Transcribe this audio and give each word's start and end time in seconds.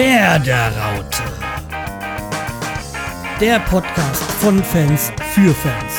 Werderaute. 0.00 1.22
Der 3.38 3.60
Podcast 3.60 4.22
von 4.40 4.64
Fans 4.64 5.12
für 5.34 5.52
Fans. 5.52 5.94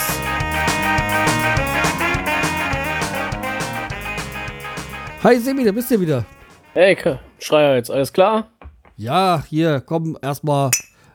Hi 5.24 5.38
Semi, 5.38 5.64
da 5.64 5.72
bist 5.72 5.92
du 5.92 6.00
wieder. 6.00 6.26
Hey, 6.74 6.98
Schreier 7.38 7.76
jetzt, 7.76 7.92
alles 7.92 8.12
klar? 8.12 8.50
Ja, 8.98 9.44
hier, 9.48 9.82
komm, 9.82 10.18
erstmal 10.20 10.72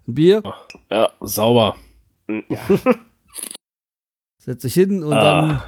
ein 0.07 0.15
Bier. 0.15 0.45
Ja, 0.89 1.11
sauber. 1.19 1.75
Setz 4.39 4.63
dich 4.63 4.75
hin 4.75 5.03
und 5.03 5.13
Ah. 5.13 5.25
dann 5.25 5.61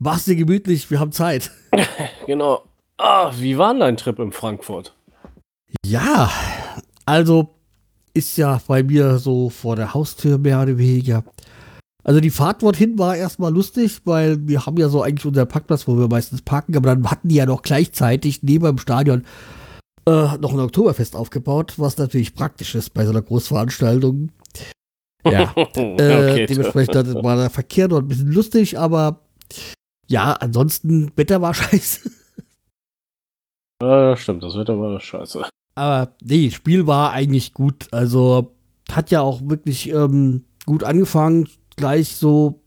mach's 0.00 0.24
dir 0.24 0.34
gemütlich, 0.34 0.90
wir 0.90 0.98
haben 0.98 1.12
Zeit. 1.12 1.52
Genau. 2.26 2.64
Ah, 2.98 3.30
wie 3.36 3.56
war 3.58 3.72
denn 3.72 3.78
dein 3.78 3.96
Trip 3.96 4.18
in 4.18 4.32
Frankfurt? 4.32 4.92
Ja, 5.84 6.30
also 7.04 7.50
ist 8.14 8.36
ja 8.38 8.60
bei 8.66 8.82
mir 8.82 9.18
so 9.18 9.50
vor 9.50 9.76
der 9.76 9.92
Haustür 9.92 10.38
mehr 10.38 10.62
oder 10.62 10.78
weniger. 10.78 11.24
Also 12.02 12.20
die 12.20 12.30
Fahrt 12.30 12.62
dorthin 12.62 12.98
war 12.98 13.16
erstmal 13.16 13.52
lustig, 13.52 14.00
weil 14.04 14.38
wir 14.46 14.64
haben 14.64 14.76
ja 14.76 14.88
so 14.88 15.02
eigentlich 15.02 15.26
unseren 15.26 15.48
Parkplatz, 15.48 15.88
wo 15.88 15.98
wir 15.98 16.08
meistens 16.08 16.40
parken, 16.40 16.76
aber 16.76 16.94
dann 16.94 17.10
hatten 17.10 17.28
die 17.28 17.34
ja 17.34 17.46
noch 17.46 17.62
gleichzeitig 17.62 18.42
neben 18.42 18.64
dem 18.64 18.78
Stadion 18.78 19.24
äh, 20.06 20.38
noch 20.38 20.52
ein 20.52 20.60
Oktoberfest 20.60 21.16
aufgebaut, 21.16 21.74
was 21.78 21.98
natürlich 21.98 22.34
praktisch 22.34 22.76
ist 22.76 22.94
bei 22.94 23.04
so 23.04 23.10
einer 23.10 23.22
Großveranstaltung. 23.22 24.30
Ja, 25.28 25.52
äh, 25.56 25.64
okay, 25.64 26.46
dementsprechend 26.46 26.94
war 27.24 27.34
der 27.34 27.50
Verkehr 27.50 27.88
dort 27.88 28.04
ein 28.04 28.08
bisschen 28.08 28.30
lustig, 28.30 28.78
aber 28.78 29.22
ja, 30.06 30.34
ansonsten 30.34 31.10
Wetter 31.16 31.42
war 31.42 31.52
scheiße. 31.54 32.08
Ja, 33.82 34.16
stimmt, 34.16 34.44
das 34.44 34.54
wird 34.54 34.70
aber 34.70 35.00
scheiße. 35.00 35.46
Aber 35.76 36.14
nee, 36.22 36.50
Spiel 36.50 36.86
war 36.86 37.12
eigentlich 37.12 37.52
gut. 37.52 37.86
Also 37.92 38.56
hat 38.90 39.10
ja 39.10 39.20
auch 39.20 39.42
wirklich 39.44 39.90
ähm, 39.90 40.44
gut 40.64 40.82
angefangen. 40.82 41.48
Gleich 41.76 42.16
so 42.16 42.62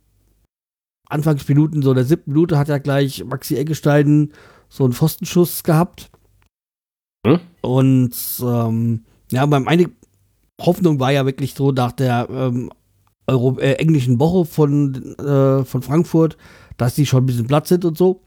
Anfangsminuten, 1.10 1.82
so 1.82 1.90
in 1.90 1.96
der 1.96 2.06
siebten 2.06 2.32
Minute 2.32 2.58
hat 2.58 2.70
ja 2.70 2.78
gleich 2.78 3.24
Maxi 3.26 3.58
Eggestein 3.58 4.32
so 4.70 4.84
einen 4.84 4.94
Pfostenschuss 4.94 5.64
gehabt. 5.64 6.12
Hm? 7.26 7.40
Und 7.62 8.16
ähm, 8.42 9.04
ja, 9.32 9.48
meine 9.48 9.90
Hoffnung 10.62 11.00
war 11.00 11.12
ja 11.12 11.26
wirklich 11.26 11.56
so 11.56 11.72
nach 11.72 11.94
der 11.94 12.28
ähm, 12.30 12.72
Euro 13.26 13.58
äh, 13.58 13.74
englischen 13.74 14.20
Woche 14.20 14.46
von, 14.46 15.18
äh, 15.18 15.66
von 15.66 15.82
Frankfurt, 15.82 16.38
dass 16.78 16.94
die 16.94 17.08
schon 17.08 17.24
ein 17.24 17.26
bisschen 17.26 17.48
platt 17.48 17.68
sind 17.68 17.86
und 17.86 17.98
so. 17.98 18.22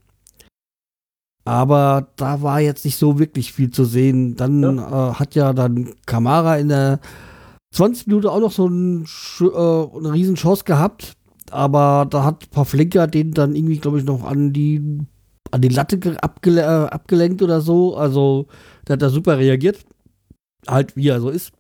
Aber 1.45 2.09
da 2.17 2.43
war 2.43 2.61
jetzt 2.61 2.85
nicht 2.85 2.97
so 2.97 3.19
wirklich 3.19 3.53
viel 3.53 3.71
zu 3.71 3.85
sehen. 3.85 4.37
Dann 4.37 4.63
Äh, 4.79 4.81
hat 5.15 5.35
ja 5.35 5.53
dann 5.53 5.93
Kamara 6.07 6.57
in 6.57 6.69
der 6.69 7.01
20 7.75 8.07
Minute 8.07 8.31
auch 8.31 8.41
noch 8.41 8.53
so 8.53 8.67
ein, 8.69 9.05
äh, 9.41 9.45
eine 9.45 10.13
riesen 10.13 10.37
Chance 10.37 10.65
gehabt. 10.65 11.15
Aber 11.51 12.07
da 12.09 12.25
hat 12.25 12.51
Pavlenka 12.51 13.07
den 13.07 13.33
dann 13.33 13.55
irgendwie, 13.57 13.79
glaube 13.79 13.99
ich, 13.99 14.05
noch 14.05 14.25
an 14.25 14.53
die, 14.53 15.01
an 15.51 15.61
die 15.61 15.69
Latte 15.69 15.99
ge- 15.99 16.17
abgele 16.17 16.63
äh, 16.63 16.89
abgelenkt 16.89 17.43
oder 17.43 17.61
so. 17.61 17.97
Also 17.97 18.47
der 18.87 18.95
hat 18.95 19.03
da 19.03 19.11
super 19.11 19.37
reagiert. 19.39 19.85
Halt 20.69 20.95
wie 20.97 21.09
er 21.09 21.21
so 21.21 21.29
ist. 21.29 21.53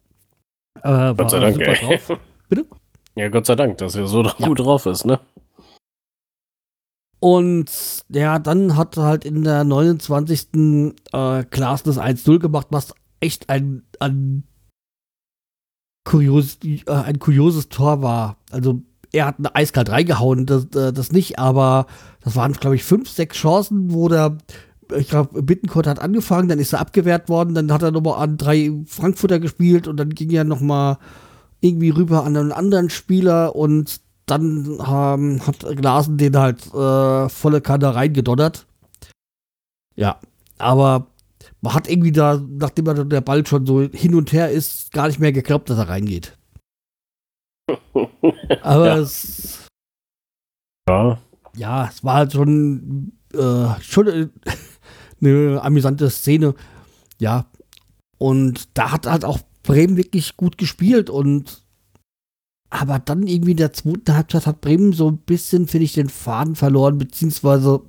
Äh, 0.82 1.14
Gott 1.14 1.30
sei 1.30 1.40
Dank. 1.40 1.58
Bitte? 2.48 2.66
Ja, 3.16 3.28
Gott 3.28 3.46
sei 3.46 3.56
Dank, 3.56 3.78
dass 3.78 3.94
er 3.96 4.06
so 4.06 4.22
Ja. 4.38 4.46
gut 4.46 4.60
drauf 4.60 4.86
ist, 4.86 5.04
ne? 5.04 5.18
Und 7.22 7.70
ja, 8.08 8.40
dann 8.40 8.76
hat 8.76 8.96
halt 8.96 9.24
in 9.24 9.44
der 9.44 9.62
29. 9.62 10.48
Äh, 11.12 11.44
Klaassen 11.44 11.84
das 11.84 11.96
1-0 11.96 12.40
gemacht, 12.40 12.66
was 12.70 12.94
echt 13.20 13.48
ein, 13.48 13.84
ein, 14.00 14.42
kurios, 16.02 16.58
äh, 16.64 16.82
ein 16.90 17.20
kurioses 17.20 17.68
Tor 17.68 18.02
war. 18.02 18.38
Also 18.50 18.82
er 19.12 19.26
hat 19.26 19.38
eine 19.38 19.54
eiskalt 19.54 19.90
reingehauen, 19.90 20.46
das, 20.46 20.64
äh, 20.74 20.92
das 20.92 21.12
nicht, 21.12 21.38
aber 21.38 21.86
das 22.22 22.34
waren, 22.34 22.54
glaube 22.54 22.74
ich, 22.74 22.82
fünf, 22.82 23.08
sechs 23.08 23.36
Chancen, 23.36 23.92
wo 23.92 24.08
der, 24.08 24.36
ich 24.98 25.08
glaube, 25.08 25.44
Bittenkurt 25.44 25.86
hat 25.86 26.00
angefangen, 26.00 26.48
dann 26.48 26.58
ist 26.58 26.72
er 26.72 26.80
abgewehrt 26.80 27.28
worden, 27.28 27.54
dann 27.54 27.72
hat 27.72 27.82
er 27.82 27.92
nochmal 27.92 28.20
an 28.20 28.36
drei 28.36 28.72
Frankfurter 28.86 29.38
gespielt 29.38 29.86
und 29.86 29.96
dann 29.96 30.10
ging 30.10 30.30
er 30.30 30.42
nochmal 30.42 30.98
irgendwie 31.60 31.90
rüber 31.90 32.24
an 32.24 32.36
einen 32.36 32.50
anderen 32.50 32.90
Spieler 32.90 33.54
und 33.54 34.00
dann 34.32 34.64
ähm, 34.80 35.46
hat 35.46 35.60
Glasen 35.76 36.16
den 36.16 36.36
halt 36.36 36.66
äh, 36.74 37.28
volle 37.28 37.60
Kanne 37.60 37.94
reingedonnert. 37.94 38.66
Ja, 39.94 40.18
aber 40.58 41.06
man 41.60 41.74
hat 41.74 41.88
irgendwie 41.88 42.12
da, 42.12 42.40
nachdem 42.48 42.86
er 42.86 43.04
der 43.04 43.20
Ball 43.20 43.46
schon 43.46 43.66
so 43.66 43.82
hin 43.82 44.14
und 44.14 44.32
her 44.32 44.50
ist, 44.50 44.92
gar 44.92 45.06
nicht 45.08 45.20
mehr 45.20 45.32
geglaubt, 45.32 45.68
dass 45.70 45.78
er 45.78 45.88
reingeht. 45.88 46.36
Aber 48.62 48.86
Ja. 48.86 48.98
es, 48.98 49.66
Ja. 50.88 51.18
ja, 51.56 51.88
es 51.88 52.02
war 52.02 52.14
halt 52.14 52.32
schon, 52.32 53.12
äh, 53.34 53.80
schon 53.80 54.06
äh, 54.08 54.28
eine 55.20 55.60
amüsante 55.62 56.10
Szene. 56.10 56.54
Ja. 57.20 57.46
Und 58.18 58.76
da 58.78 58.92
hat 58.92 59.06
halt 59.06 59.24
auch 59.24 59.40
Bremen 59.62 59.96
wirklich 59.96 60.36
gut 60.36 60.58
gespielt 60.58 61.10
und 61.10 61.61
aber 62.72 62.98
dann 62.98 63.26
irgendwie 63.26 63.50
in 63.50 63.58
der 63.58 63.74
zweiten 63.74 64.14
Halbzeit 64.14 64.46
hat 64.46 64.62
Bremen 64.62 64.94
so 64.94 65.10
ein 65.10 65.18
bisschen, 65.18 65.68
finde 65.68 65.84
ich, 65.84 65.92
den 65.92 66.08
Faden 66.08 66.56
verloren, 66.56 66.96
beziehungsweise 66.96 67.82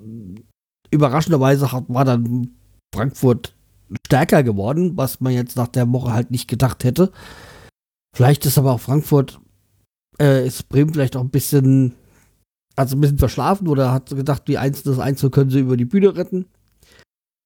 überraschenderweise 0.92 1.72
hat, 1.72 1.86
war 1.88 2.04
dann 2.04 2.50
Frankfurt 2.94 3.56
stärker 4.06 4.44
geworden, 4.44 4.98
was 4.98 5.22
man 5.22 5.32
jetzt 5.32 5.56
nach 5.56 5.70
der 5.70 5.92
Woche 5.94 6.12
halt 6.12 6.32
nicht 6.32 6.50
gedacht 6.50 6.84
hätte. 6.84 7.14
Vielleicht 8.14 8.46
ist 8.46 8.58
aber 8.58 8.74
auch 8.74 8.82
Frankfurt, 8.82 9.40
äh, 10.20 10.46
ist 10.46 10.68
Bremen 10.68 10.92
vielleicht 10.92 11.16
auch 11.16 11.22
ein 11.22 11.30
bisschen, 11.30 11.94
also 12.76 12.98
ein 12.98 13.02
bisschen 13.02 13.20
verschlafen 13.20 13.70
oder 13.70 13.94
hat 13.94 14.10
gedacht, 14.10 14.50
die 14.50 14.58
Einzel 14.58 14.84
das 14.84 15.00
Einzel 15.00 15.30
können 15.30 15.50
sie 15.50 15.62
über 15.62 15.78
die 15.78 15.86
Bühne 15.86 16.14
retten. 16.18 16.46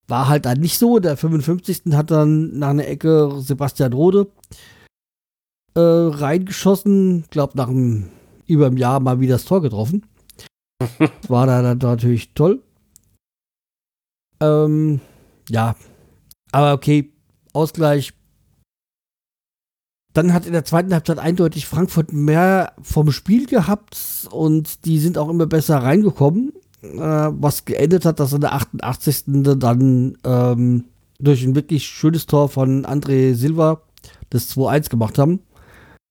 War 0.08 0.28
halt 0.28 0.46
dann 0.46 0.59
nicht 0.59 0.80
so. 0.80 0.98
Der 0.98 1.18
55. 1.18 1.94
hat 1.94 2.09
dann 2.09 2.58
nach 2.58 2.69
einer 2.69 2.88
Ecke 2.88 3.31
Sebastian 3.42 3.94
Rode 3.94 4.28
äh, 5.78 5.80
reingeschossen. 5.80 7.26
Glaub, 7.30 7.56
nach 7.56 7.70
einem, 7.70 8.10
über 8.48 8.66
einem 8.66 8.78
Jahr 8.78 9.00
mal 9.00 9.20
wieder 9.20 9.36
das 9.36 9.46
Tor 9.46 9.62
getroffen. 9.62 10.06
War 11.28 11.46
da 11.46 11.62
dann 11.62 11.78
natürlich 11.78 12.34
toll. 12.34 12.64
Ähm, 14.40 15.00
ja. 15.50 15.76
Aber 16.52 16.74
okay, 16.74 17.12
Ausgleich. 17.54 18.14
Dann 20.14 20.34
hat 20.34 20.48
in 20.48 20.54
der 20.54 20.66
zweiten 20.66 20.94
Halbzeit 20.94 21.20
eindeutig 21.20 21.68
Frankfurt 21.68 22.12
mehr 22.12 22.74
vom 22.82 23.12
Spiel 23.12 23.46
gehabt 23.46 24.28
und 24.32 24.86
die 24.86 24.98
sind 24.98 25.16
auch 25.18 25.30
immer 25.30 25.46
besser 25.46 25.78
reingekommen, 25.78 26.54
äh, 26.82 26.98
was 26.98 27.66
geendet 27.66 28.04
hat, 28.04 28.20
dass 28.20 28.34
in 28.34 28.42
der 28.42 28.54
88. 28.54 29.26
dann 29.60 30.18
ähm, 30.24 30.86
durch 31.20 31.44
ein 31.44 31.54
wirklich 31.54 31.86
schönes 31.86 32.26
Tor 32.26 32.50
von 32.50 32.84
André 32.84 33.36
Silva 33.36 33.84
das 34.32 34.58
2-1 34.58 34.90
gemacht 34.90 35.20
haben. 35.20 35.42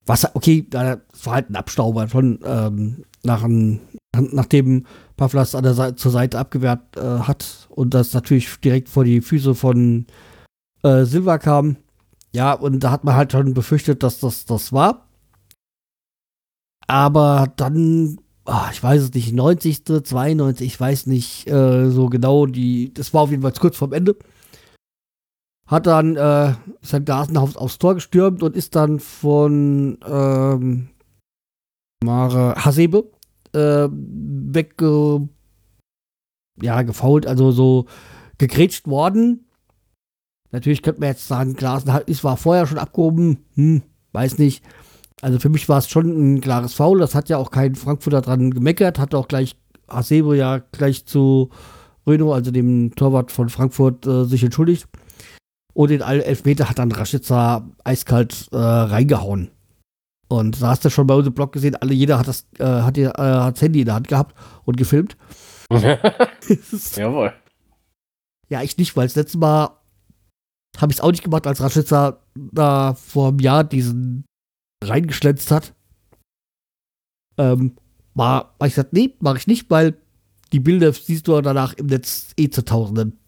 Was, 0.06 0.34
okay, 0.34 0.66
da- 0.68 1.00
war 1.24 1.34
halt 1.34 1.50
ein 1.50 1.56
Abstauber 1.56 2.08
schon, 2.08 2.38
ähm, 2.44 3.04
nach 3.24 3.42
ein, 3.42 3.80
nachdem 4.14 4.86
Pavlas 5.16 5.54
an 5.54 5.64
der 5.64 5.74
Seite, 5.74 5.96
zur 5.96 6.12
Seite 6.12 6.38
abgewehrt 6.38 6.96
äh, 6.96 7.00
hat 7.20 7.66
und 7.70 7.92
das 7.92 8.14
natürlich 8.14 8.48
direkt 8.60 8.88
vor 8.88 9.04
die 9.04 9.20
Füße 9.20 9.54
von 9.54 10.06
äh, 10.84 11.04
Silva 11.04 11.38
kam. 11.38 11.76
Ja, 12.32 12.52
und 12.52 12.80
da 12.80 12.90
hat 12.92 13.02
man 13.04 13.16
halt 13.16 13.32
schon 13.32 13.54
befürchtet, 13.54 14.02
dass 14.02 14.20
das 14.20 14.44
das 14.44 14.72
war. 14.72 15.08
Aber 16.86 17.52
dann, 17.56 18.18
ah, 18.44 18.68
ich 18.72 18.82
weiß 18.82 19.02
es 19.02 19.14
nicht, 19.14 19.32
90., 19.32 19.84
92., 19.84 20.66
ich 20.66 20.78
weiß 20.78 21.06
nicht 21.06 21.48
äh, 21.48 21.90
so 21.90 22.08
genau, 22.08 22.46
die, 22.46 22.92
das 22.94 23.12
war 23.12 23.22
auf 23.22 23.30
jeden 23.30 23.42
Fall 23.42 23.52
kurz 23.52 23.76
vorm 23.76 23.92
Ende. 23.92 24.16
Hat 25.66 25.86
dann 25.86 26.16
äh, 26.16 26.54
sein 26.80 27.04
Gasenhaus 27.04 27.56
aufs 27.56 27.78
Tor 27.78 27.94
gestürmt 27.94 28.42
und 28.42 28.56
ist 28.56 28.76
dann 28.76 29.00
von 29.00 29.98
ähm, 30.06 30.88
Mare 32.04 32.54
Hasebe 32.64 33.10
äh, 33.52 33.88
wegge 33.90 35.28
ja, 36.62 36.82
gefault, 36.82 37.26
also 37.26 37.50
so 37.50 37.86
gegrätscht 38.38 38.86
worden. 38.86 39.46
Natürlich 40.52 40.82
könnte 40.82 41.00
man 41.00 41.10
jetzt 41.10 41.26
sagen, 41.26 41.54
Glasen 41.54 41.92
ist 42.06 42.24
war 42.24 42.36
vorher 42.36 42.66
schon 42.66 42.78
abgehoben, 42.78 43.44
hm, 43.54 43.82
weiß 44.12 44.38
nicht. 44.38 44.64
Also 45.20 45.38
für 45.38 45.48
mich 45.48 45.68
war 45.68 45.78
es 45.78 45.88
schon 45.88 46.36
ein 46.36 46.40
klares 46.40 46.74
Foul. 46.74 47.00
Das 47.00 47.14
hat 47.14 47.28
ja 47.28 47.38
auch 47.38 47.50
kein 47.50 47.74
Frankfurter 47.74 48.20
dran 48.20 48.50
gemeckert, 48.52 48.98
hat 48.98 49.14
auch 49.14 49.28
gleich 49.28 49.56
Hasebe 49.88 50.36
ja 50.36 50.58
gleich 50.72 51.06
zu 51.06 51.50
Renault, 52.06 52.34
also 52.34 52.50
dem 52.50 52.94
Torwart 52.94 53.32
von 53.32 53.48
Frankfurt, 53.48 54.06
äh, 54.06 54.24
sich 54.24 54.44
entschuldigt. 54.44 54.86
Und 55.76 55.90
den 55.90 56.00
Elfmeter 56.00 56.70
hat 56.70 56.78
dann 56.78 56.90
Raschitzer 56.90 57.68
eiskalt 57.84 58.48
äh, 58.50 58.56
reingehauen. 58.56 59.50
Und 60.26 60.62
da 60.62 60.68
hast 60.68 60.86
du 60.86 60.90
schon 60.90 61.06
bei 61.06 61.12
unserem 61.12 61.34
Blog 61.34 61.52
gesehen, 61.52 61.76
alle, 61.76 61.92
jeder 61.92 62.18
hat 62.18 62.28
das, 62.28 62.46
äh, 62.58 62.64
hat, 62.64 62.96
äh, 62.96 63.08
hat 63.08 63.56
das 63.56 63.60
Handy 63.60 63.80
in 63.80 63.84
der 63.84 63.94
Hand 63.94 64.08
gehabt 64.08 64.34
und 64.64 64.78
gefilmt. 64.78 65.18
Jawohl. 65.70 67.34
Ja, 68.48 68.62
ich 68.62 68.78
nicht, 68.78 68.96
weil 68.96 69.06
das 69.06 69.16
letzte 69.16 69.36
Mal 69.36 69.76
habe 70.78 70.92
ich 70.92 70.96
es 70.96 71.00
auch 71.02 71.10
nicht 71.10 71.22
gemacht, 71.22 71.46
als 71.46 71.60
Rashica 71.60 72.20
da 72.34 72.94
vor 72.94 73.28
einem 73.28 73.40
Jahr 73.40 73.62
diesen 73.62 74.24
reingeschlänzt 74.82 75.50
hat. 75.50 75.74
Ähm, 77.36 77.76
war, 78.14 78.54
war 78.58 78.66
ich 78.66 78.76
gesagt, 78.76 78.94
nee, 78.94 79.14
mache 79.20 79.36
ich 79.36 79.46
nicht, 79.46 79.68
weil 79.68 79.98
die 80.54 80.60
Bilder 80.60 80.90
siehst 80.94 81.28
du 81.28 81.38
danach 81.42 81.74
im 81.74 81.84
Netz 81.84 82.32
eh 82.38 82.48
zu 82.48 82.64
Tausenden. 82.64 83.18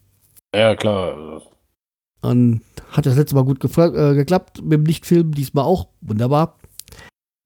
Ja, 0.55 0.75
klar. 0.75 1.43
Und 2.21 2.61
hat 2.91 3.05
das 3.05 3.15
letzte 3.15 3.35
Mal 3.35 3.45
gut 3.45 3.63
äh, 3.63 4.15
geklappt 4.15 4.61
mit 4.61 4.73
dem 4.73 4.85
Lichtfilm, 4.85 5.33
diesmal 5.33 5.65
auch. 5.65 5.87
Wunderbar. 6.01 6.57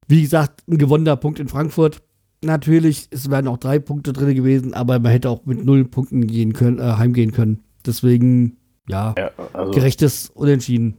Wie 0.08 0.22
gesagt, 0.22 0.68
ein 0.68 0.78
gewonnener 0.78 1.16
Punkt 1.16 1.40
in 1.40 1.48
Frankfurt. 1.48 2.02
Natürlich, 2.44 3.08
es 3.12 3.30
wären 3.30 3.48
auch 3.48 3.58
drei 3.58 3.80
Punkte 3.80 4.12
drin 4.12 4.36
gewesen, 4.36 4.74
aber 4.74 5.00
man 5.00 5.12
hätte 5.12 5.30
auch 5.30 5.46
mit 5.46 5.64
null 5.64 5.86
Punkten 5.86 6.28
gehen 6.28 6.54
können, 6.54 6.80
äh, 6.80 6.94
heimgehen 6.98 7.32
können. 7.32 7.64
Deswegen, 7.86 8.58
ja, 8.88 9.16
Ja, 9.18 9.32
also 9.54 9.72
gerechtes 9.72 10.30
Unentschieden. 10.32 10.98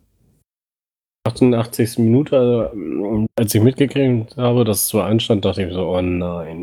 88. 1.26 1.98
Minute, 1.98 2.38
also, 2.38 3.26
als 3.36 3.54
ich 3.54 3.62
mitgekriegt 3.62 4.36
habe, 4.36 4.64
dass 4.64 4.78
es 4.78 4.88
so 4.88 5.00
einstand, 5.00 5.44
dachte 5.44 5.62
ich 5.62 5.68
mir 5.68 5.74
so, 5.74 5.88
oh 5.88 6.00
nein. 6.00 6.62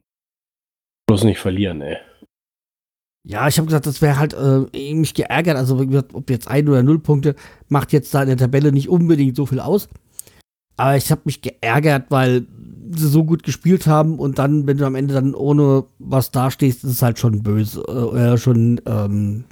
Bloß 1.07 1.23
nicht 1.23 1.39
verlieren, 1.39 1.81
ey. 1.81 1.97
Ja, 3.23 3.47
ich 3.47 3.57
habe 3.57 3.68
gesagt, 3.68 3.85
das 3.85 4.01
wäre 4.01 4.18
halt 4.18 4.33
äh, 4.33 4.94
mich 4.94 5.13
geärgert. 5.13 5.56
Also, 5.56 5.79
wie 5.79 5.88
gesagt, 5.88 6.15
ob 6.15 6.29
jetzt 6.29 6.47
ein 6.47 6.68
oder 6.68 6.81
null 6.81 7.00
Punkte, 7.00 7.35
macht 7.69 7.94
jetzt 7.94 8.13
da 8.13 8.21
in 8.21 8.29
der 8.29 8.38
Tabelle 8.38 8.71
nicht 8.71 8.89
unbedingt 8.89 9.35
so 9.35 9.45
viel 9.45 9.59
aus. 9.59 9.89
Aber 10.77 10.95
ich 10.97 11.12
habe 11.12 11.21
mich 11.25 11.41
geärgert, 11.41 12.06
weil 12.09 12.47
sie 12.89 13.07
so 13.07 13.23
gut 13.23 13.44
gespielt 13.44 13.85
haben 13.85 14.18
und 14.19 14.39
dann, 14.39 14.65
wenn 14.65 14.77
du 14.77 14.85
am 14.85 14.95
Ende 14.95 15.13
dann 15.13 15.35
ohne 15.35 15.85
was 16.00 16.31
dastehst, 16.31 16.83
ist 16.83 16.91
es 16.91 17.01
halt 17.01 17.19
schon 17.19 17.44
böse. 17.44 17.81
Äh, 17.83 18.38
schon 18.38 18.81
ähm, 18.85 19.45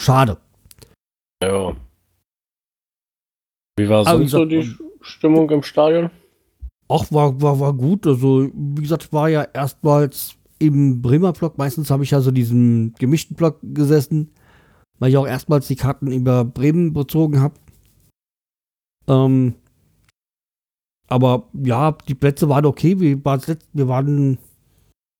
schade. 0.00 0.38
Ja. 1.42 1.74
Wie 3.76 3.88
war 3.88 4.04
sonst 4.04 4.30
so 4.30 4.44
die 4.44 4.72
Stimmung 5.00 5.50
im 5.50 5.62
Stadion? 5.62 6.10
Auch 6.86 7.10
war, 7.10 7.40
war, 7.40 7.58
war 7.58 7.72
gut. 7.72 8.06
Also, 8.06 8.48
wie 8.52 8.82
gesagt, 8.82 9.12
war 9.12 9.28
ja 9.28 9.42
erstmals 9.42 10.36
im 10.60 11.02
Bremer 11.02 11.32
Block. 11.32 11.58
Meistens 11.58 11.90
habe 11.90 12.04
ich 12.04 12.12
ja 12.12 12.20
so 12.20 12.30
diesen 12.30 12.94
gemischten 12.94 13.34
Block 13.34 13.58
gesessen, 13.62 14.30
weil 14.98 15.10
ich 15.10 15.16
auch 15.16 15.26
erstmals 15.26 15.66
die 15.66 15.76
Karten 15.76 16.12
über 16.12 16.44
Bremen 16.44 16.92
bezogen 16.92 17.40
habe. 17.40 17.54
Ähm, 19.08 19.54
aber 21.08 21.48
ja, 21.54 21.92
die 22.06 22.14
Plätze 22.14 22.48
waren 22.48 22.66
okay. 22.66 23.00
Wir 23.00 23.24
waren, 23.24 23.42
wir 23.72 23.88
waren 23.88 24.38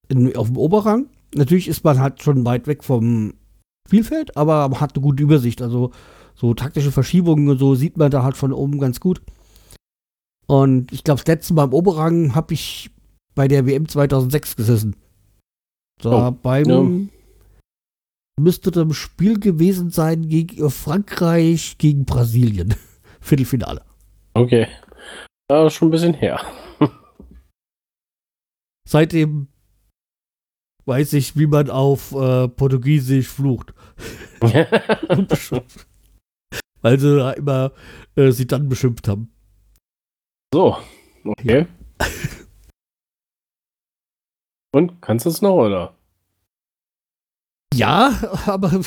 in, 0.09 0.37
auf 0.37 0.47
dem 0.47 0.57
Oberrang. 0.57 1.07
Natürlich 1.35 1.69
ist 1.69 1.83
man 1.83 1.99
halt 1.99 2.23
schon 2.23 2.45
weit 2.45 2.67
weg 2.67 2.85
vom 2.85 3.35
Spielfeld, 3.89 4.37
aber 4.37 4.69
man 4.69 4.81
hat 4.81 4.95
eine 4.95 5.03
gute 5.03 5.23
Übersicht. 5.23 5.63
Also 5.63 5.91
so 6.35 6.55
taktische 6.55 6.93
Verschiebungen 6.93 7.49
und 7.49 7.59
so 7.59 7.75
sieht 7.75 7.97
man 7.97 8.11
da 8.11 8.23
halt 8.23 8.37
von 8.37 8.53
oben 8.53 8.79
ganz 8.79 9.01
gut. 9.01 9.23
Und 10.47 10.93
ich 10.93 11.03
glaube, 11.03 11.21
das 11.21 11.27
letzte 11.27 11.55
Mal 11.55 11.65
im 11.65 11.73
Oberrang 11.73 12.35
habe 12.35 12.55
ich 12.55 12.91
bei 13.35 13.49
der 13.49 13.67
WM 13.67 13.89
2006 13.89 14.57
gesessen. 14.57 14.97
Da 16.03 16.29
Oh, 16.29 16.31
beim 16.31 16.65
ja. 16.69 16.83
müsste 18.41 18.71
das 18.71 18.97
Spiel 18.97 19.39
gewesen 19.39 19.91
sein 19.91 20.29
gegen 20.29 20.71
Frankreich 20.71 21.77
gegen 21.79 22.05
Brasilien. 22.05 22.75
Viertelfinale. 23.21 23.85
Okay. 24.35 24.67
Ja, 25.51 25.69
schon 25.69 25.89
ein 25.89 25.91
bisschen 25.91 26.15
her. 26.15 26.41
Seitdem 28.89 29.49
weiß 30.87 31.13
ich, 31.13 31.37
wie 31.37 31.47
man 31.47 31.71
auf 31.71 32.13
äh, 32.13 32.49
Portugiesisch 32.49 33.29
flucht. 33.29 33.75
Weil 36.81 36.99
sie 36.99 37.17
da 37.17 37.33
immer 37.33 37.73
äh, 38.17 38.31
sie 38.33 38.47
dann 38.47 38.69
beschimpft 38.69 39.07
haben. 39.07 39.31
so, 40.53 40.77
okay. 41.25 41.67
Und, 44.73 45.03
kannst 45.03 45.27
du 45.27 45.31
es 45.31 45.43
noch, 45.43 45.57
oder? 45.57 45.95
Ja, 47.75 48.13
aber 48.47 48.81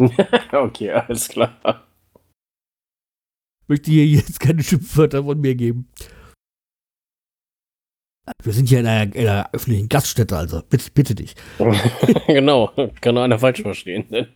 okay, 0.52 0.90
alles 0.90 1.28
klar. 1.28 1.86
möchte 3.68 3.90
hier 3.90 4.06
jetzt 4.06 4.40
keine 4.40 4.62
Schimpfwörter 4.62 5.24
von 5.24 5.40
mir 5.40 5.54
geben. 5.54 5.88
Wir 8.42 8.52
sind 8.52 8.68
hier 8.68 8.80
in 8.80 8.86
einer, 8.86 9.14
in 9.14 9.26
einer 9.26 9.52
öffentlichen 9.52 9.88
Gaststätte, 9.88 10.36
also 10.36 10.62
bitte, 10.68 10.90
bitte 10.92 11.14
dich. 11.14 11.34
genau, 12.26 12.70
kann 13.00 13.14
nur 13.14 13.24
einer 13.24 13.38
falsch 13.38 13.62
verstehen. 13.62 14.04
Ne? 14.10 14.28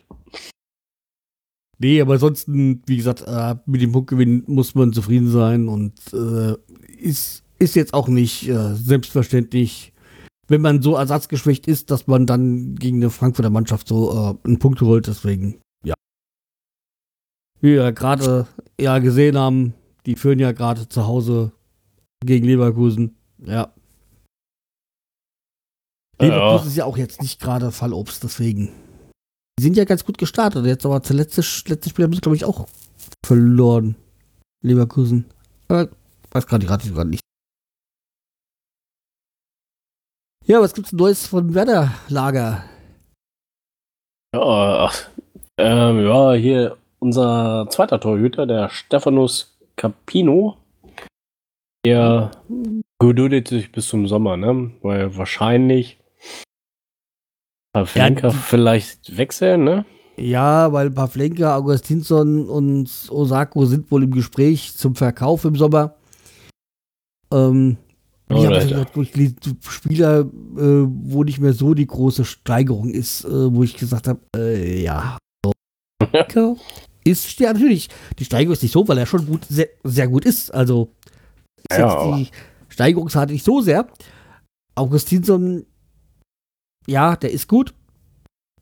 Nee, 1.79 2.01
aber 2.01 2.15
ansonsten, 2.15 2.83
wie 2.87 2.97
gesagt, 2.97 3.23
äh, 3.27 3.55
mit 3.67 3.83
dem 3.83 3.93
Punktgewinn 3.93 4.45
muss 4.47 4.75
man 4.75 4.93
zufrieden 4.93 5.31
sein 5.31 5.69
und 5.69 5.93
äh, 6.13 6.55
ist, 6.99 7.45
ist 7.59 7.77
jetzt 7.77 7.95
auch 7.95 8.09
nicht 8.09 8.49
äh, 8.49 8.75
selbstverständlich, 8.75 9.93
wenn 10.49 10.61
man 10.61 10.83
so 10.83 10.95
ersatzgeschwächt 10.95 11.67
ist, 11.67 11.91
dass 11.91 12.07
man 12.07 12.27
dann 12.27 12.77
gegen 12.77 12.99
eine 12.99 13.11
Frankfurter 13.11 13.51
Mannschaft 13.51 13.89
so 13.89 14.13
äh, 14.13 14.47
einen 14.47 14.59
Punkt 14.59 14.81
holt. 14.81 15.07
Deswegen, 15.07 15.61
ja. 15.85 15.95
Wie 17.61 17.73
wir 17.73 17.93
gerade 17.93 18.47
ja 18.81 18.99
gesehen 18.99 19.37
haben, 19.37 19.75
die 20.07 20.17
führen 20.17 20.39
ja 20.39 20.53
gerade 20.53 20.89
zu 20.89 21.07
Hause 21.07 21.53
gegen 22.25 22.47
Leverkusen. 22.47 23.17
Ja. 23.45 23.73
Leverkusen 26.19 26.65
Ja. 26.65 26.71
ist 26.71 26.77
ja 26.77 26.85
auch 26.85 26.97
jetzt 26.97 27.21
nicht 27.21 27.41
gerade 27.41 27.73
Fallobst, 27.73 28.23
deswegen. 28.23 28.73
Die 29.59 29.63
sind 29.63 29.77
ja 29.77 29.85
ganz 29.85 30.05
gut 30.05 30.19
gestartet. 30.19 30.65
Jetzt 30.67 30.87
aber 30.87 31.03
zuletzt 31.03 31.37
letzte 31.69 31.89
Spiel 31.91 32.05
haben 32.05 32.13
sie, 32.13 32.21
glaube 32.21 32.37
ich, 32.37 32.45
auch 32.45 32.69
verloren. 33.25 33.97
Leverkusen. 34.63 35.27
Aber 35.69 35.89
weiß 36.31 36.47
gerade 36.47 36.67
gerade 36.67 36.89
gerade 36.91 37.11
nicht. 37.11 37.26
Ja, 40.49 40.61
was 40.61 40.75
gibt's 40.75 40.93
Neues 40.93 41.27
von 41.27 41.55
Werder 41.55 41.93
Lager? 42.09 42.63
Ja, 44.33 44.87
ach, 44.87 45.09
ähm, 45.59 46.07
ja, 46.07 46.35
hier 46.35 46.77
unser 47.01 47.67
zweiter 47.69 47.99
Torhüter, 47.99 48.47
der 48.47 48.69
Stefanos 48.69 49.59
Capino, 49.75 50.57
der 51.85 52.31
geduldet 53.01 53.49
sich 53.49 53.73
bis 53.73 53.89
zum 53.89 54.07
Sommer, 54.07 54.37
ne? 54.37 54.71
Weil 54.83 55.17
wahrscheinlich 55.17 55.99
Pavlenka 57.73 58.29
Ja, 58.29 58.33
vielleicht 58.33 59.17
wechseln, 59.17 59.65
ne? 59.65 59.85
Ja, 60.17 60.73
weil 60.73 60.93
Pavlenka, 60.93 61.57
Augustinsson 61.57 62.49
und 62.49 62.89
Osako 63.11 63.67
sind 63.67 63.91
wohl 63.91 64.05
im 64.05 64.13
Gespräch 64.13 64.77
zum 64.77 64.95
Verkauf 64.95 65.45
im 65.45 65.57
Sommer. 65.57 65.97
Ähm, 67.33 67.79
Oh, 68.29 69.01
ich 69.03 69.13
gelesen, 69.13 69.37
Spieler, 69.69 70.21
äh, 70.21 70.25
wo 70.57 71.23
nicht 71.23 71.39
mehr 71.39 71.53
so 71.53 71.75
die 71.75 71.87
große 71.87 72.25
Steigerung 72.25 72.91
ist, 72.91 73.25
äh, 73.25 73.55
wo 73.55 73.63
ich 73.63 73.77
gesagt 73.77 74.09
habe, 74.09 74.21
äh, 74.37 74.83
ja. 74.83 75.19
Ist 77.05 77.39
ja 77.39 77.53
natürlich, 77.53 77.89
die 78.19 78.25
Steigerung 78.25 78.55
ist 78.55 78.65
nicht 78.65 78.73
so, 78.73 78.89
weil 78.89 78.99
er 78.99 79.07
schon 79.07 79.27
gut, 79.27 79.45
sehr, 79.49 79.69
sehr 79.85 80.09
gut 80.09 80.25
ist. 80.25 80.53
Also 80.53 80.91
ist 81.71 81.79
Ja, 81.79 82.17
die 82.17 82.29
Steigerungsrate 82.69 83.33
nicht 83.33 83.45
so 83.45 83.61
sehr. 83.61 83.87
Augustinsson, 84.75 85.65
ja, 86.89 87.15
der 87.15 87.31
ist 87.31 87.49
gut, 87.49 87.75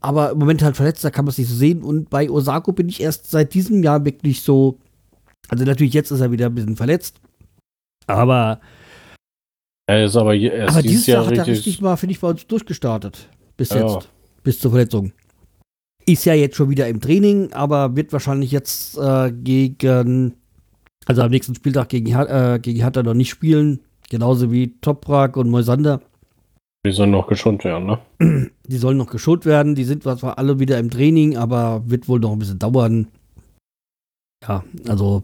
aber 0.00 0.32
im 0.32 0.38
Moment 0.38 0.62
halt 0.62 0.76
verletzt, 0.76 1.02
da 1.04 1.10
kann 1.10 1.24
man 1.24 1.30
es 1.30 1.38
nicht 1.38 1.48
so 1.48 1.54
sehen. 1.54 1.82
Und 1.82 2.10
bei 2.10 2.28
Osako 2.28 2.72
bin 2.72 2.90
ich 2.90 3.00
erst 3.00 3.30
seit 3.30 3.54
diesem 3.54 3.82
Jahr 3.82 4.04
wirklich 4.04 4.42
so, 4.42 4.78
also 5.48 5.64
natürlich 5.64 5.94
jetzt 5.94 6.10
ist 6.10 6.20
er 6.20 6.30
wieder 6.30 6.46
ein 6.46 6.54
bisschen 6.54 6.76
verletzt, 6.76 7.20
aber, 8.06 8.60
Er 9.86 10.04
ist 10.04 10.16
aber 10.16 10.34
erst 10.34 10.74
aber 10.76 10.82
dieses 10.82 11.06
Jahr 11.06 11.22
Jahr 11.22 11.30
hat 11.30 11.38
er 11.38 11.46
richtig. 11.46 11.80
mal, 11.80 11.96
finde 11.96 12.12
ich, 12.12 12.20
bei 12.20 12.28
uns 12.28 12.46
durchgestartet. 12.46 13.28
Bis 13.56 13.70
Ja. 13.70 13.86
jetzt, 13.86 14.08
bis 14.42 14.58
zur 14.58 14.70
Verletzung. 14.70 15.12
Ist 16.06 16.24
ja 16.24 16.34
jetzt 16.34 16.56
schon 16.56 16.70
wieder 16.70 16.88
im 16.88 17.00
Training, 17.00 17.52
aber 17.52 17.94
wird 17.96 18.12
wahrscheinlich 18.12 18.50
jetzt 18.50 18.96
äh, 18.98 19.32
gegen, 19.32 20.34
also 21.06 21.22
am 21.22 21.30
nächsten 21.30 21.54
Spieltag 21.54 21.88
gegen, 21.90 22.12
äh, 22.12 22.58
gegen 22.60 22.80
Hertha 22.80 23.02
noch 23.02 23.14
nicht 23.14 23.30
spielen. 23.30 23.80
Genauso 24.10 24.52
wie 24.52 24.78
Toprak 24.80 25.36
und 25.36 25.50
Moisander. 25.50 26.00
Die 26.86 26.92
sollen 26.92 27.10
noch 27.10 27.26
geschont 27.26 27.64
werden, 27.64 27.86
ne? 27.86 28.50
Die 28.66 28.76
sollen 28.76 28.98
noch 28.98 29.10
geschont 29.10 29.46
werden. 29.46 29.74
Die 29.74 29.84
sind 29.84 30.02
zwar 30.02 30.38
alle 30.38 30.58
wieder 30.60 30.78
im 30.78 30.90
Training, 30.90 31.36
aber 31.38 31.82
wird 31.86 32.08
wohl 32.08 32.20
noch 32.20 32.32
ein 32.32 32.38
bisschen 32.38 32.58
dauern. 32.58 33.08
Ja, 34.46 34.62
also, 34.88 35.22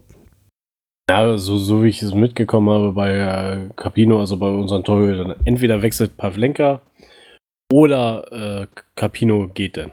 Ja, 1.11 1.37
so, 1.37 1.57
so 1.57 1.83
wie 1.83 1.89
ich 1.89 2.01
es 2.01 2.13
mitgekommen 2.13 2.69
habe 2.69 2.93
bei 2.93 3.17
äh, 3.17 3.69
Capino, 3.75 4.21
also 4.21 4.37
bei 4.37 4.49
unseren 4.49 4.85
Torhütern, 4.85 5.35
entweder 5.43 5.81
wechselt 5.81 6.15
Pavlenka 6.15 6.81
oder 7.69 8.31
äh, 8.31 8.67
Capino 8.95 9.49
geht 9.49 9.75
dann. 9.75 9.91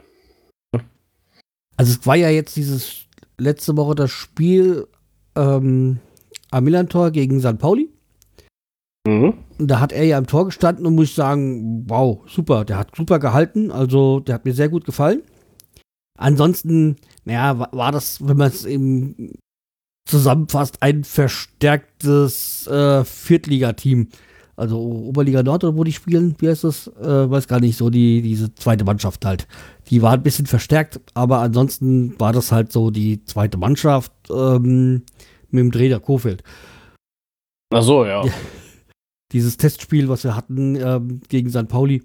also 1.77 1.93
es 1.99 2.07
war 2.07 2.15
ja 2.15 2.29
jetzt 2.29 2.55
dieses 2.55 3.09
letzte 3.37 3.77
Woche 3.77 3.97
das 3.97 4.13
Spiel 4.13 4.87
ähm, 5.35 5.99
am 6.53 6.63
Millantor 6.63 7.11
gegen 7.11 7.41
St. 7.41 7.59
Pauli. 7.59 7.89
Mhm. 9.05 9.35
Und 9.59 9.69
da 9.69 9.81
hat 9.81 9.91
er 9.91 10.05
ja 10.05 10.19
im 10.19 10.29
Tor 10.29 10.45
gestanden 10.45 10.87
und 10.87 10.95
muss 10.95 11.09
ich 11.09 11.15
sagen, 11.17 11.85
wow, 11.89 12.21
super, 12.29 12.65
der 12.65 12.79
hat 12.79 12.95
super 12.95 13.19
gehalten. 13.19 13.73
Also, 13.73 14.21
der 14.21 14.37
hat 14.37 14.45
mir 14.45 14.55
sehr 14.55 14.69
gut 14.69 14.85
gefallen. 14.85 15.23
ansonsten, 16.17 16.95
naja, 17.25 17.59
war, 17.59 17.71
war 17.73 17.91
das, 17.91 18.25
wenn 18.25 18.37
man 18.37 18.47
es 18.47 18.65
eben 18.65 19.33
zusammenfasst, 20.09 20.83
ein 20.83 21.05
verstärktes 21.05 22.67
äh, 22.67 23.05
Viertligateam. 23.05 24.09
Also 24.57 24.81
Oberliga 24.81 25.45
Nord 25.45 25.63
oder 25.63 25.77
wo 25.77 25.85
die 25.85 25.93
spielen, 25.93 26.35
wie 26.39 26.49
heißt 26.49 26.65
das? 26.65 26.89
Äh, 27.01 27.31
weiß 27.31 27.47
gar 27.47 27.61
nicht, 27.61 27.77
so 27.77 27.91
die, 27.91 28.23
diese 28.23 28.53
zweite 28.55 28.85
Mannschaft 28.85 29.25
halt. 29.25 29.47
Die 29.89 30.03
war 30.03 30.15
ein 30.15 30.23
bisschen 30.25 30.47
verstärkt, 30.47 31.01
aber 31.15 31.39
ansonsten 31.39 32.19
war 32.19 32.33
das 32.33 32.51
halt 32.51 32.73
so 32.73 32.91
die 32.91 33.25
zweite 33.25 33.57
Mannschaft 33.57 34.11
ähm, 34.31 35.03
mit 35.51 35.61
dem 35.61 35.71
Trainer 35.71 36.01
Kofeld. 36.01 36.43
Ach 37.73 37.83
so, 37.83 38.05
ja. 38.05 38.25
Ja. 38.25 38.33
Dieses 39.33 39.59
Testspiel, 39.59 40.09
was 40.09 40.25
wir 40.25 40.35
hatten 40.35 40.75
ähm, 40.75 41.21
gegen 41.29 41.51
St. 41.51 41.69
Pauli, 41.69 42.03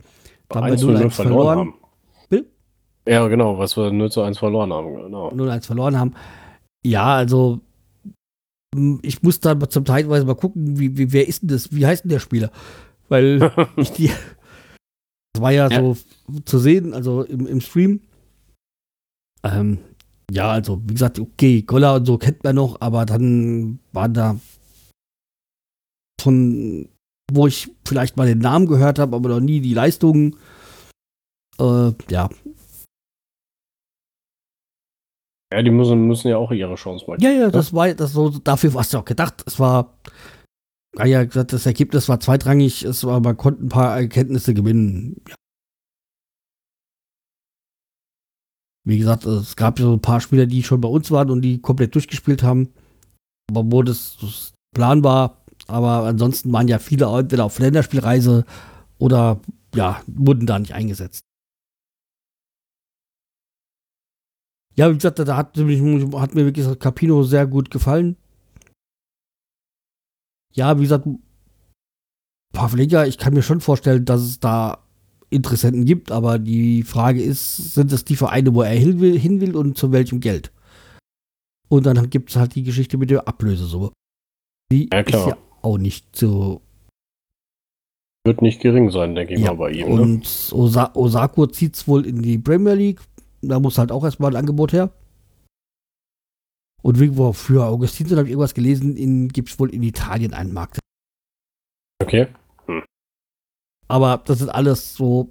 da 0.50 0.57
haben 0.57 0.67
wir 0.67 0.74
1 0.74 0.81
zu 0.81 0.91
0 0.91 1.05
0-1 1.05 1.10
verloren. 1.10 1.57
haben. 1.57 1.74
Bill? 2.29 2.45
Ja, 3.07 3.27
genau, 3.29 3.57
was 3.57 3.75
wir 3.77 3.91
0 3.91 4.12
zu 4.12 4.22
1 4.22 4.38
verloren 4.38 4.72
haben, 4.72 4.93
genau. 4.93 5.29
0-1 5.31 5.65
verloren 5.65 5.98
haben. 5.98 6.13
Ja, 6.86 7.15
also 7.15 7.62
ich 9.01 9.24
muss 9.24 9.39
da 9.39 9.56
mal 9.56 9.70
zum 9.70 9.86
Teilweise 9.86 10.25
mal 10.25 10.36
gucken, 10.36 10.80
wie, 10.80 10.98
wie, 10.98 11.12
wer 11.12 11.27
ist 11.27 11.42
denn 11.42 11.50
das, 11.50 11.72
wie 11.74 11.86
heißt 11.86 12.03
denn 12.03 12.10
der 12.10 12.20
Spieler? 12.20 12.51
Weil 13.10 13.51
ich 13.77 13.92
die, 13.92 14.08
das 15.34 15.42
war 15.42 15.51
ja, 15.51 15.70
Ja. 15.70 15.80
so 15.82 15.98
zu 16.46 16.60
sehen, 16.60 16.94
also 16.94 17.24
im, 17.24 17.48
im 17.48 17.62
Stream. 17.62 18.01
Ähm, 19.44 19.80
ja, 20.32 20.50
also 20.50 20.82
wie 20.86 20.94
gesagt, 20.94 21.20
okay, 21.20 21.62
Golla 21.62 21.96
und 21.98 22.06
so 22.06 22.18
kennt 22.18 22.44
man 22.44 22.56
noch, 22.56 22.80
aber 22.82 23.06
dann 23.06 23.80
waren 23.92 24.13
da 24.13 24.39
von, 26.22 26.88
wo 27.32 27.48
ich 27.48 27.70
vielleicht 27.86 28.15
mal 28.15 28.27
den 28.27 28.39
Namen 28.39 28.68
gehört 28.68 29.00
habe, 29.00 29.15
aber 29.15 29.30
noch 29.30 29.39
nie 29.42 29.60
die 29.60 29.74
Leistungen. 29.74 30.36
Äh, 31.60 31.92
ja, 32.10 32.30
Ja, 35.53 35.62
die 35.62 35.69
müssen, 35.69 36.07
müssen 36.07 36.29
ja 36.29 36.38
auch 36.38 36.51
ihre 36.51 36.74
Chance 36.74 37.05
mal 37.07 37.22
Ja, 37.22 37.29
ja, 37.29 37.51
das 37.51 37.74
war 37.74 37.93
das 37.93 38.13
so, 38.13 38.29
dafür 38.29 38.74
war 38.74 38.81
es 38.81 38.91
ja 38.91 39.00
auch 39.00 39.05
gedacht. 39.05 39.43
Es 39.45 39.60
war, 39.60 40.00
ja, 40.98 41.05
ja, 41.05 41.24
gesagt, 41.24 41.53
das 41.53 41.67
Ergebnis 41.67 42.10
war 42.10 42.19
zweitrangig, 42.19 42.83
es 42.83 43.03
war, 43.03 43.19
man 43.19 43.38
konnte 43.38 43.63
ein 43.63 43.69
paar 43.69 43.95
Erkenntnisse 43.95 44.55
gewinnen. 44.55 45.22
Ja. 45.29 45.36
Wie 48.86 48.98
gesagt, 48.98 49.25
es 49.25 49.55
gab 49.55 49.77
so 49.77 49.93
ein 49.93 50.01
paar 50.01 50.22
Spieler, 50.22 50.48
die 50.48 50.63
schon 50.63 50.81
bei 50.81 50.89
uns 50.89 51.12
waren 51.12 51.29
und 51.29 51.43
die 51.43 51.62
komplett 51.62 51.93
durchgespielt 51.93 52.41
haben. 52.41 52.74
Aber 53.51 53.72
wo 53.72 53.83
das, 53.83 54.17
das 54.19 54.53
Plan 54.74 55.03
war, 55.03 55.43
aber 55.67 56.07
ansonsten 56.07 56.51
waren 56.51 56.67
ja 56.67 56.79
viele 56.79 57.05
entweder 57.05 57.45
auf 57.45 57.60
Länderspielreise 57.60 58.43
oder 58.98 59.39
ja, 59.75 60.01
wurden 60.07 60.48
da 60.48 60.57
nicht 60.57 60.74
eingesetzt. 60.74 61.24
Ja, 64.75 64.89
wie 64.89 64.96
gesagt, 64.96 65.20
da 65.20 65.38
hat, 65.38 65.58
hat 65.58 66.36
mir 66.36 66.46
wirklich 66.46 66.80
Capino 66.80 67.24
sehr 67.24 67.46
gut 67.46 67.70
gefallen. 67.70 68.18
Ja, 70.53 70.77
wie 70.77 70.84
gesagt, 70.84 71.08
Pavlenka, 72.53 73.06
ich 73.06 73.18
kann 73.18 73.34
mir 73.34 73.42
schon 73.42 73.62
vorstellen, 73.62 74.06
dass 74.06 74.22
es 74.22 74.39
da 74.39 74.80
Interessenten 75.30 75.86
gibt, 75.86 76.12
aber 76.12 76.38
die 76.38 76.84
Frage 76.84 77.22
ist, 77.22 77.74
sind 77.74 77.92
es 77.92 78.06
die 78.06 78.15
Vereine, 78.15 78.53
wo 78.53 78.62
er 78.62 78.75
hin 78.75 79.00
will, 79.00 79.18
hin 79.18 79.42
will 79.42 79.56
und 79.56 79.77
zu 79.77 79.92
welchem 79.92 80.20
Geld? 80.20 80.51
Und 81.70 81.88
dann 81.88 82.10
gibt 82.12 82.30
es 82.30 82.36
halt 82.36 82.53
die 82.53 82.62
Geschichte 82.62 82.98
mit 82.98 83.10
der 83.10 83.27
Ablösesumme. 83.27 83.92
Die 84.72 84.89
Ja, 84.94 85.00
ist 85.00 85.13
ja 85.13 85.38
auch 85.63 85.80
nicht 85.80 86.15
so. 86.15 86.62
Wird 88.25 88.44
nicht 88.44 88.62
gering 88.62 88.92
sein, 88.92 89.15
denke 89.15 89.34
ich 89.34 89.39
Ja, 89.39 89.53
mal, 89.53 89.58
bei 89.58 89.72
ihm. 89.72 89.96
Ne? 89.96 90.01
Und 90.01 90.50
Osa 90.51 90.92
Osako 90.94 91.48
zieht 91.48 91.75
es 91.75 91.88
wohl 91.88 92.06
in 92.06 92.22
die 92.22 92.38
Premier 92.38 92.75
League. 92.75 93.01
Da 93.44 93.60
muss 93.60 93.78
halt 93.78 93.92
auch 93.92 94.04
erstmal 94.04 94.32
ein 94.32 94.38
Angebot 94.38 94.74
her. 94.74 94.92
Und 96.82 97.00
irgendwo 97.00 97.32
für 97.34 97.66
Augustinson 97.66 98.18
habe 98.18 98.28
ich 98.28 98.32
irgendwas 98.32 98.54
gelesen, 98.54 99.30
gibt 99.30 99.50
es 99.50 99.60
wohl 99.60 99.74
in 99.74 99.84
Italien 99.84 100.34
einen 100.34 100.54
Markt. 100.54 100.80
Okay. 102.02 102.28
Aber 103.88 104.22
das 104.26 104.40
sind 104.40 104.50
alles 104.50 104.96
so 104.96 105.30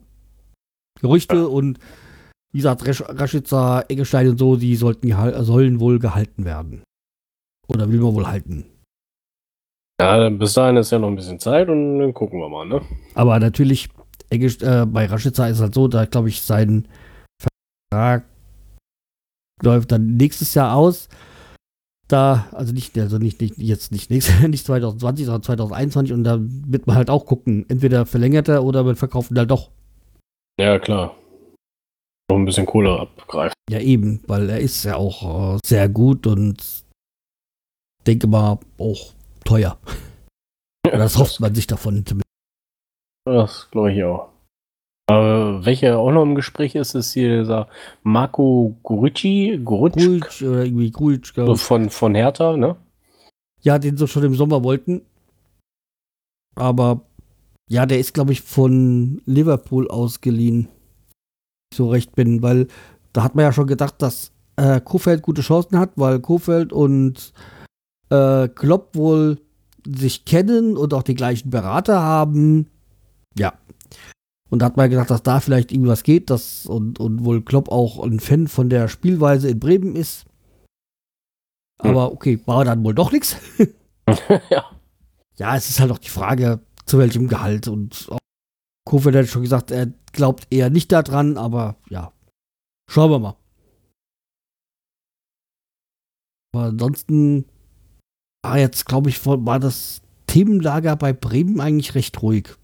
Gerüchte 1.00 1.48
und 1.48 1.78
wie 2.52 2.58
gesagt, 2.58 2.86
Resch 2.86 3.02
Raschitzer, 3.06 3.84
Eggestein 3.88 4.28
und 4.28 4.38
so, 4.38 4.56
die 4.56 4.76
sollten 4.76 5.10
sollen 5.44 5.80
wohl 5.80 5.98
gehalten 5.98 6.44
werden. 6.44 6.82
Oder 7.66 7.90
will 7.90 8.00
man 8.00 8.14
wohl 8.14 8.26
halten. 8.26 8.66
Ja, 10.00 10.28
bis 10.30 10.54
dahin 10.54 10.76
ist 10.76 10.90
ja 10.90 10.98
noch 10.98 11.08
ein 11.08 11.16
bisschen 11.16 11.38
Zeit 11.38 11.68
und 11.68 11.98
dann 11.98 12.12
gucken 12.14 12.40
wir 12.40 12.48
mal, 12.48 12.66
ne? 12.66 12.82
Aber 13.14 13.38
natürlich, 13.38 13.88
Eggest 14.30 14.62
äh, 14.62 14.86
bei 14.86 15.06
Raschitzer 15.06 15.48
ist 15.48 15.60
halt 15.60 15.74
so, 15.74 15.88
da 15.88 16.04
glaube 16.04 16.28
ich, 16.28 16.42
sein 16.42 16.88
Vertrag 17.92 18.24
läuft 19.62 19.92
dann 19.92 20.16
nächstes 20.16 20.54
Jahr 20.54 20.74
aus. 20.74 21.10
Da, 22.08 22.48
also 22.52 22.72
nicht, 22.72 22.96
also 22.98 23.18
nicht, 23.18 23.40
nicht 23.40 23.58
jetzt 23.58 23.92
nicht 23.92 24.10
nächstes, 24.10 24.40
nicht 24.48 24.64
2020, 24.64 25.26
sondern 25.26 25.42
2021 25.42 26.12
und 26.12 26.24
da 26.24 26.38
wird 26.40 26.86
man 26.86 26.96
halt 26.96 27.10
auch 27.10 27.26
gucken, 27.26 27.66
entweder 27.68 28.06
verlängert 28.06 28.48
er 28.48 28.64
oder 28.64 28.82
man 28.82 28.96
verkauft 28.96 29.30
ihn 29.30 29.38
halt 29.38 29.50
doch. 29.50 29.70
Ja, 30.58 30.78
klar. 30.78 31.16
Noch 32.30 32.38
ein 32.38 32.44
bisschen 32.44 32.66
Kohle 32.66 32.98
abgreifen. 32.98 33.54
Ja, 33.70 33.78
eben, 33.78 34.22
weil 34.26 34.48
er 34.48 34.60
ist 34.60 34.84
ja 34.84 34.96
auch 34.96 35.56
äh, 35.56 35.58
sehr 35.64 35.88
gut 35.88 36.26
und 36.26 36.84
denke 38.06 38.26
mal 38.26 38.58
auch 38.78 39.12
teuer. 39.44 39.78
Oder 40.86 40.98
das 40.98 41.16
hofft 41.16 41.40
man 41.40 41.54
sich 41.54 41.66
davon 41.66 42.04
zumindest. 42.04 42.26
Das 43.24 43.70
glaube 43.70 43.92
ich 43.92 44.02
auch. 44.02 44.31
Aber 45.06 45.64
welcher 45.64 45.98
auch 45.98 46.12
noch 46.12 46.22
im 46.22 46.34
Gespräch 46.34 46.74
ist, 46.74 46.94
ist 46.94 47.12
hier 47.12 47.40
dieser 47.40 47.68
Marco 48.02 48.76
Gurucci, 48.82 49.60
Gurucci 49.62 50.20
oder 50.42 50.64
irgendwie 50.64 50.90
Grujic, 50.90 51.34
glaub 51.34 51.56
ich. 51.56 51.60
von, 51.60 51.90
von 51.90 52.14
Hertha, 52.14 52.56
ne? 52.56 52.76
Ja, 53.60 53.78
den 53.78 53.96
sie 53.96 54.08
schon 54.08 54.24
im 54.24 54.34
Sommer 54.34 54.62
wollten. 54.64 55.02
Aber 56.54 57.02
ja, 57.68 57.86
der 57.86 57.98
ist, 57.98 58.14
glaube 58.14 58.32
ich, 58.32 58.42
von 58.42 59.22
Liverpool 59.24 59.88
ausgeliehen. 59.88 60.68
Ich 61.70 61.78
so 61.78 61.88
recht 61.88 62.14
bin, 62.14 62.42
weil 62.42 62.68
da 63.12 63.22
hat 63.22 63.34
man 63.34 63.44
ja 63.44 63.52
schon 63.52 63.66
gedacht, 63.66 64.00
dass 64.02 64.32
äh, 64.56 64.80
Kofeld 64.80 65.22
gute 65.22 65.42
Chancen 65.42 65.78
hat, 65.78 65.92
weil 65.96 66.20
Kofeld 66.20 66.72
und 66.72 67.32
äh, 68.10 68.48
Klopp 68.48 68.94
wohl 68.94 69.38
sich 69.86 70.24
kennen 70.24 70.76
und 70.76 70.94
auch 70.94 71.02
die 71.02 71.14
gleichen 71.14 71.50
Berater 71.50 72.02
haben. 72.02 72.68
Ja. 73.36 73.54
Und 74.52 74.58
da 74.58 74.66
hat 74.66 74.76
man 74.76 74.90
gedacht, 74.90 75.08
dass 75.08 75.22
da 75.22 75.40
vielleicht 75.40 75.72
irgendwas 75.72 76.02
geht, 76.02 76.28
dass 76.28 76.66
und, 76.66 77.00
und 77.00 77.24
wohl 77.24 77.40
Klopp 77.42 77.72
auch 77.72 78.04
ein 78.04 78.20
Fan 78.20 78.48
von 78.48 78.68
der 78.68 78.88
Spielweise 78.88 79.48
in 79.48 79.58
Bremen 79.58 79.96
ist. 79.96 80.26
Aber 81.78 82.12
okay, 82.12 82.38
war 82.44 82.62
dann 82.62 82.84
wohl 82.84 82.94
doch 82.94 83.12
nichts. 83.12 83.38
ja. 84.50 84.70
Ja, 85.38 85.56
es 85.56 85.70
ist 85.70 85.80
halt 85.80 85.90
auch 85.90 85.96
die 85.98 86.10
Frage, 86.10 86.60
zu 86.84 86.98
welchem 86.98 87.28
Gehalt. 87.28 87.66
Und 87.66 88.10
Kofeld 88.84 89.16
hat 89.16 89.26
schon 89.28 89.40
gesagt, 89.40 89.70
er 89.70 89.86
glaubt 90.12 90.46
eher 90.50 90.68
nicht 90.68 90.92
daran, 90.92 91.38
aber 91.38 91.76
ja, 91.88 92.12
schauen 92.90 93.10
wir 93.10 93.20
mal. 93.20 93.36
Aber 96.54 96.64
ansonsten 96.64 97.46
war 98.44 98.58
jetzt, 98.58 98.84
glaube 98.84 99.08
ich, 99.08 99.24
war 99.24 99.58
das 99.58 100.02
Themenlager 100.26 100.94
bei 100.96 101.14
Bremen 101.14 101.58
eigentlich 101.58 101.94
recht 101.94 102.20
ruhig. 102.20 102.58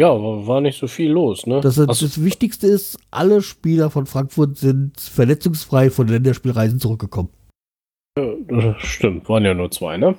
Ja, 0.00 0.08
war 0.10 0.60
nicht 0.60 0.78
so 0.78 0.86
viel 0.88 1.10
los, 1.10 1.46
ne? 1.46 1.60
Das, 1.60 1.76
Hast- 1.78 2.02
das 2.02 2.22
Wichtigste 2.24 2.66
ist, 2.66 2.98
alle 3.10 3.42
Spieler 3.42 3.90
von 3.90 4.06
Frankfurt 4.06 4.56
sind 4.56 4.98
verletzungsfrei 4.98 5.90
von 5.90 6.08
Länderspielreisen 6.08 6.80
zurückgekommen. 6.80 7.28
das 8.16 8.80
stimmt, 8.82 9.28
waren 9.28 9.44
ja 9.44 9.54
nur 9.54 9.70
zwei, 9.70 9.96
ne? 9.96 10.16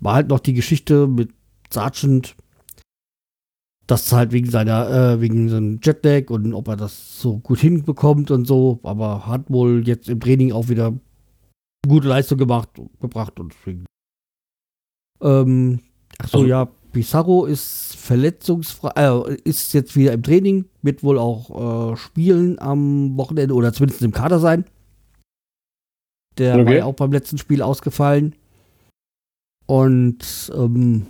war 0.00 0.14
halt 0.14 0.28
noch 0.28 0.40
die 0.40 0.52
Geschichte 0.52 1.06
mit 1.06 1.30
Sargent, 1.72 2.36
dass 3.86 4.12
halt 4.12 4.32
wegen 4.32 4.50
seiner, 4.50 4.90
äh, 5.14 5.20
wegen 5.20 5.48
seinem 5.48 5.80
Jetlag 5.82 6.28
und 6.30 6.52
ob 6.52 6.68
er 6.68 6.76
das 6.76 7.18
so 7.20 7.38
gut 7.38 7.58
hinbekommt 7.60 8.30
und 8.30 8.44
so, 8.46 8.78
aber 8.82 9.26
hat 9.26 9.48
wohl 9.50 9.86
jetzt 9.88 10.08
im 10.08 10.20
Training 10.20 10.52
auch 10.52 10.68
wieder 10.68 10.92
gute 11.88 12.08
Leistung 12.08 12.36
gemacht, 12.38 12.68
gebracht 13.00 13.40
und 13.40 13.54
deswegen. 13.54 13.86
Ähm, 15.22 15.80
ach 16.18 16.28
so, 16.28 16.38
Also- 16.38 16.48
ja, 16.48 16.68
Pizarro 16.96 17.44
ist 17.44 17.94
verletzungsfrei, 17.94 18.90
äh, 18.96 19.36
ist 19.44 19.74
jetzt 19.74 19.96
wieder 19.96 20.14
im 20.14 20.22
Training, 20.22 20.64
wird 20.80 21.02
wohl 21.02 21.18
auch 21.18 21.92
äh, 21.92 21.96
spielen 21.98 22.58
am 22.58 23.18
Wochenende 23.18 23.52
oder 23.52 23.74
zumindest 23.74 24.00
im 24.00 24.12
Kader 24.12 24.38
sein. 24.38 24.64
Der 26.38 26.54
war 26.54 26.60
Okay. 26.62 26.78
ja 26.78 26.84
auch 26.86 26.94
beim 26.94 27.12
letzten 27.12 27.36
Spiel 27.36 27.60
ausgefallen. 27.60 28.34
Und 29.66 30.50
ähm, 30.56 31.06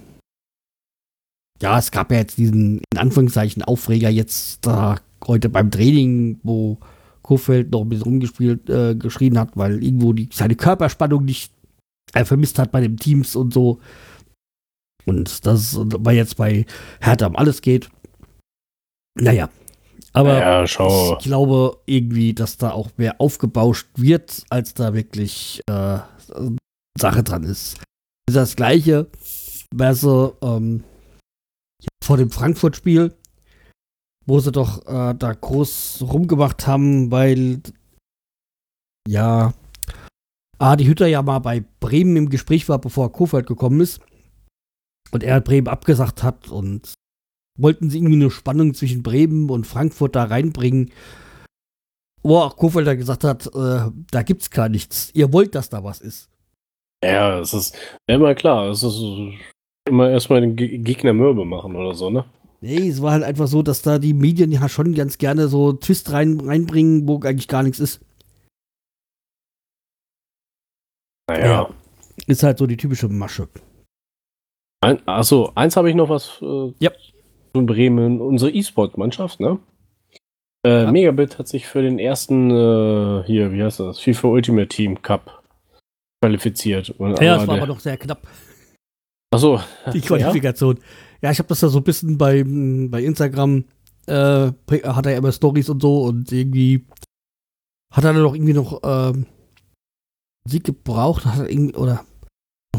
ja, 1.62 1.78
es 1.78 1.92
gab 1.92 2.10
ja 2.10 2.18
jetzt 2.18 2.36
diesen, 2.36 2.78
in 2.92 2.98
Anführungszeichen, 2.98 3.62
Aufreger 3.62 4.08
jetzt 4.10 4.66
da 4.66 4.96
heute 5.24 5.48
beim 5.48 5.70
Training, 5.70 6.40
wo 6.42 6.78
Kofeld 7.22 7.70
noch 7.70 7.82
ein 7.82 7.88
bisschen 7.88 8.04
rumgespielt, 8.04 8.68
äh, 8.68 8.96
geschrien 8.96 9.38
hat, 9.38 9.56
weil 9.56 9.84
irgendwo 9.84 10.12
die, 10.12 10.28
seine 10.32 10.56
Körperspannung 10.56 11.24
nicht 11.24 11.52
äh, 12.12 12.24
vermisst 12.24 12.58
hat 12.58 12.72
bei 12.72 12.80
den 12.80 12.96
Teams 12.96 13.36
und 13.36 13.54
so. 13.54 13.78
Und 15.06 15.46
das, 15.46 15.78
weil 15.78 16.16
jetzt 16.16 16.36
bei 16.36 16.66
Hertha 17.00 17.26
um 17.26 17.36
alles 17.36 17.62
geht. 17.62 17.88
Naja, 19.18 19.48
Aber 20.12 20.38
Ja, 20.38 21.18
ich 21.18 21.24
glaube 21.24 21.78
irgendwie, 21.86 22.34
dass 22.34 22.56
da 22.56 22.72
auch 22.72 22.90
mehr 22.96 23.20
aufgebauscht 23.20 23.86
wird, 23.96 24.44
als 24.50 24.74
da 24.74 24.94
wirklich 24.94 25.62
äh, 25.68 25.98
Sache 26.98 27.22
dran 27.22 27.44
ist. 27.44 27.76
Das 28.26 28.34
ist 28.34 28.36
das 28.36 28.56
gleiche, 28.56 29.06
was 29.74 30.00
so 30.00 30.36
ähm, 30.42 30.84
vor 32.02 32.16
dem 32.16 32.30
Frankfurt-Spiel, 32.30 33.14
wo 34.26 34.40
sie 34.40 34.52
doch 34.52 34.86
äh, 34.86 35.14
da 35.14 35.32
groß 35.32 36.02
rumgemacht 36.02 36.66
haben, 36.66 37.10
weil 37.10 37.60
ja 39.08 39.54
Adi 40.58 40.86
Hütter 40.86 41.06
ja 41.06 41.22
mal 41.22 41.38
bei 41.38 41.64
Bremen 41.80 42.16
im 42.16 42.30
Gespräch 42.30 42.68
war, 42.68 42.78
bevor 42.78 43.12
Kofeld 43.12 43.46
gekommen 43.46 43.80
ist. 43.80 44.00
Und 45.12 45.22
er 45.22 45.40
Bremen 45.40 45.68
abgesagt 45.68 46.22
hat 46.22 46.48
und 46.48 46.94
wollten 47.58 47.90
sie 47.90 47.98
irgendwie 47.98 48.16
eine 48.16 48.30
Spannung 48.30 48.74
zwischen 48.74 49.02
Bremen 49.02 49.48
und 49.50 49.66
Frankfurt 49.66 50.14
da 50.16 50.24
reinbringen. 50.24 50.90
Wo 52.22 52.38
auch 52.38 52.56
Kofeld 52.56 52.86
da 52.86 52.94
gesagt 52.94 53.24
hat, 53.24 53.46
äh, 53.54 53.90
da 54.10 54.22
gibt's 54.22 54.50
gar 54.50 54.68
nichts. 54.68 55.10
Ihr 55.14 55.32
wollt, 55.32 55.54
dass 55.54 55.70
da 55.70 55.84
was 55.84 56.00
ist. 56.00 56.28
Ja, 57.04 57.38
es 57.38 57.54
ist 57.54 57.76
immer 58.08 58.34
klar. 58.34 58.68
Es 58.70 58.82
ist 58.82 59.00
immer 59.88 60.10
erstmal 60.10 60.40
den 60.40 60.56
Ge- 60.56 60.78
Gegner 60.78 61.12
mürbe 61.12 61.44
machen 61.44 61.76
oder 61.76 61.94
so, 61.94 62.10
ne? 62.10 62.24
Nee, 62.60 62.88
es 62.88 63.00
war 63.00 63.12
halt 63.12 63.22
einfach 63.22 63.46
so, 63.46 63.62
dass 63.62 63.82
da 63.82 63.98
die 63.98 64.14
Medien 64.14 64.50
ja 64.50 64.68
schon 64.68 64.94
ganz 64.94 65.18
gerne 65.18 65.46
so 65.46 65.72
Twist 65.74 66.10
rein, 66.10 66.40
reinbringen, 66.40 67.06
wo 67.06 67.20
eigentlich 67.20 67.48
gar 67.48 67.62
nichts 67.62 67.78
ist. 67.78 68.00
Naja. 71.28 71.46
Ja. 71.46 71.74
Ist 72.26 72.42
halt 72.42 72.58
so 72.58 72.66
die 72.66 72.76
typische 72.76 73.08
Masche. 73.08 73.48
Ein, 74.86 75.08
achso, 75.08 75.50
eins 75.54 75.76
habe 75.76 75.88
ich 75.90 75.96
noch 75.96 76.08
was 76.08 76.38
äh, 76.42 76.72
Ja. 76.78 76.90
zu 77.54 77.66
Bremen. 77.66 78.20
Unsere 78.20 78.50
E-Sport-Mannschaft, 78.52 79.40
ne? 79.40 79.58
Äh, 80.64 80.84
Ja. 80.84 80.92
Megabit 80.92 81.38
hat 81.38 81.48
sich 81.48 81.66
für 81.66 81.82
den 81.82 81.98
ersten, 81.98 82.50
äh, 82.50 83.24
hier, 83.26 83.52
wie 83.52 83.62
heißt 83.62 83.80
das? 83.80 83.98
FIFA 83.98 84.28
Ultimate 84.28 84.68
Team 84.68 85.02
Cup 85.02 85.42
qualifiziert. 86.22 86.90
Und 86.90 87.20
Ja, 87.20 87.36
das 87.38 87.46
war 87.46 87.54
der- 87.56 87.64
aber 87.64 87.72
noch 87.72 87.80
sehr 87.80 87.96
knapp, 87.96 88.26
Achso, 89.34 89.60
die 89.92 90.00
Qualifikation. 90.00 90.78
Ja, 91.20 91.30
ich 91.32 91.38
habe 91.38 91.48
das 91.48 91.60
ja 91.60 91.68
so 91.68 91.78
ein 91.78 91.84
bisschen 91.84 92.16
bei, 92.16 92.44
bei 92.46 93.02
Instagram, 93.02 93.64
äh, 94.06 94.52
hat 94.84 95.06
er 95.06 95.12
ja 95.12 95.18
immer 95.18 95.32
Stories 95.32 95.68
und 95.68 95.82
so 95.82 96.04
und 96.04 96.30
irgendwie 96.30 96.86
hat 97.92 98.04
er 98.04 98.12
dann 98.12 98.22
noch 98.22 98.34
irgendwie 98.34 98.52
noch 98.52 98.80
ähm, 98.84 99.26
Sieg 100.48 100.62
gebraucht, 100.64 101.24
hat 101.26 101.40
er 101.40 101.50
irgendwie, 101.50 101.74
oder 101.74 102.04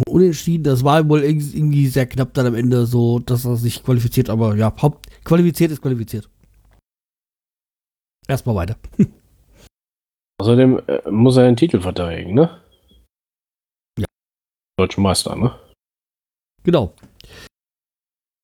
unentschieden. 0.08 0.64
Das 0.64 0.84
war 0.84 1.08
wohl 1.10 1.22
irg- 1.22 1.56
irgendwie 1.56 1.88
sehr 1.88 2.06
knapp 2.08 2.34
dann 2.34 2.46
am 2.48 2.56
Ende 2.56 2.86
so, 2.86 3.20
dass 3.20 3.46
er 3.46 3.56
sich 3.56 3.84
qualifiziert, 3.84 4.30
aber 4.30 4.56
ja, 4.56 4.74
Haupt, 4.82 5.08
qualifiziert 5.24 5.72
ist 5.72 5.82
qualifiziert. 5.82 6.30
Erstmal 8.28 8.56
weiter. 8.56 8.78
Außerdem 10.40 10.82
äh, 10.88 11.10
muss 11.10 11.38
er 11.38 11.46
den 11.46 11.56
Titel 11.56 11.80
verteidigen, 11.82 12.34
ne? 12.36 12.62
Ja. 13.98 14.06
Deutsche 14.78 15.02
Meister, 15.02 15.36
ne? 15.36 15.58
Genau. 16.64 16.94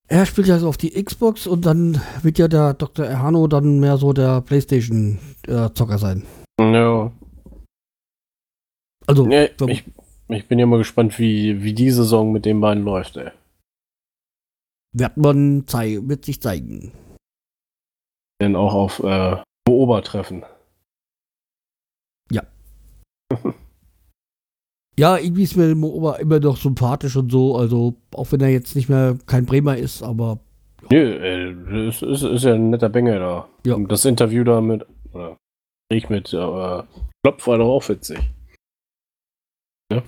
Er 0.08 0.26
spielt 0.26 0.48
ja 0.48 0.58
so 0.60 0.68
auf 0.70 0.78
die 0.78 0.92
Xbox 1.04 1.46
und 1.48 1.66
dann 1.66 2.02
wird 2.22 2.38
ja 2.40 2.48
der 2.48 2.74
Dr. 2.74 3.06
Erhano 3.06 3.48
dann 3.48 3.80
mehr 3.80 3.98
so 3.98 4.14
der 4.14 4.42
Playstation-Zocker 4.42 5.98
sein. 5.98 6.26
Ja. 6.60 7.12
Also, 9.06 9.26
ver- 9.26 9.68
ich, 9.68 9.84
ich 10.34 10.48
bin 10.48 10.60
ja 10.60 10.66
mal 10.66 10.78
gespannt, 10.78 11.20
wie, 11.20 11.64
wie 11.64 11.74
die 11.74 11.92
Saison 11.92 12.32
mit 12.32 12.46
den 12.46 12.62
beiden 12.62 12.84
läuft, 12.84 13.18
ey. 13.18 13.32
wird 14.94 15.18
man 15.18 15.68
zei 15.68 16.00
wird 16.04 16.26
sich 16.26 16.42
zeigen. 16.42 16.92
Denn 18.42 18.56
auch 18.56 18.74
auf 18.74 19.00
äh, 19.04 19.38
Beobertreffen. 19.66 20.44
Ja, 24.96 25.18
irgendwie 25.18 25.44
ist 25.44 25.58
mir 25.58 25.74
Moober 25.74 26.20
immer 26.20 26.40
noch 26.40 26.58
sympathisch 26.58 27.16
und 27.16 27.32
so, 27.32 27.56
also 27.58 27.96
auch 28.14 28.32
wenn 28.32 28.42
er 28.42 28.50
jetzt 28.50 28.76
nicht 28.76 28.90
mehr 28.90 29.18
kein 29.26 29.46
Bremer 29.46 29.76
ist, 29.76 30.04
aber 30.04 30.40
Nö, 30.92 30.98
äh, 30.98 31.88
ist, 31.88 32.04
ist, 32.04 32.22
ist 32.22 32.44
ja 32.44 32.54
ein 32.54 32.70
netter 32.70 32.90
Bengel 32.90 33.18
da. 33.18 33.48
Ja. 33.66 33.78
Das 33.88 34.06
Interview 34.06 34.44
da 34.44 34.62
mit, 34.62 34.86
oder 35.12 35.38
ich 35.90 36.10
mit 36.10 36.32
äh, 36.34 36.84
Klopf 37.24 37.48
war 37.48 37.58
doch 37.58 37.70
auch 37.70 37.90
witzig. 37.90 38.20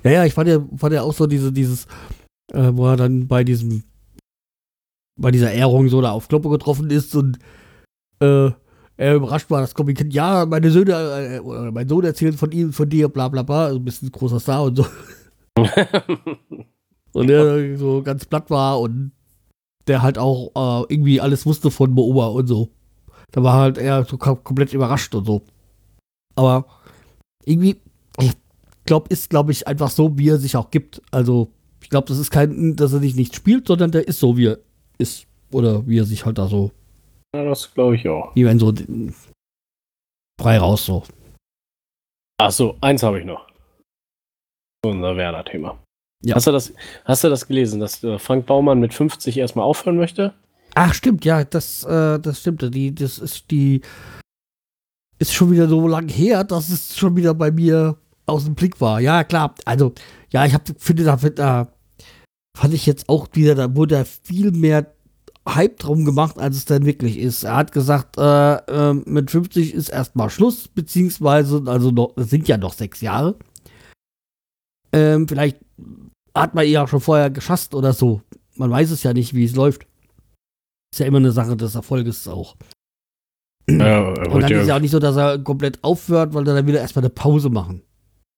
Ja, 0.03 0.11
ja, 0.11 0.25
ich 0.25 0.33
fand 0.33 0.49
ja, 0.49 0.59
fand 0.77 0.93
ja 0.93 1.01
auch 1.01 1.13
so 1.13 1.27
diese, 1.27 1.51
dieses, 1.51 1.85
äh, 2.51 2.71
wo 2.73 2.87
er 2.87 2.97
dann 2.97 3.27
bei 3.27 3.43
diesem, 3.43 3.83
bei 5.19 5.31
dieser 5.31 5.51
Ehrung 5.51 5.89
so 5.89 6.01
da 6.01 6.11
auf 6.11 6.27
Kloppe 6.27 6.49
getroffen 6.49 6.89
ist 6.89 7.15
und 7.15 7.39
äh, 8.19 8.51
er 8.97 9.15
überrascht 9.15 9.49
war, 9.49 9.61
dass 9.61 9.75
Komiken, 9.75 10.09
ja, 10.11 10.45
meine 10.45 10.71
Söhne, 10.71 10.93
äh, 10.93 11.39
oder 11.39 11.71
mein 11.71 11.87
Sohn 11.87 12.05
erzählt 12.05 12.35
von 12.35 12.51
ihm, 12.51 12.71
von 12.71 12.89
dir, 12.89 13.09
bla 13.09 13.27
bla 13.27 13.43
bla, 13.43 13.65
also 13.65 13.79
ein 13.79 13.85
bisschen 13.85 14.11
großer 14.11 14.39
Star 14.39 14.63
und 14.63 14.77
so. 14.77 14.85
Und 17.15 17.27
der 17.27 17.77
so 17.77 18.01
ganz 18.03 18.25
platt 18.25 18.49
war 18.49 18.81
und 18.81 19.13
der 19.87 20.01
halt 20.01 20.17
auch 20.17 20.51
äh, 20.53 20.93
irgendwie 20.93 21.21
alles 21.21 21.45
wusste 21.45 21.71
von 21.71 21.91
Mooba 21.91 22.27
und 22.27 22.47
so. 22.47 22.71
Da 23.31 23.41
war 23.41 23.53
halt 23.53 23.77
er 23.77 24.03
so 24.03 24.17
kom 24.17 24.43
komplett 24.43 24.73
überrascht 24.73 25.15
und 25.15 25.25
so. 25.25 25.41
Aber 26.35 26.65
irgendwie, 27.45 27.77
glaube, 28.85 29.07
ist, 29.09 29.29
glaube 29.29 29.51
ich, 29.51 29.67
einfach 29.67 29.89
so, 29.89 30.17
wie 30.17 30.29
er 30.29 30.37
sich 30.37 30.55
auch 30.55 30.71
gibt. 30.71 31.01
Also, 31.11 31.51
ich 31.81 31.89
glaube, 31.89 32.07
das 32.07 32.17
ist 32.17 32.31
kein, 32.31 32.75
dass 32.75 32.93
er 32.93 32.99
nicht 32.99 33.17
nicht 33.17 33.35
spielt, 33.35 33.67
sondern 33.67 33.91
der 33.91 34.07
ist 34.07 34.19
so, 34.19 34.37
wie 34.37 34.47
er 34.47 34.59
ist. 34.97 35.27
Oder 35.51 35.87
wie 35.87 35.99
er 35.99 36.05
sich 36.05 36.25
halt 36.25 36.37
da 36.37 36.47
so, 36.47 36.71
ja, 37.35 37.43
das 37.43 37.73
glaube 37.73 37.95
ich 37.95 38.07
auch. 38.07 38.33
wie 38.33 38.45
wenn 38.45 38.59
so 38.59 38.73
frei 40.39 40.57
raus 40.57 40.85
so. 40.85 41.03
Achso, 42.37 42.77
eins 42.79 43.03
habe 43.03 43.19
ich 43.19 43.25
noch. 43.25 43.47
Unser 44.85 45.17
Werder-Thema. 45.17 45.77
Ja. 46.23 46.35
Hast, 46.35 46.47
du 46.47 46.51
das, 46.51 46.73
hast 47.03 47.23
du 47.23 47.29
das 47.29 47.47
gelesen, 47.47 47.79
dass 47.79 48.03
äh, 48.03 48.19
Frank 48.19 48.45
Baumann 48.45 48.79
mit 48.79 48.93
50 48.93 49.37
erstmal 49.37 49.65
aufhören 49.65 49.97
möchte? 49.97 50.33
Ach, 50.75 50.93
stimmt, 50.93 51.25
ja, 51.25 51.43
das, 51.43 51.83
äh, 51.83 52.19
das 52.19 52.39
stimmt. 52.39 52.61
Die, 52.73 52.95
das 52.95 53.19
ist 53.19 53.51
die. 53.51 53.81
Ist 55.17 55.33
schon 55.33 55.51
wieder 55.51 55.67
so 55.67 55.87
lang 55.87 56.09
her, 56.09 56.43
dass 56.43 56.69
es 56.69 56.97
schon 56.97 57.15
wieder 57.15 57.33
bei 57.33 57.51
mir 57.51 57.97
aus 58.25 58.45
dem 58.45 58.55
Blick 58.55 58.81
war. 58.81 58.99
Ja, 58.99 59.23
klar. 59.23 59.55
Also, 59.65 59.93
ja, 60.31 60.45
ich 60.45 60.53
hab, 60.53 60.63
finde, 60.77 61.03
da, 61.03 61.15
da 61.15 61.67
fand 62.57 62.73
ich 62.73 62.85
jetzt 62.85 63.09
auch 63.09 63.27
wieder, 63.33 63.55
da 63.55 63.75
wurde 63.75 64.05
viel 64.05 64.51
mehr 64.51 64.93
Hype 65.47 65.77
drum 65.77 66.05
gemacht, 66.05 66.39
als 66.39 66.57
es 66.57 66.65
dann 66.65 66.85
wirklich 66.85 67.19
ist. 67.19 67.43
Er 67.43 67.57
hat 67.57 67.71
gesagt, 67.71 68.17
äh, 68.17 68.55
äh, 68.55 68.93
mit 68.93 69.29
50 69.29 69.73
ist 69.73 69.89
erstmal 69.89 70.29
Schluss, 70.29 70.67
beziehungsweise, 70.67 71.63
also 71.67 71.91
noch, 71.91 72.13
das 72.15 72.29
sind 72.29 72.47
ja 72.47 72.57
noch 72.57 72.73
sechs 72.73 73.01
Jahre. 73.01 73.37
Ähm, 74.91 75.27
vielleicht 75.27 75.57
hat 76.33 76.55
man 76.55 76.65
ihn 76.65 76.77
auch 76.77 76.87
schon 76.87 77.01
vorher 77.01 77.29
geschasst 77.29 77.75
oder 77.75 77.93
so. 77.93 78.21
Man 78.55 78.71
weiß 78.71 78.91
es 78.91 79.03
ja 79.03 79.13
nicht, 79.13 79.33
wie 79.33 79.45
es 79.45 79.55
läuft. 79.55 79.85
Ist 80.93 80.99
ja 80.99 81.05
immer 81.05 81.17
eine 81.17 81.31
Sache 81.31 81.55
des 81.55 81.75
Erfolges 81.75 82.27
auch. 82.27 82.55
Ja, 83.69 84.07
Und 84.07 84.17
dann 84.17 84.31
wollte 84.31 84.53
ist 84.53 84.61
ja 84.61 84.65
ja, 84.67 84.75
auch 84.77 84.79
nicht 84.79 84.91
so, 84.91 84.99
dass 84.99 85.15
er 85.15 85.39
komplett 85.39 85.83
aufhört, 85.83 86.33
weil 86.33 86.43
dann 86.43 86.67
wieder 86.67 86.79
erstmal 86.79 87.03
eine 87.03 87.09
Pause 87.09 87.49
machen. 87.49 87.81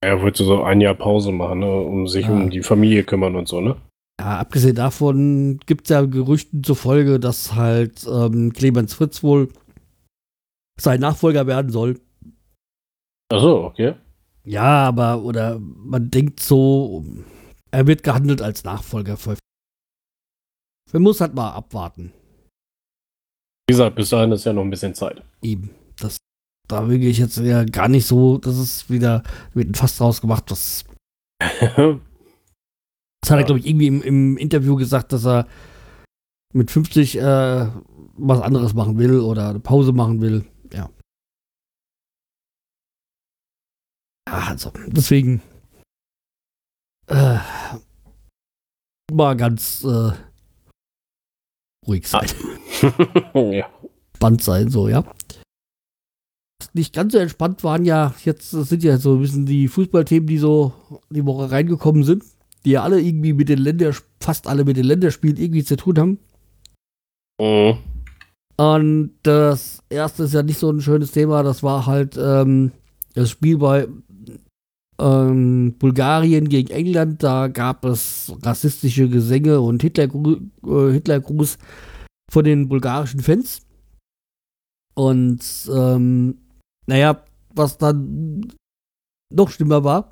Er 0.01 0.21
wollte 0.21 0.43
so 0.43 0.63
ein 0.63 0.81
Jahr 0.81 0.95
Pause 0.95 1.31
machen, 1.31 1.60
ne, 1.60 1.71
um 1.71 2.07
sich 2.07 2.25
Ah. 2.27 2.31
um 2.33 2.49
die 2.49 2.62
Familie 2.63 3.03
kümmern 3.03 3.36
und 3.36 3.47
so, 3.47 3.62
ne? 3.62 3.75
Ja, 4.19 4.39
abgesehen 4.39 4.75
davon 4.75 5.60
gibt 5.65 5.86
es 5.86 5.89
ja 5.89 6.03
Gerüchten 6.05 6.63
zufolge, 6.63 7.19
dass 7.19 7.53
halt 7.55 8.05
ähm, 8.07 8.51
Clemens 8.53 8.93
Fritz 8.95 9.21
wohl 9.23 9.49
sein 10.79 10.99
Nachfolger 10.99 11.45
werden 11.47 11.71
soll. 11.71 11.99
Achso, 13.31 13.65
okay. 13.65 13.95
Ja, 14.43 14.88
aber, 14.88 15.21
oder 15.23 15.60
man 15.60 16.10
denkt 16.10 16.39
so, 16.39 17.03
er 17.71 17.86
wird 17.86 18.03
gehandelt 18.03 18.41
als 18.41 18.63
Nachfolger. 18.63 19.17
Für 19.17 19.36
man 20.93 21.01
muss 21.01 21.19
halt 21.21 21.36
mal 21.36 21.51
abwarten. 21.51 22.13
Wie 23.67 23.73
gesagt, 23.73 23.95
bis 23.97 24.10
dahin 24.10 24.31
ist 24.31 24.45
ja 24.45 24.53
noch 24.53 24.62
ein 24.63 24.69
bisschen 24.69 24.95
Zeit. 24.95 25.21
Eben. 25.41 25.71
Da 26.67 26.89
will 26.89 27.03
ich 27.03 27.17
jetzt 27.17 27.38
ja 27.38 27.63
gar 27.63 27.88
nicht 27.88 28.06
so, 28.06 28.38
das 28.38 28.58
ist 28.58 28.89
wieder 28.89 29.23
mit 29.53 29.67
einem 29.67 29.73
Fass 29.73 29.97
draus 29.97 30.19
gemacht. 30.21 30.51
Das, 30.51 30.84
das 31.39 31.71
hat 33.30 33.39
er, 33.39 33.43
glaube 33.43 33.60
ich, 33.60 33.67
irgendwie 33.67 33.88
im, 33.88 34.01
im 34.01 34.38
Interview 34.38 34.75
gesagt, 34.75 35.13
dass 35.13 35.25
er 35.25 35.47
mit 36.53 36.69
50 36.71 37.17
äh, 37.17 37.67
was 38.17 38.41
anderes 38.41 38.73
machen 38.73 38.97
will 38.97 39.19
oder 39.19 39.49
eine 39.49 39.60
Pause 39.60 39.93
machen 39.93 40.21
will. 40.21 40.45
Ja. 40.73 40.89
Also, 44.25 44.73
deswegen 44.88 45.41
äh, 47.08 47.38
mal 49.12 49.38
ganz 49.38 49.86
äh, 49.86 50.12
ruhig 51.88 52.08
sein. 52.08 52.27
ja. 53.34 53.69
entspannt 54.17 54.43
sein, 54.43 54.69
so, 54.69 54.89
ja. 54.89 55.03
Nicht 56.73 56.93
ganz 56.93 57.13
so 57.13 57.19
entspannt 57.19 57.63
waren 57.63 57.85
ja, 57.85 58.13
jetzt 58.23 58.51
sind 58.51 58.83
ja 58.83 58.97
so 58.97 59.15
ein 59.15 59.21
bisschen 59.21 59.45
die 59.45 59.67
Fußballthemen, 59.67 60.27
die 60.27 60.37
so 60.37 60.73
die 61.09 61.25
Woche 61.25 61.51
reingekommen 61.51 62.03
sind, 62.03 62.23
die 62.65 62.71
ja 62.71 62.83
alle 62.83 62.99
irgendwie 62.99 63.33
mit 63.33 63.49
den 63.49 63.59
Ländern, 63.59 63.95
fast 64.19 64.47
alle 64.47 64.65
mit 64.65 64.77
den 64.77 64.85
Länderspielen 64.85 65.37
irgendwie 65.37 65.63
zu 65.63 65.75
tun 65.75 65.97
haben. 65.97 66.19
Mhm. 67.39 67.77
Und 68.57 69.11
das 69.21 69.83
erste 69.89 70.23
ist 70.23 70.33
ja 70.33 70.41
nicht 70.41 70.57
so 70.57 70.71
ein 70.71 70.81
schönes 70.81 71.11
Thema, 71.11 71.43
das 71.43 71.61
war 71.61 71.85
halt 71.85 72.17
ähm, 72.19 72.71
das 73.13 73.29
Spiel 73.29 73.59
bei 73.59 73.87
ähm, 74.99 75.75
Bulgarien 75.77 76.49
gegen 76.49 76.69
England. 76.69 77.23
Da 77.23 77.47
gab 77.47 77.85
es 77.85 78.33
rassistische 78.41 79.09
Gesänge 79.09 79.61
und 79.61 79.81
Hitlergru 79.81 80.37
äh, 80.65 80.93
Hitlergruß 80.93 81.57
von 82.31 82.43
den 82.43 82.67
bulgarischen 82.67 83.19
Fans. 83.19 83.61
Und 84.95 85.69
ähm, 85.71 86.39
naja, 86.88 87.21
was 87.54 87.78
dann 87.78 88.47
noch 89.34 89.50
schlimmer 89.50 89.84
war, 89.84 90.10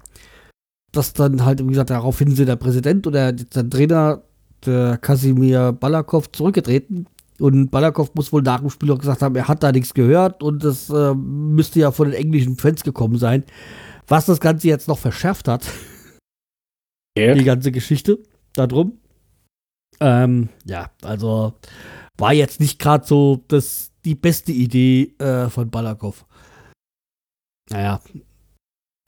dass 0.92 1.14
dann 1.14 1.44
halt, 1.44 1.64
wie 1.64 1.70
gesagt, 1.70 1.90
daraufhin 1.90 2.36
sind 2.36 2.48
der 2.48 2.56
Präsident 2.56 3.08
oder 3.08 3.34
der 3.34 3.70
Trainer, 3.70 4.24
der 4.66 4.98
Kasimir 4.98 5.72
Balakov, 5.72 6.32
zurückgetreten. 6.32 7.08
Und 7.40 7.70
Balakov 7.70 8.16
muss 8.16 8.32
wohl 8.32 8.42
nach 8.42 8.62
dem 8.62 8.70
Spiel 8.70 8.92
auch 8.92 9.00
gesagt 9.00 9.22
haben, 9.22 9.36
er 9.36 9.48
hat 9.48 9.62
da 9.62 9.72
nichts 9.72 9.94
gehört 9.94 10.42
und 10.42 10.64
das 10.64 10.90
äh, 10.90 11.14
müsste 11.14 11.80
ja 11.80 11.92
von 11.92 12.10
den 12.10 12.20
englischen 12.20 12.56
Fans 12.56 12.84
gekommen 12.84 13.18
sein. 13.18 13.44
Was 14.08 14.26
das 14.26 14.40
Ganze 14.40 14.68
jetzt 14.68 14.88
noch 14.88 15.00
verschärft 15.00 15.48
hat. 15.48 15.66
Yeah. 17.18 17.34
Die 17.34 17.46
ganze 17.46 17.72
Geschichte 17.72 18.20
darum. 18.56 19.00
Ähm, 20.02 20.50
ja, 20.66 20.92
also 21.02 21.54
war 22.18 22.34
jetzt 22.34 22.60
nicht 22.60 22.78
gerade 22.78 23.06
so 23.08 23.42
das, 23.48 23.92
die 24.04 24.16
beste 24.16 24.52
Idee 24.52 25.14
äh, 25.20 25.50
von 25.50 25.70
Balakov. 25.70 26.26
Naja. 27.70 28.02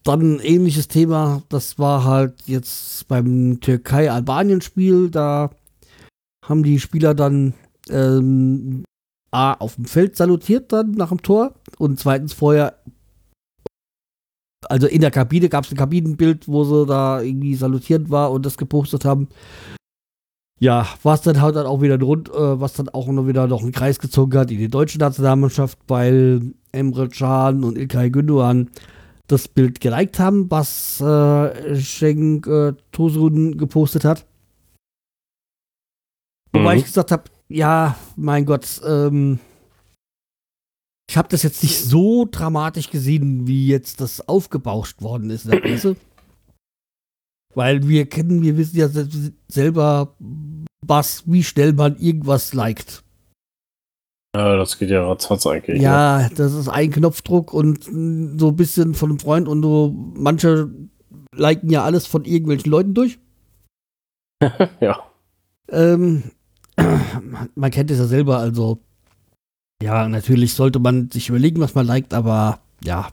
Dann 0.04 0.36
ein 0.36 0.40
ähnliches 0.40 0.88
Thema, 0.88 1.44
das 1.50 1.78
war 1.80 2.06
halt 2.06 2.44
jetzt 2.46 3.08
beim 3.08 3.60
Türkei-Albanien-Spiel. 3.60 5.10
Da 5.10 5.52
haben 6.46 6.64
die 6.64 6.80
Spieler 6.80 7.14
dann 7.14 7.54
ähm, 7.90 8.86
A, 9.32 9.54
auf 9.54 9.76
dem 9.76 9.86
Feld 9.86 10.16
salutiert 10.16 10.72
dann 10.72 10.92
nach 10.92 11.10
dem 11.10 11.22
Tor 11.22 11.54
und 11.78 12.00
zweitens 12.00 12.34
vorher, 12.34 12.78
also 14.70 14.88
in 14.88 15.02
der 15.02 15.12
Kabine 15.12 15.50
gab 15.50 15.66
es 15.66 15.72
ein 15.72 15.78
Kabinenbild, 15.78 16.48
wo 16.48 16.64
sie 16.64 16.86
da 16.86 17.22
irgendwie 17.22 17.56
salutierend 17.56 18.10
war 18.10 18.32
und 18.32 18.46
das 18.46 18.58
gepostet 18.58 19.06
haben. 19.06 19.28
Ja, 20.60 20.88
was 21.04 21.22
dann 21.22 21.42
halt 21.42 21.56
dann 21.56 21.68
auch 21.68 21.82
wieder 21.82 22.00
rund, 22.00 22.30
äh, 22.30 22.60
was 22.60 22.74
dann 22.74 22.90
auch 22.90 23.08
noch 23.08 23.28
wieder 23.28 23.46
noch 23.46 23.62
einen 23.62 23.74
Kreis 23.74 24.00
gezogen 24.00 24.38
hat 24.38 24.50
in 24.50 24.58
die 24.58 24.70
deutsche 24.70 24.98
Nationalmannschaft, 24.98 25.78
weil 25.88 26.54
Emre 26.78 27.10
Can 27.10 27.64
und 27.64 27.78
Ilkay 27.78 28.10
Gündogan 28.10 28.70
das 29.28 29.48
Bild 29.48 29.82
geliked 29.82 30.20
haben, 30.20 30.50
was 30.50 31.02
äh, 31.02 31.76
Schenk 31.80 32.48
äh, 32.48 32.74
Tosun 32.92 33.58
gepostet 33.58 34.06
hat. 34.06 34.26
Mhm. 36.54 36.60
Wobei 36.60 36.78
ich 36.78 36.86
gesagt 36.86 37.12
habe, 37.12 37.24
ja, 37.50 37.98
mein 38.16 38.46
Gott, 38.46 38.82
ähm, 38.86 39.40
ich 41.10 41.18
habe 41.18 41.30
das 41.30 41.44
jetzt 41.44 41.64
nicht 41.64 41.80
so 41.80 42.28
dramatisch 42.30 42.90
gesehen, 42.90 43.48
wie 43.48 43.68
jetzt 43.68 44.02
das 44.02 44.28
aufgebauscht 44.28 45.02
worden 45.02 45.30
ist 45.30 45.46
in 45.46 45.52
der 45.52 45.60
Presse. 45.60 45.96
Weil 47.54 47.88
wir 47.88 48.08
kennen, 48.08 48.42
wir 48.42 48.58
wissen 48.58 48.78
ja 48.78 48.90
selber, 49.48 50.16
was, 50.82 51.24
wie 51.26 51.44
schnell 51.44 51.74
man 51.74 51.98
irgendwas 51.98 52.54
liked. 52.54 53.04
Ja, 54.38 54.56
das 54.56 54.78
geht 54.78 54.92
ja 54.92 55.04
ratzfatz 55.04 55.48
eigentlich. 55.48 55.82
Ja, 55.82 56.22
ja, 56.22 56.30
das 56.30 56.54
ist 56.54 56.68
ein 56.68 56.92
Knopfdruck 56.92 57.54
und 57.54 57.86
so 57.86 58.50
ein 58.50 58.56
bisschen 58.56 58.94
von 58.94 59.10
einem 59.10 59.20
Freund 59.20 59.48
und 59.48 59.64
so, 59.64 59.92
manche 60.14 60.70
liken 61.34 61.72
ja 61.72 61.84
alles 61.84 62.06
von 62.06 62.24
irgendwelchen 62.24 62.70
Leuten 62.70 62.94
durch. 62.94 63.18
ja. 64.80 65.00
Ähm, 65.70 66.24
man 67.56 67.72
kennt 67.72 67.90
es 67.90 67.98
ja 67.98 68.06
selber, 68.06 68.38
also 68.38 68.80
ja, 69.82 70.08
natürlich 70.08 70.54
sollte 70.54 70.80
man 70.80 71.10
sich 71.10 71.30
überlegen, 71.30 71.60
was 71.60 71.74
man 71.74 71.88
liked, 71.88 72.14
aber 72.14 72.60
ja. 72.84 73.10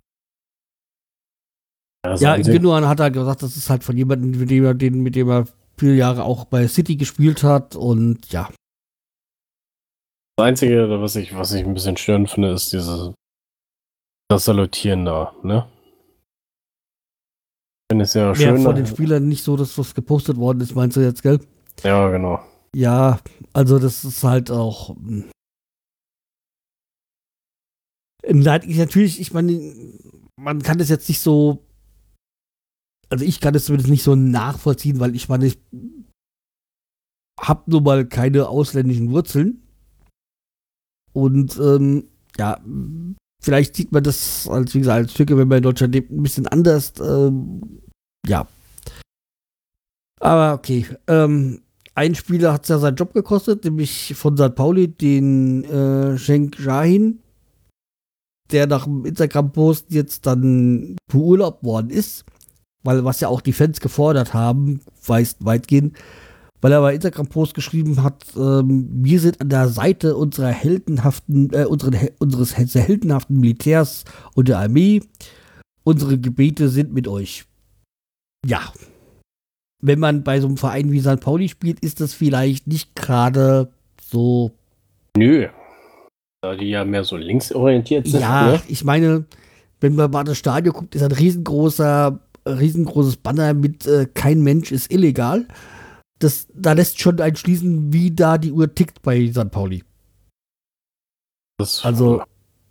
Ja, 2.04 2.16
ja 2.16 2.36
Gündogan 2.36 2.86
hat 2.86 3.00
halt 3.00 3.14
gesagt, 3.14 3.42
das 3.42 3.56
ist 3.56 3.70
halt 3.70 3.82
von 3.82 3.96
jemandem, 3.96 4.38
mit 4.38 4.50
dem 4.50 4.64
er, 4.64 4.74
den, 4.74 5.00
mit 5.00 5.14
dem 5.14 5.30
er 5.30 5.46
viele 5.78 5.94
Jahre 5.94 6.24
auch 6.24 6.44
bei 6.44 6.68
City 6.68 6.96
gespielt 6.96 7.42
hat 7.42 7.76
und 7.76 8.30
ja. 8.30 8.50
Das 10.36 10.46
Einzige, 10.46 10.88
was 11.00 11.14
ich, 11.16 11.34
was 11.36 11.52
ich 11.52 11.64
ein 11.64 11.74
bisschen 11.74 11.96
störend 11.96 12.28
finde, 12.30 12.50
ist 12.50 12.72
dieses 12.72 13.12
das 14.28 14.46
Salutieren 14.46 15.04
da, 15.04 15.34
ne? 15.42 15.70
Ich 17.82 17.92
finde 17.92 18.04
es 18.04 18.14
ja 18.14 18.34
schön. 18.34 18.56
Ja, 18.56 18.62
von 18.62 18.74
den 18.74 18.86
Spielern 18.86 19.28
nicht 19.28 19.44
so, 19.44 19.56
dass 19.56 19.78
was 19.78 19.94
gepostet 19.94 20.36
worden 20.36 20.60
ist, 20.60 20.74
meinst 20.74 20.96
du 20.96 21.00
jetzt, 21.00 21.22
gell? 21.22 21.38
Ja, 21.82 22.08
genau. 22.10 22.40
Ja, 22.74 23.20
also 23.52 23.78
das 23.78 24.04
ist 24.04 24.24
halt 24.24 24.50
auch. 24.50 24.96
Hm. 24.96 25.30
Natürlich, 28.26 29.20
ich 29.20 29.32
meine, 29.32 29.74
man 30.36 30.62
kann 30.62 30.78
das 30.78 30.88
jetzt 30.88 31.08
nicht 31.08 31.20
so. 31.20 31.64
Also 33.10 33.24
ich 33.24 33.40
kann 33.40 33.52
das 33.52 33.66
zumindest 33.66 33.90
nicht 33.90 34.02
so 34.02 34.16
nachvollziehen, 34.16 34.98
weil 34.98 35.14
ich 35.14 35.28
meine, 35.28 35.46
ich 35.46 35.58
habe 37.38 37.70
nun 37.70 37.84
mal 37.84 38.06
keine 38.08 38.48
ausländischen 38.48 39.10
Wurzeln. 39.12 39.63
Und 41.14 41.58
ähm, 41.58 42.08
ja, 42.36 42.60
vielleicht 43.40 43.76
sieht 43.76 43.92
man 43.92 44.02
das 44.02 44.46
als, 44.48 44.74
wie 44.74 44.80
gesagt, 44.80 44.98
als 44.98 45.14
Türke, 45.14 45.38
wenn 45.38 45.48
man 45.48 45.58
in 45.58 45.62
Deutschland 45.62 45.94
lebt, 45.94 46.10
ein 46.10 46.22
bisschen 46.22 46.46
anders. 46.46 46.92
Ähm, 47.00 47.80
ja. 48.26 48.46
Aber 50.20 50.54
okay. 50.54 50.86
Ähm, 51.06 51.62
ein 51.94 52.14
Spieler 52.14 52.52
hat 52.52 52.68
ja 52.68 52.78
seinen 52.78 52.96
Job 52.96 53.14
gekostet, 53.14 53.64
nämlich 53.64 54.14
von 54.16 54.36
St. 54.36 54.54
Pauli, 54.54 54.88
den 54.88 55.64
äh, 55.64 56.18
Schenk 56.18 56.58
Jahin, 56.58 57.20
der 58.50 58.66
nach 58.66 58.84
dem 58.84 59.04
Instagram-Post 59.04 59.86
jetzt 59.90 60.26
dann 60.26 60.96
beurlaubt 61.06 61.62
worden 61.62 61.90
ist, 61.90 62.24
weil 62.82 63.04
was 63.04 63.20
ja 63.20 63.28
auch 63.28 63.40
die 63.40 63.52
Fans 63.52 63.80
gefordert 63.80 64.34
haben, 64.34 64.80
weiß 65.06 65.36
weitgehend, 65.40 65.96
weil 66.64 66.72
er 66.72 66.80
bei 66.80 66.94
Instagram-Post 66.94 67.52
geschrieben 67.52 68.02
hat, 68.02 68.24
ähm, 68.38 68.88
wir 68.90 69.20
sind 69.20 69.38
an 69.42 69.50
der 69.50 69.68
Seite 69.68 70.16
unserer 70.16 70.48
heldenhaften, 70.48 71.52
äh, 71.52 71.66
unseren, 71.66 71.94
unseres 72.18 72.56
heldenhaften 72.56 73.38
Militärs 73.38 74.04
und 74.34 74.48
der 74.48 74.60
Armee. 74.60 75.02
Unsere 75.82 76.18
Gebete 76.18 76.70
sind 76.70 76.94
mit 76.94 77.06
euch. 77.06 77.44
Ja, 78.46 78.62
wenn 79.82 79.98
man 79.98 80.24
bei 80.24 80.40
so 80.40 80.46
einem 80.46 80.56
Verein 80.56 80.90
wie 80.90 81.00
St. 81.00 81.20
Pauli 81.20 81.50
spielt, 81.50 81.80
ist 81.80 82.00
das 82.00 82.14
vielleicht 82.14 82.66
nicht 82.66 82.94
gerade 82.94 83.70
so. 84.00 84.52
Nö. 85.18 85.48
Da 86.40 86.56
die 86.56 86.70
ja 86.70 86.86
mehr 86.86 87.04
so 87.04 87.18
linksorientiert 87.18 88.06
sind. 88.06 88.20
Ja, 88.20 88.52
ne? 88.52 88.62
ich 88.68 88.84
meine, 88.84 89.26
wenn 89.82 89.96
man 89.96 90.10
mal 90.10 90.24
das 90.24 90.38
Stadion 90.38 90.74
guckt, 90.74 90.94
ist 90.94 91.02
ein 91.02 91.12
riesengroßer, 91.12 92.18
riesengroßes 92.46 93.18
Banner 93.18 93.52
mit 93.52 93.86
äh, 93.86 94.06
kein 94.06 94.40
Mensch 94.40 94.72
ist 94.72 94.90
illegal. 94.90 95.46
Das, 96.18 96.46
da 96.54 96.72
lässt 96.72 97.00
schon 97.00 97.20
einschließen, 97.20 97.92
wie 97.92 98.10
da 98.10 98.38
die 98.38 98.52
Uhr 98.52 98.74
tickt 98.74 99.02
bei 99.02 99.30
St. 99.30 99.50
Pauli. 99.50 99.84
Das 101.58 101.84
also, 101.84 102.22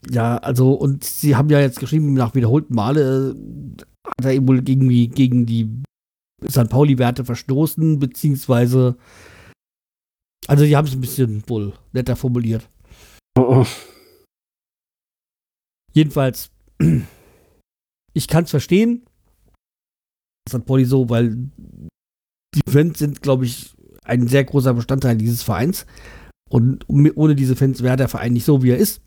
ja, 0.09 0.37
also, 0.37 0.73
und 0.73 1.03
sie 1.03 1.35
haben 1.35 1.49
ja 1.49 1.59
jetzt 1.59 1.79
geschrieben, 1.79 2.13
nach 2.13 2.35
wiederholten 2.35 2.73
Male 2.73 3.31
äh, 3.31 3.81
hat 4.07 4.25
er 4.25 4.33
eben 4.33 4.47
wohl 4.47 4.61
gegen, 4.61 4.89
gegen 5.13 5.45
die 5.45 5.83
St. 6.49 6.69
Pauli-Werte 6.69 7.25
verstoßen, 7.25 7.99
beziehungsweise. 7.99 8.97
Also, 10.47 10.65
die 10.65 10.75
haben 10.75 10.87
es 10.87 10.93
ein 10.93 11.01
bisschen 11.01 11.43
wohl 11.47 11.73
netter 11.93 12.15
formuliert. 12.15 12.67
Oh, 13.37 13.61
oh. 13.61 13.67
Jedenfalls, 15.93 16.51
ich 18.13 18.27
kann 18.27 18.43
es 18.43 18.49
verstehen. 18.49 19.05
St. 20.49 20.65
Pauli 20.65 20.83
so, 20.83 21.09
weil 21.09 21.49
die 22.55 22.61
Fans 22.69 22.99
sind, 22.99 23.21
glaube 23.21 23.45
ich, 23.45 23.73
ein 24.03 24.27
sehr 24.27 24.43
großer 24.43 24.73
Bestandteil 24.73 25.17
dieses 25.17 25.43
Vereins. 25.43 25.85
Und 26.49 26.85
ohne 26.89 27.35
diese 27.35 27.55
Fans 27.55 27.81
wäre 27.81 27.97
der 27.97 28.09
Verein 28.09 28.33
nicht 28.33 28.45
so, 28.45 28.61
wie 28.61 28.71
er 28.71 28.77
ist. 28.77 29.01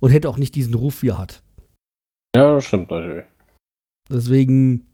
Und 0.00 0.10
hätte 0.10 0.28
auch 0.28 0.38
nicht 0.38 0.54
diesen 0.54 0.74
Ruf, 0.74 1.02
wie 1.02 1.08
er 1.08 1.18
hat. 1.18 1.42
Ja, 2.34 2.54
das 2.54 2.64
stimmt 2.64 2.90
natürlich. 2.90 3.24
Deswegen 4.10 4.86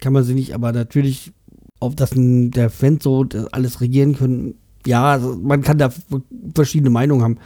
kann 0.00 0.12
man 0.12 0.24
sie 0.24 0.34
nicht, 0.34 0.54
aber 0.54 0.72
natürlich, 0.72 1.32
ob 1.80 1.96
das 1.96 2.12
der 2.14 2.70
Fans 2.70 3.02
so 3.02 3.26
alles 3.52 3.80
regieren 3.80 4.14
können, 4.14 4.58
ja, 4.86 5.12
also 5.12 5.36
man 5.36 5.62
kann 5.62 5.78
da 5.78 5.92
verschiedene 6.54 6.90
Meinungen 6.90 7.22
haben. 7.22 7.38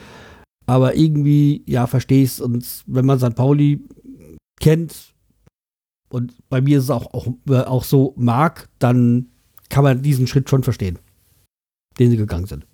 Aber 0.66 0.94
irgendwie, 0.94 1.64
ja, 1.66 1.86
verstehe 1.86 2.22
ich 2.22 2.30
es. 2.30 2.40
Und 2.40 2.84
wenn 2.86 3.06
man 3.06 3.18
St. 3.18 3.34
Pauli 3.34 3.80
kennt 4.60 5.14
und 6.10 6.34
bei 6.48 6.60
mir 6.60 6.78
ist 6.78 6.84
es 6.84 6.90
auch, 6.90 7.12
auch, 7.12 7.28
auch 7.66 7.84
so 7.84 8.14
mag, 8.16 8.68
dann 8.78 9.30
kann 9.70 9.85
man 9.85 10.02
diesen 10.02 10.26
Schritt 10.26 10.50
schon 10.50 10.62
verstehen, 10.62 10.98
den 11.98 12.11
sie 12.11 12.18
gegangen 12.18 12.46
sind. 12.46 12.66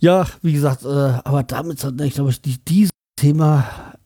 Ja, 0.00 0.28
wie 0.42 0.52
gesagt, 0.52 0.84
äh, 0.84 0.88
aber 1.24 1.42
damit 1.42 1.82
hat 1.82 2.00
ich 2.02 2.14
glaube 2.14 2.30
ich 2.30 2.40
dieses 2.42 2.90
Thema 3.16 3.96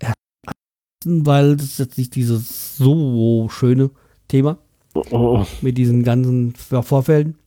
weil 1.04 1.56
das 1.56 1.66
ist 1.66 1.78
jetzt 1.78 1.98
nicht 1.98 2.14
dieses 2.14 2.76
so 2.76 3.48
schöne 3.48 3.90
Thema 4.28 4.58
oh. 5.10 5.44
mit 5.60 5.78
diesen 5.78 6.02
ganzen 6.02 6.54
Vorfällen. 6.54 7.38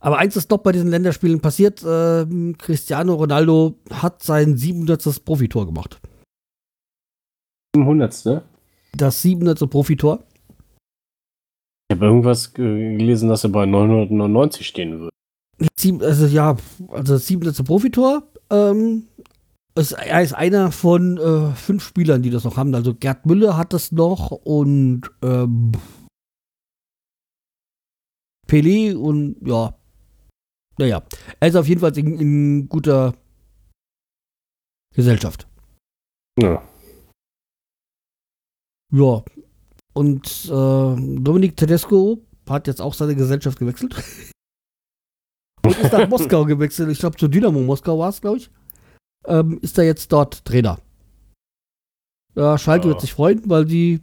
Aber 0.00 0.18
eins 0.18 0.36
ist 0.36 0.52
doch 0.52 0.58
bei 0.58 0.72
diesen 0.72 0.90
Länderspielen 0.90 1.40
passiert. 1.40 1.82
Äh, 1.82 2.26
Cristiano 2.58 3.14
Ronaldo 3.14 3.78
hat 3.90 4.22
sein 4.22 4.56
700. 4.56 5.24
Profitor 5.24 5.66
gemacht. 5.66 6.00
700. 7.74 8.44
Das 8.96 9.22
700. 9.22 9.68
Profitor. 9.70 10.24
Ich 11.88 11.96
habe 11.96 12.06
irgendwas 12.06 12.52
gelesen, 12.52 13.28
dass 13.28 13.44
er 13.44 13.50
bei 13.50 13.66
999 13.66 14.66
stehen 14.66 14.98
würde. 14.98 15.10
Also 16.04 16.26
ja, 16.26 16.56
also 16.88 17.14
das 17.14 17.26
700. 17.26 17.64
Profitor. 17.64 18.22
Ähm, 18.50 19.04
ist, 19.76 19.92
er 19.92 20.22
ist 20.22 20.32
einer 20.32 20.72
von 20.72 21.18
äh, 21.18 21.54
fünf 21.54 21.84
Spielern, 21.84 22.22
die 22.22 22.30
das 22.30 22.44
noch 22.44 22.56
haben. 22.56 22.74
Also 22.74 22.94
Gerd 22.94 23.26
Müller 23.26 23.56
hat 23.56 23.72
das 23.72 23.92
noch 23.92 24.30
und 24.30 25.02
ähm, 25.22 25.72
Pelé 28.48 28.94
und 28.96 29.36
ja. 29.46 29.74
Naja, 30.78 31.02
er 31.40 31.48
ist 31.48 31.56
auf 31.56 31.68
jeden 31.68 31.80
Fall 31.80 31.96
in, 31.98 32.18
in 32.18 32.68
guter 32.68 33.14
Gesellschaft. 34.94 35.46
Ja. 36.38 36.62
Ja. 38.92 39.22
Und 39.94 40.44
äh, 40.46 40.48
Dominik 41.20 41.56
Tedesco 41.56 42.18
hat 42.48 42.66
jetzt 42.66 42.80
auch 42.80 42.94
seine 42.94 43.14
Gesellschaft 43.16 43.58
gewechselt. 43.58 43.94
und 45.64 45.78
ist 45.78 45.92
nach 45.92 46.08
Moskau 46.08 46.44
gewechselt. 46.44 46.90
Ich 46.90 46.98
glaube, 46.98 47.16
zu 47.16 47.28
Dynamo 47.28 47.60
Moskau 47.60 47.98
war 47.98 48.10
es, 48.10 48.20
glaube 48.20 48.38
ich. 48.38 48.50
Ähm, 49.26 49.58
ist 49.62 49.78
er 49.78 49.84
jetzt 49.84 50.12
dort 50.12 50.44
Trainer. 50.44 50.78
Ja, 52.34 52.58
Schalke 52.58 52.86
Ja. 52.86 52.92
wird 52.92 53.00
sich 53.00 53.14
freuen, 53.14 53.48
weil 53.48 53.64
die 53.64 54.00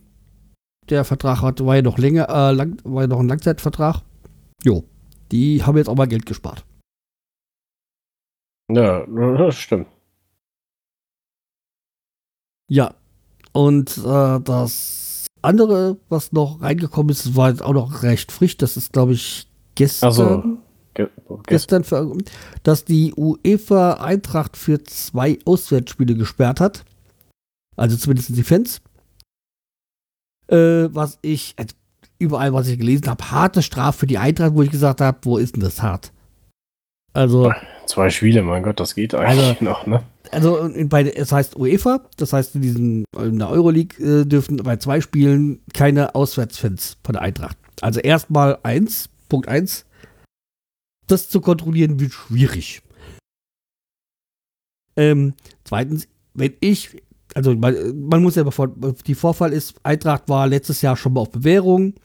der 0.90 1.06
Vertrag 1.06 1.42
hat, 1.42 1.66
war 1.66 1.76
ja 1.78 1.82
noch 1.82 1.98
länger, 1.98 2.28
äh, 2.28 2.52
lang, 2.52 2.82
war 2.84 3.04
ja 3.04 3.08
noch 3.08 3.20
ein 3.20 3.30
Langzeitvertrag. 3.30 4.02
Jo, 4.64 4.84
die 5.32 5.64
haben 5.64 5.78
jetzt 5.78 5.88
auch 5.88 5.96
mal 5.96 6.08
Geld 6.08 6.26
gespart. 6.26 6.66
Ja, 8.70 9.06
das 9.06 9.56
stimmt. 9.56 9.88
Ja. 12.70 12.96
Und 13.54 13.98
äh, 14.00 14.40
das 14.42 15.26
andere, 15.42 15.98
was 16.10 16.32
noch 16.32 16.62
reingekommen 16.62 17.10
ist, 17.12 17.36
war 17.36 17.50
jetzt 17.50 17.62
auch 17.62 17.74
noch 17.74 18.04
recht 18.04 18.32
frisch. 18.32 18.58
Das 18.58 18.76
ist, 18.78 18.92
glaube 18.94 19.14
ich, 19.14 19.48
gestern, 19.76 20.10
Ach 20.10 20.14
so. 20.14 20.44
Ge 20.96 21.08
gestern. 21.18 21.44
gestern 21.48 21.84
ver- 21.84 22.12
dass 22.64 22.86
die 22.86 23.14
UEFA 23.16 23.94
Eintracht 23.96 24.58
für 24.58 24.84
zwei 24.84 25.40
Auswärtsspiele 25.46 26.16
gesperrt 26.16 26.60
hat. 26.60 26.84
Also 27.76 27.98
zumindest 27.98 28.36
die 28.36 28.44
Fans. 28.44 28.82
Äh, 30.48 30.90
was 30.94 31.18
ich, 31.22 31.56
also 31.58 31.74
überall, 32.20 32.54
was 32.54 32.68
ich 32.68 32.78
gelesen 32.78 33.08
habe, 33.08 33.32
harte 33.32 33.62
Strafe 33.64 34.00
für 34.00 34.08
die 34.08 34.18
Eintracht, 34.18 34.54
wo 34.54 34.62
ich 34.62 34.70
gesagt 34.72 35.02
habe, 35.02 35.18
wo 35.24 35.38
ist 35.38 35.56
denn 35.56 35.64
das 35.64 35.82
hart? 35.82 36.12
Also, 37.14 37.52
Zwei 37.86 38.10
Spiele, 38.10 38.42
mein 38.44 38.64
Gott, 38.64 38.80
das 38.80 38.96
geht 38.96 39.14
eigentlich 39.16 39.46
Also- 39.48 39.56
noch, 39.64 39.86
ne? 39.88 40.04
Also 40.32 40.58
in, 40.60 40.90
bei, 40.90 41.04
es 41.04 41.32
heißt 41.32 41.58
UEFA, 41.58 42.02
das 42.18 42.34
heißt 42.34 42.56
in, 42.56 42.62
diesen, 42.62 43.06
in 43.18 43.40
der 43.40 43.50
Euroleague 43.50 44.04
äh, 44.04 44.26
dürfen 44.26 44.58
bei 44.58 44.78
zwei 44.78 45.02
Spielen 45.02 45.62
keine 45.74 46.16
Auswärtsfans 46.16 46.98
von 47.04 47.14
der 47.14 47.22
Eintracht. 47.22 47.58
Also 47.82 48.00
erstmal 48.00 48.60
eins, 48.64 49.10
Punkt 49.30 49.48
eins, 49.48 49.86
das 51.08 51.30
zu 51.30 51.42
kontrollieren 51.42 52.00
wird 52.00 52.14
schwierig. 52.14 52.82
Ähm, 54.96 55.34
zweitens, 55.64 56.08
wenn 56.34 56.54
ich, 56.60 57.02
also 57.36 57.56
man, 57.56 57.76
man 58.08 58.22
muss 58.22 58.36
ja 58.36 58.44
bevor, 58.44 58.68
die 58.68 59.16
Vorfall 59.16 59.54
ist, 59.54 59.76
Eintracht 59.84 60.30
war 60.30 60.48
letztes 60.48 60.82
Jahr 60.82 60.96
schon 60.96 61.14
mal 61.14 61.22
auf 61.22 61.32
Bewährung. 61.32 61.96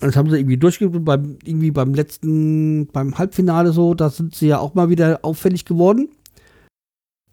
Das 0.00 0.16
haben 0.16 0.28
sie 0.28 0.36
irgendwie 0.36 0.58
durchgeführt, 0.58 1.04
beim, 1.04 1.38
irgendwie 1.42 1.70
beim 1.70 1.94
letzten, 1.94 2.86
beim 2.88 3.16
Halbfinale 3.16 3.72
so, 3.72 3.94
da 3.94 4.10
sind 4.10 4.34
sie 4.34 4.48
ja 4.48 4.58
auch 4.58 4.74
mal 4.74 4.90
wieder 4.90 5.20
auffällig 5.22 5.64
geworden. 5.64 6.10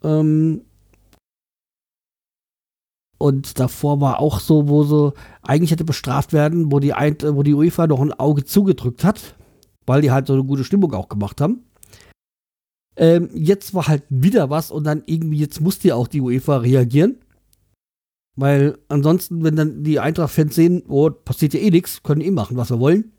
Ähm, 0.04 0.62
und 3.18 3.58
davor 3.58 4.00
war 4.00 4.20
auch 4.20 4.38
so, 4.38 4.68
wo 4.68 4.84
so 4.84 5.14
eigentlich 5.42 5.70
hätte 5.70 5.84
bestraft 5.84 6.32
werden, 6.32 6.70
wo 6.70 6.78
die, 6.78 6.92
Ein 6.92 7.16
wo 7.22 7.42
die 7.42 7.54
UEFA 7.54 7.86
noch 7.86 8.00
ein 8.00 8.12
Auge 8.12 8.44
zugedrückt 8.44 9.02
hat, 9.02 9.34
weil 9.86 10.02
die 10.02 10.10
halt 10.10 10.26
so 10.26 10.34
eine 10.34 10.44
gute 10.44 10.64
Stimmung 10.64 10.92
auch 10.92 11.08
gemacht 11.08 11.40
haben. 11.40 11.64
Ähm, 12.96 13.30
jetzt 13.32 13.74
war 13.74 13.88
halt 13.88 14.04
wieder 14.08 14.50
was 14.50 14.70
und 14.70 14.84
dann 14.84 15.02
irgendwie, 15.06 15.38
jetzt 15.38 15.60
musste 15.60 15.88
ja 15.88 15.94
auch 15.94 16.06
die 16.06 16.20
UEFA 16.20 16.58
reagieren. 16.58 17.18
Weil 18.36 18.78
ansonsten, 18.88 19.44
wenn 19.44 19.56
dann 19.56 19.84
die 19.84 20.00
Eintracht-Fans 20.00 20.54
sehen, 20.54 20.82
oh, 20.88 21.08
passiert 21.10 21.54
ja 21.54 21.60
eh 21.60 21.70
nichts, 21.70 22.02
können 22.02 22.20
eh 22.20 22.30
machen, 22.30 22.56
was 22.56 22.70
wir 22.70 22.80
wollen. 22.80 23.12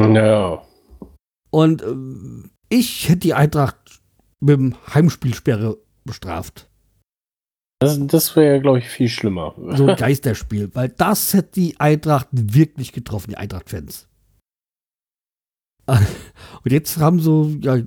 Ja. 0.00 0.62
Und 1.50 1.82
ähm, 1.82 2.50
ich 2.68 3.08
hätte 3.08 3.18
die 3.18 3.34
Eintracht 3.34 4.00
mit 4.38 4.56
dem 4.56 4.74
Heimspielsperre 4.94 5.76
bestraft. 6.10 6.68
Das, 7.80 7.98
das 8.06 8.36
wäre, 8.36 8.60
glaube 8.60 8.78
ich, 8.78 8.88
viel 8.88 9.08
schlimmer. 9.08 9.54
So 9.74 9.86
ein 9.86 9.96
Geisterspiel, 9.98 10.70
weil 10.74 10.90
das 10.90 11.32
hätte 11.32 11.52
die 11.54 11.80
Eintracht 11.80 12.28
wirklich 12.30 12.92
getroffen, 12.92 13.30
die 13.30 13.36
Eintracht-Fans. 13.38 14.06
Und 15.86 16.72
jetzt 16.72 16.98
haben 16.98 17.20
so, 17.20 17.50
ja, 17.60 17.78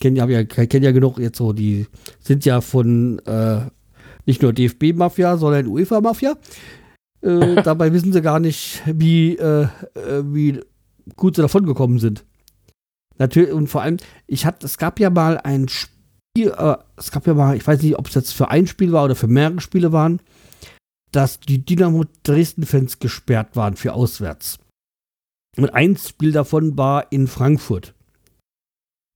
kennen 0.00 0.16
ja, 0.16 0.44
kennen 0.44 0.84
ja 0.84 0.90
genug 0.90 1.18
jetzt 1.18 1.38
so, 1.38 1.52
die 1.52 1.86
sind 2.18 2.44
ja 2.44 2.60
von 2.60 3.20
äh, 3.20 3.60
nicht 4.26 4.42
nur 4.42 4.52
DFB-Mafia, 4.52 5.36
sondern 5.36 5.68
UEFA-Mafia. 5.68 6.36
Äh, 7.22 7.62
dabei 7.62 7.92
wissen 7.92 8.12
sie 8.12 8.22
gar 8.22 8.40
nicht, 8.40 8.82
wie, 8.86 9.36
äh, 9.36 9.68
äh, 9.94 10.22
wie 10.24 10.60
gut 11.14 11.36
sie 11.36 11.42
davon 11.42 11.66
gekommen 11.66 12.00
sind. 12.00 12.24
Natürlich, 13.18 13.52
und 13.52 13.68
vor 13.68 13.82
allem, 13.82 13.98
ich 14.26 14.44
hatte, 14.44 14.66
es 14.66 14.76
gab 14.76 14.98
ja 14.98 15.10
mal 15.10 15.38
ein 15.38 15.68
Spiel, 15.68 15.99
äh, 16.38 16.76
es 16.96 17.10
gab 17.10 17.26
ja 17.26 17.34
mal, 17.34 17.56
ich 17.56 17.66
weiß 17.66 17.82
nicht, 17.82 17.98
ob 17.98 18.08
es 18.08 18.14
jetzt 18.14 18.32
für 18.32 18.50
ein 18.50 18.66
Spiel 18.66 18.92
war 18.92 19.04
oder 19.04 19.16
für 19.16 19.26
mehrere 19.26 19.60
Spiele 19.60 19.92
waren, 19.92 20.20
dass 21.12 21.40
die 21.40 21.64
Dynamo 21.64 22.04
Dresden-Fans 22.22 22.98
gesperrt 22.98 23.56
waren 23.56 23.76
für 23.76 23.94
auswärts. 23.94 24.58
Und 25.56 25.70
ein 25.70 25.96
Spiel 25.96 26.32
davon 26.32 26.78
war 26.78 27.10
in 27.10 27.26
Frankfurt. 27.26 27.94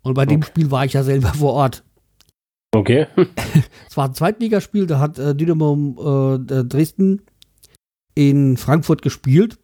Und 0.03 0.15
bei 0.15 0.27
dem 0.27 0.41
Okay. 0.41 0.49
Spiel 0.49 0.71
war 0.71 0.85
ich 0.85 0.95
ja 0.95 1.03
selber 1.03 1.33
vor 1.35 1.53
Ort. 1.53 1.85
Okay. 2.75 3.07
Es 3.89 3.97
war 3.97 4.09
ein 4.09 4.15
Zweitligaspiel, 4.15 4.87
da 4.87 4.99
hat 4.99 5.19
äh, 5.19 5.35
Dynamo 5.35 6.35
äh, 6.35 6.65
Dresden 6.65 7.23
in 8.17 8.57
Frankfurt 8.57 9.03
gespielt. 9.03 9.59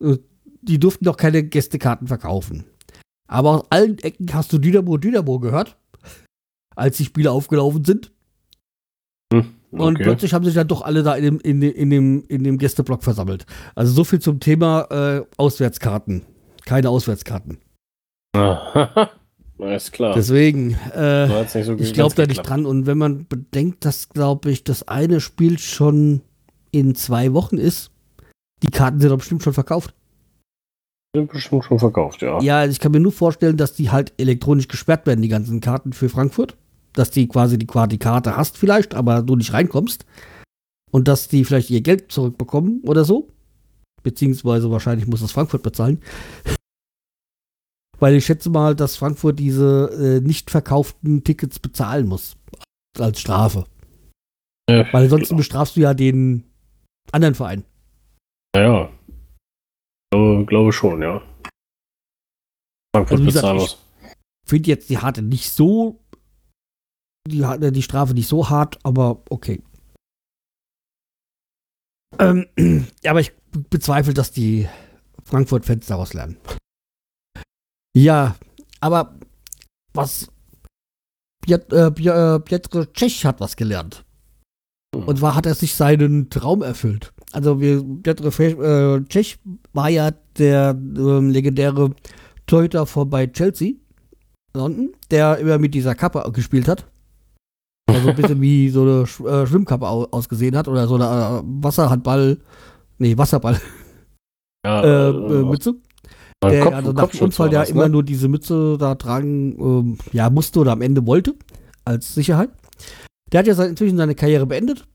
Äh, 0.00 0.18
die 0.60 0.80
durften 0.80 1.04
doch 1.04 1.16
keine 1.16 1.44
Gästekarten 1.44 2.08
verkaufen. 2.08 2.64
Aber 3.28 3.50
aus 3.50 3.70
allen 3.70 3.98
Ecken 3.98 4.32
hast 4.34 4.52
du 4.52 4.58
Dynamo 4.58 4.96
Dynamo 4.96 5.38
gehört, 5.38 5.76
als 6.76 6.96
die 6.96 7.04
Spiele 7.04 7.30
aufgelaufen 7.30 7.84
sind. 7.84 8.12
Hm, 9.32 9.54
Und 9.70 9.94
okay. 9.96 10.04
plötzlich 10.04 10.34
haben 10.34 10.44
sich 10.44 10.54
dann 10.54 10.68
doch 10.68 10.82
alle 10.82 11.02
da 11.02 11.14
in 11.16 11.24
dem, 11.24 11.40
in, 11.40 11.60
dem- 11.60 11.74
in 11.74 11.90
dem, 11.90 12.24
in 12.28 12.44
dem 12.44 12.58
Gästeblock 12.58 13.02
versammelt. 13.02 13.46
Also 13.74 13.92
so 13.92 14.04
viel 14.04 14.20
zum 14.20 14.40
Thema 14.40 14.82
äh, 14.90 15.24
Auswärtskarten. 15.36 16.24
Keine 16.64 16.88
Auswärtskarten. 16.90 17.58
Ah, 18.36 19.08
Alles 19.58 19.92
klar. 19.92 20.14
Deswegen, 20.14 20.74
äh, 20.94 21.28
So 21.62 21.74
ich 21.74 21.92
glaube 21.94 22.14
da 22.16 22.22
nicht 22.22 22.28
geklappt. 22.38 22.48
dran. 22.48 22.66
Und 22.66 22.86
wenn 22.86 22.98
man 22.98 23.26
bedenkt, 23.28 23.84
dass, 23.84 24.08
glaube 24.08 24.50
ich, 24.50 24.64
das 24.64 24.88
eine 24.88 25.20
Spiel 25.20 25.58
schon 25.60 26.22
in 26.72 26.96
zwei 26.96 27.32
Wochen 27.34 27.56
ist, 27.58 27.92
die 28.64 28.68
Karten 28.70 28.98
sind 28.98 29.10
doch 29.10 29.18
bestimmt 29.18 29.44
schon 29.44 29.52
verkauft. 29.52 29.94
Sind 31.14 31.30
bestimmt 31.30 31.64
schon 31.64 31.78
verkauft, 31.78 32.22
ja. 32.22 32.40
Ja, 32.40 32.58
also 32.58 32.72
ich 32.72 32.80
kann 32.80 32.90
mir 32.90 32.98
nur 32.98 33.12
vorstellen, 33.12 33.56
dass 33.56 33.74
die 33.74 33.90
halt 33.90 34.12
elektronisch 34.18 34.66
gesperrt 34.66 35.06
werden, 35.06 35.22
die 35.22 35.28
ganzen 35.28 35.60
Karten 35.60 35.92
für 35.92 36.08
Frankfurt. 36.08 36.56
Dass 36.94 37.10
die 37.10 37.28
quasi 37.28 37.58
die, 37.58 37.66
Karte 37.66 38.36
hast 38.36 38.56
vielleicht, 38.56 38.94
aber 38.94 39.22
du 39.22 39.36
nicht 39.36 39.52
reinkommst. 39.52 40.06
Und 40.90 41.08
dass 41.08 41.28
die 41.28 41.44
vielleicht 41.44 41.70
ihr 41.70 41.80
Geld 41.80 42.10
zurückbekommen 42.12 42.80
oder 42.84 43.04
so. 43.04 43.28
Beziehungsweise 44.02 44.70
wahrscheinlich 44.70 45.06
muss 45.08 45.20
das 45.20 45.32
Frankfurt 45.32 45.62
bezahlen. 45.62 46.00
Weil 47.98 48.14
ich 48.14 48.24
schätze 48.26 48.50
mal, 48.50 48.74
dass 48.76 48.96
Frankfurt 48.96 49.38
diese 49.38 50.18
äh, 50.18 50.20
nicht 50.26 50.50
verkauften 50.50 51.24
Tickets 51.24 51.58
bezahlen 51.58 52.06
muss. 52.06 52.36
Als 52.98 53.20
Strafe. 53.20 53.66
Äh, 54.70 54.84
Weil 54.92 55.04
ansonsten 55.04 55.36
bestrafst 55.36 55.76
du 55.76 55.80
ja 55.80 55.94
den 55.94 56.44
anderen 57.12 57.34
Verein. 57.34 57.64
Ja. 58.56 58.90
Glaube, 60.12 60.46
glaube 60.46 60.72
schon, 60.72 61.02
ja. 61.02 61.22
Frankfurt 62.94 63.18
Also 63.20 63.24
bezahlen 63.32 63.56
ich- 63.56 63.62
muss. 63.62 63.78
Finde 64.46 64.68
jetzt 64.68 64.90
die 64.90 64.98
harte 64.98 65.22
nicht 65.22 65.50
so. 65.50 66.03
Die, 67.26 67.44
ha- 67.44 67.56
die 67.58 67.82
Strafe 67.82 68.12
nicht 68.14 68.28
so 68.28 68.50
hart, 68.50 68.78
aber 68.82 69.22
okay. 69.30 69.62
Ähm, 72.18 72.46
aber 73.06 73.20
ich 73.20 73.32
bezweifle, 73.70 74.14
dass 74.14 74.30
die 74.30 74.68
Frankfurt-Fans 75.24 75.86
daraus 75.86 76.12
lernen. 76.12 76.36
Ja, 77.96 78.36
aber 78.80 79.18
was. 79.94 80.28
Piet, 81.42 81.72
äh, 81.72 81.86
äh, 81.88 82.40
Pietr 82.40 82.88
Cech 82.94 83.24
hat 83.26 83.40
was 83.40 83.56
gelernt. 83.56 84.04
Und 84.94 85.18
zwar 85.18 85.34
hat 85.34 85.44
er 85.44 85.54
sich 85.54 85.74
seinen 85.74 86.30
Traum 86.30 86.62
erfüllt. 86.62 87.12
Also 87.32 87.60
wir, 87.60 87.82
Fe- 88.30 89.02
äh, 89.02 89.08
Cech 89.12 89.38
war 89.72 89.88
ja 89.88 90.12
der 90.38 90.70
ähm, 90.70 91.30
legendäre 91.30 91.94
Torhüter 92.46 92.86
vor 92.86 93.06
bei 93.10 93.26
Chelsea, 93.26 93.72
London, 94.54 94.94
der 95.10 95.38
immer 95.38 95.58
mit 95.58 95.74
dieser 95.74 95.94
Kappe 95.94 96.30
gespielt 96.32 96.68
hat. 96.68 96.86
Also 97.94 98.08
ein 98.10 98.16
bisschen 98.20 98.40
wie 98.40 98.68
so 98.70 98.82
eine 98.82 99.06
Sch 99.06 99.20
äh, 99.20 99.46
Schwimmkappe 99.46 99.86
au 99.88 100.04
ausgesehen 100.10 100.56
hat 100.56 100.68
oder 100.68 100.86
so 100.86 100.96
eine 100.96 101.04
äh, 101.04 101.42
Wasserhandball, 101.62 102.38
nee, 102.98 103.16
Wasserball 103.16 103.60
Ja, 104.64 104.82
äh, 104.84 105.10
äh, 105.10 105.40
äh, 105.40 105.44
Mütze. 105.44 105.72
Kopf- 106.42 106.50
Der 106.50 106.76
also 106.76 106.92
nach 106.92 107.08
dem 107.08 107.20
Unfall 107.22 107.52
ja 107.52 107.60
das, 107.60 107.70
immer 107.70 107.84
ne? 107.84 107.90
nur 107.90 108.02
diese 108.02 108.28
Mütze 108.28 108.76
da 108.78 108.94
tragen, 108.96 109.56
ähm, 109.58 109.98
ja, 110.12 110.28
musste 110.30 110.60
oder 110.60 110.72
am 110.72 110.82
Ende 110.82 111.06
wollte, 111.06 111.34
als 111.84 112.14
Sicherheit. 112.14 112.50
Der 113.32 113.40
hat 113.40 113.46
ja 113.46 113.54
seit- 113.54 113.70
inzwischen 113.70 113.96
seine 113.96 114.14
Karriere 114.14 114.46
beendet. 114.46 114.86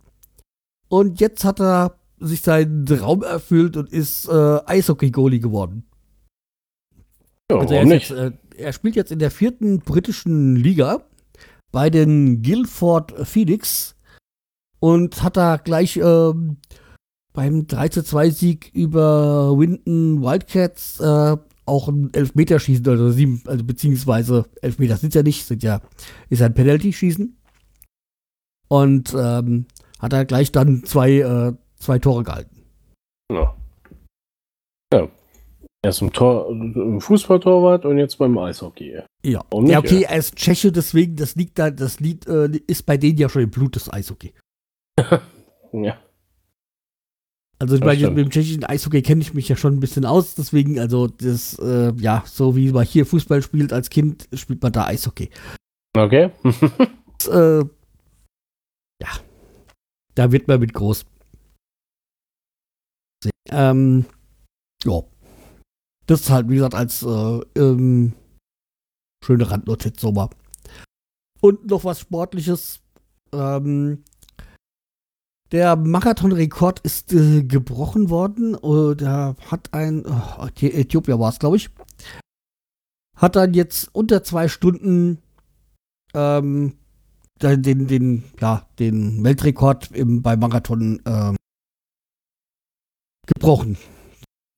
Und 0.89 1.19
jetzt 1.19 1.43
hat 1.45 1.59
er 1.59 1.95
sich 2.19 2.41
seinen 2.41 2.85
Traum 2.85 3.23
erfüllt 3.23 3.77
und 3.77 3.91
ist 3.91 4.27
äh, 4.27 4.59
Eishockey-Goalie 4.65 5.39
geworden. 5.39 5.83
Ja, 7.51 7.57
Also 7.59 7.73
er, 7.73 7.79
warum 7.81 7.91
ist 7.91 7.95
nicht? 7.95 8.09
jetzt, 8.11 8.19
äh, 8.19 8.31
er 8.57 8.73
spielt 8.73 8.95
jetzt 8.95 9.11
in 9.11 9.19
der 9.19 9.31
vierten 9.31 9.79
britischen 9.79 10.55
Liga 10.55 11.01
bei 11.71 11.89
den 11.89 12.41
Guildford 12.41 13.27
Phoenix 13.27 13.95
und 14.79 15.23
hat 15.23 15.37
da 15.37 15.57
gleich 15.57 15.97
ähm, 15.97 16.57
beim 17.33 17.61
3-2-Sieg 17.61 18.71
über 18.73 19.57
Winton 19.57 20.21
Wildcats 20.21 20.99
äh, 20.99 21.37
auch 21.65 21.87
ein 21.87 22.11
Elfmeterschießen, 22.13 22.87
also 22.87 23.11
sieben, 23.11 23.43
also 23.45 23.63
beziehungsweise 23.63 24.45
Elfmeter 24.61 24.97
sind 24.97 25.13
ja 25.13 25.21
nicht, 25.21 25.45
sind 25.45 25.61
ja, 25.63 25.81
ist 26.29 26.41
ein 26.41 26.53
Penalty-Schießen. 26.53 27.37
Und 28.67 29.13
ähm, 29.17 29.65
hat 29.99 30.13
er 30.13 30.25
gleich 30.25 30.51
dann 30.51 30.83
zwei, 30.83 31.19
äh, 31.19 31.53
zwei 31.77 31.99
Tore 31.99 32.23
gehalten. 32.23 32.63
Ja. 33.31 33.55
Erst 35.81 36.01
im, 36.01 36.11
Tor, 36.11 36.49
im 36.49 36.99
Fußballtorwart 36.99 37.85
und 37.85 37.97
jetzt 37.97 38.17
beim 38.17 38.37
Eishockey. 38.37 39.01
Ja. 39.23 39.45
Nicht, 39.53 39.71
ja, 39.71 39.79
okay, 39.79 40.05
er 40.09 40.17
ist 40.17 40.35
Tscheche, 40.35 40.73
deswegen, 40.73 41.15
das 41.15 41.35
liegt 41.35 41.57
da, 41.57 41.71
das 41.71 42.01
Lied 42.01 42.27
äh, 42.27 42.49
ist 42.67 42.85
bei 42.85 42.97
denen 42.97 43.17
ja 43.17 43.29
schon 43.29 43.43
im 43.43 43.49
Blut 43.49 43.75
des 43.75 43.91
Eishockey. 43.91 44.33
Ja. 45.71 45.99
Also 47.59 47.75
ich 47.75 47.81
meine, 47.81 48.09
mit 48.09 48.25
dem 48.25 48.31
tschechischen 48.31 48.63
Eishockey 48.63 49.03
kenne 49.03 49.21
ich 49.21 49.35
mich 49.35 49.49
ja 49.49 49.55
schon 49.55 49.75
ein 49.75 49.79
bisschen 49.79 50.05
aus, 50.05 50.33
deswegen, 50.33 50.79
also 50.79 51.07
das, 51.07 51.59
äh, 51.59 51.93
ja, 51.97 52.23
so 52.25 52.55
wie 52.55 52.71
man 52.71 52.85
hier 52.85 53.05
Fußball 53.05 53.43
spielt 53.43 53.71
als 53.71 53.91
Kind, 53.91 54.27
spielt 54.33 54.63
man 54.63 54.71
da 54.71 54.85
Eishockey. 54.85 55.29
Okay. 55.95 56.31
Das, 57.19 57.27
äh, 57.27 57.65
ja, 59.01 59.09
da 60.15 60.31
wird 60.31 60.47
man 60.47 60.61
mit 60.61 60.73
groß. 60.73 61.05
Ähm, 63.51 64.05
ja. 64.85 65.01
Das 66.09 66.21
ist 66.21 66.31
halt, 66.31 66.49
wie 66.49 66.55
gesagt, 66.55 66.73
als 66.73 67.03
äh, 67.03 67.39
ähm, 67.55 68.13
schöne 69.23 69.51
Randnotiz 69.51 70.01
so 70.01 70.11
mal. 70.11 70.29
Und 71.39 71.67
noch 71.67 71.83
was 71.83 71.99
Sportliches. 71.99 72.81
Ähm, 73.31 74.03
der 75.51 75.75
Marathon-Rekord 75.75 76.79
ist 76.79 77.13
äh, 77.13 77.43
gebrochen 77.43 78.09
worden. 78.09 78.55
Äh, 78.55 78.95
da 78.95 79.35
hat 79.51 79.71
ein, 79.75 80.03
oh, 80.03 80.45
Äthi- 80.45 80.73
Äthiopier 80.73 81.19
war 81.19 81.29
es, 81.29 81.37
glaube 81.37 81.57
ich, 81.57 81.69
hat 83.15 83.35
dann 83.35 83.53
jetzt 83.53 83.93
unter 83.93 84.23
zwei 84.23 84.47
Stunden 84.47 85.21
ähm, 86.15 86.75
den, 87.39 87.61
den, 87.61 87.87
den, 87.87 88.23
ja, 88.39 88.67
den 88.79 89.23
Weltrekord 89.23 89.91
im, 89.91 90.23
beim 90.23 90.39
Marathon 90.39 91.03
ähm, 91.05 91.35
gebrochen. 93.27 93.77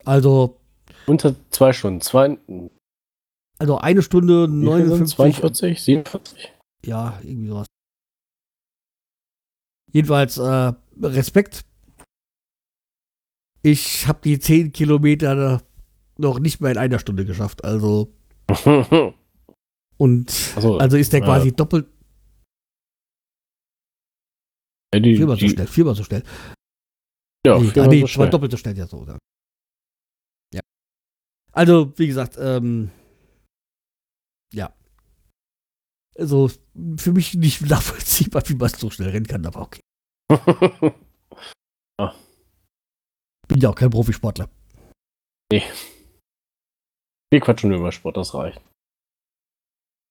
Also, 0.05 0.60
Unter 1.11 1.35
zwei 1.49 1.73
Stunden. 1.73 1.99
Zwei, 1.99 2.37
also 3.59 3.77
eine 3.79 4.01
Stunde 4.01 4.47
wie 4.47 4.65
viel 4.65 4.87
sind's? 4.95 5.17
59. 5.17 5.41
42, 5.41 5.83
47? 5.83 6.53
Ja, 6.85 7.19
irgendwie 7.21 7.49
sowas. 7.49 7.67
Jedenfalls, 9.91 10.37
äh, 10.37 10.71
Respekt. 11.01 11.65
Ich 13.61 14.07
habe 14.07 14.21
die 14.23 14.39
10 14.39 14.71
Kilometer 14.71 15.61
noch 16.17 16.39
nicht 16.39 16.61
mal 16.61 16.71
in 16.71 16.77
einer 16.77 16.99
Stunde 16.99 17.25
geschafft. 17.25 17.65
Also, 17.65 18.13
und 19.97 20.29
Achso, 20.55 20.77
also 20.77 20.95
ist 20.95 21.11
der 21.11 21.19
ja. 21.19 21.25
quasi 21.25 21.51
doppelt, 21.51 21.87
ja, 24.93 25.01
die, 25.01 25.17
viermal 25.17 25.35
so 25.35 25.45
die, 25.45 25.49
schnell, 25.49 25.67
viermal 25.67 25.95
so 25.95 26.05
schnell. 26.05 26.23
Ja, 27.45 27.59
nee, 27.59 27.67
viermal 27.67 27.89
ah, 27.89 27.91
nee, 27.91 27.99
so 27.99 28.07
schnell. 28.07 28.29
doppelt 28.29 28.51
so 28.51 28.57
schnell, 28.57 28.77
ja 28.77 28.87
so. 28.87 29.05
Ja. 29.05 29.17
Also, 31.51 31.97
wie 31.97 32.07
gesagt, 32.07 32.37
ähm, 32.39 32.91
ja. 34.53 34.73
Also, 36.17 36.49
für 36.97 37.11
mich 37.11 37.33
nicht 37.35 37.61
nachvollziehbar, 37.69 38.43
wie 38.47 38.55
man 38.55 38.69
so 38.69 38.89
schnell 38.89 39.09
rennen 39.09 39.27
kann, 39.27 39.45
aber 39.45 39.61
okay. 39.61 39.81
Bin 43.47 43.59
ja 43.59 43.69
auch 43.69 43.75
kein 43.75 43.89
Profisportler. 43.89 44.49
Wir 45.51 47.39
quatschen 47.41 47.73
über 47.73 47.91
Sport, 47.91 48.15
das 48.15 48.33
reicht. 48.33 48.61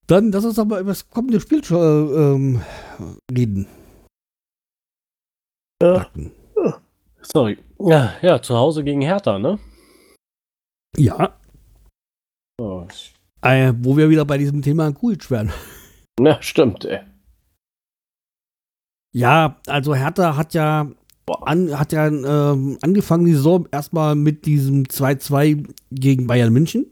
Dann 0.07 0.31
lass 0.33 0.45
uns 0.45 0.59
aber 0.59 0.81
über 0.81 0.91
das 0.91 1.09
kommende 1.09 1.41
Spiel 1.41 1.63
äh, 1.71 1.75
ähm, 1.75 2.61
reden. 3.33 3.67
Ja. 5.83 6.01
Packen. 6.01 6.33
Sorry. 7.23 7.59
Ja, 7.79 8.15
ja, 8.21 8.43
zu 8.43 8.57
Hause 8.57 8.85
gegen 8.85 9.01
Hertha, 9.03 9.39
ne? 9.39 9.59
Ja, 10.97 11.41
Oh, 12.61 12.87
äh, 13.41 13.73
wo 13.79 13.97
wir 13.97 14.11
wieder 14.11 14.27
bei 14.27 14.37
diesem 14.37 14.61
Thema 14.61 14.93
Kulic 14.93 15.31
wären. 15.31 15.51
ja, 16.21 16.43
stimmt, 16.43 16.85
ey. 16.85 17.01
Ja, 19.15 19.59
also 19.67 19.95
Hertha 19.95 20.37
hat 20.37 20.53
ja, 20.53 20.91
an, 21.41 21.79
hat 21.79 21.93
ja 21.93 22.07
ähm, 22.07 22.77
angefangen 22.83 23.25
die 23.25 23.33
Saison 23.33 23.67
erstmal 23.73 24.15
mit 24.15 24.45
diesem 24.45 24.83
2-2 24.85 25.73
gegen 25.91 26.27
Bayern 26.27 26.53
München. 26.53 26.85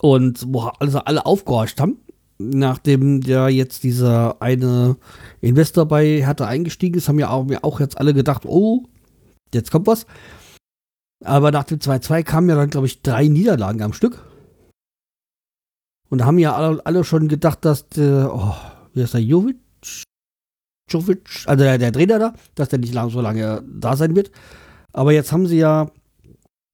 Und 0.00 0.44
wo 0.46 0.60
also 0.78 1.00
alle 1.00 1.26
aufgehorcht 1.26 1.80
haben, 1.80 1.98
nachdem 2.38 3.20
ja 3.22 3.48
jetzt 3.48 3.82
dieser 3.82 4.40
eine 4.40 4.96
Investor 5.40 5.86
bei 5.86 6.22
Hertha 6.24 6.46
eingestiegen 6.46 6.98
ist, 6.98 7.08
haben 7.08 7.18
ja 7.18 7.30
auch, 7.30 7.44
mir 7.44 7.64
auch 7.64 7.80
jetzt 7.80 7.98
alle 7.98 8.14
gedacht, 8.14 8.44
oh, 8.46 8.84
jetzt 9.52 9.72
kommt 9.72 9.88
was. 9.88 10.06
Aber 11.24 11.50
nach 11.50 11.64
dem 11.64 11.78
2-2 11.78 12.22
kamen 12.22 12.48
ja 12.48 12.54
dann, 12.54 12.70
glaube 12.70 12.86
ich, 12.86 13.02
drei 13.02 13.26
Niederlagen 13.26 13.82
am 13.82 13.92
Stück. 13.92 14.24
Und 16.10 16.18
da 16.18 16.26
haben 16.26 16.38
ja 16.38 16.54
alle, 16.54 16.84
alle 16.86 17.04
schon 17.04 17.28
gedacht, 17.28 17.64
dass 17.64 17.88
der, 17.88 18.32
oh, 18.32 18.54
wie 18.94 19.02
heißt 19.02 19.14
der, 19.14 19.22
Jovic? 19.22 19.56
Jovic, 20.90 21.44
also 21.46 21.64
der, 21.64 21.76
der 21.78 21.92
Trainer 21.92 22.18
da, 22.18 22.34
dass 22.54 22.70
der 22.70 22.78
nicht 22.78 22.94
lang, 22.94 23.10
so 23.10 23.20
lange 23.20 23.62
da 23.66 23.96
sein 23.96 24.16
wird. 24.16 24.30
Aber 24.92 25.12
jetzt 25.12 25.32
haben 25.32 25.46
sie 25.46 25.58
ja 25.58 25.90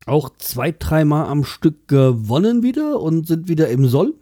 auch 0.06 0.30
zwei, 0.38 0.72
dreimal 0.72 1.26
am 1.26 1.44
Stück 1.44 1.88
gewonnen 1.88 2.62
wieder 2.62 3.00
und 3.00 3.26
sind 3.26 3.48
wieder 3.48 3.68
im 3.68 3.88
Soll. 3.88 4.14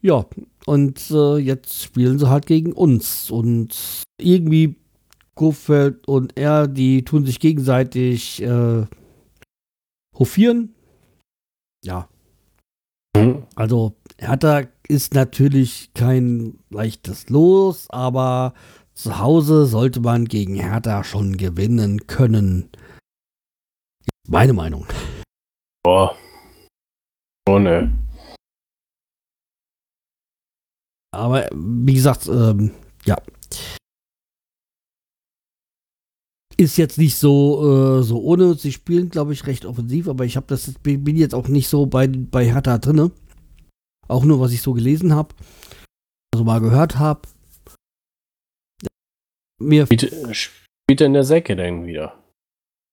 Ja, 0.00 0.26
und 0.66 1.10
äh, 1.10 1.36
jetzt 1.36 1.82
spielen 1.82 2.18
sie 2.18 2.28
halt 2.28 2.46
gegen 2.46 2.72
uns. 2.72 3.30
Und 3.30 4.04
irgendwie 4.18 4.76
Kofeld 5.36 6.08
und 6.08 6.36
er, 6.36 6.66
die 6.66 7.04
tun 7.04 7.24
sich 7.24 7.38
gegenseitig 7.38 8.42
äh, 8.42 8.86
hofieren. 10.18 10.74
Ja, 11.84 12.08
also 13.54 13.96
Hertha 14.18 14.64
ist 14.88 15.14
natürlich 15.14 15.92
kein 15.94 16.58
leichtes 16.68 17.28
Los, 17.30 17.88
aber 17.90 18.52
zu 18.94 19.18
Hause 19.18 19.66
sollte 19.66 20.00
man 20.00 20.26
gegen 20.26 20.56
Hertha 20.56 21.02
schon 21.04 21.36
gewinnen 21.36 22.06
können. 22.06 22.68
Meine 24.28 24.52
Meinung. 24.52 24.86
Boah. 25.82 26.16
Oh, 27.48 27.58
ne. 27.58 27.96
Aber 31.12 31.48
wie 31.54 31.94
gesagt, 31.94 32.26
ähm, 32.28 32.72
ja. 33.04 33.16
Ist 36.58 36.78
jetzt 36.78 36.96
nicht 36.96 37.16
so, 37.16 37.98
äh, 37.98 38.02
so 38.02 38.22
ohne. 38.22 38.54
Sie 38.54 38.72
spielen, 38.72 39.10
glaube 39.10 39.32
ich, 39.32 39.46
recht 39.46 39.66
offensiv, 39.66 40.08
aber 40.08 40.24
ich 40.24 40.36
habe 40.36 40.46
das 40.48 40.72
bin 40.82 41.16
jetzt 41.16 41.34
auch 41.34 41.48
nicht 41.48 41.68
so 41.68 41.86
bei, 41.86 42.06
bei 42.06 42.46
Hertha 42.46 42.78
drinne. 42.78 43.10
Auch 44.08 44.24
nur, 44.24 44.40
was 44.40 44.52
ich 44.52 44.62
so 44.62 44.72
gelesen 44.72 45.14
habe. 45.14 45.34
Also 46.32 46.44
mal 46.44 46.60
gehört 46.60 46.98
habe. 46.98 47.22
Mir 49.58 49.86
Spielt, 49.86 50.36
spielt 50.36 51.00
er 51.00 51.06
in 51.06 51.14
der 51.14 51.24
Säcke 51.24 51.56
denn 51.56 51.86
wieder? 51.86 52.14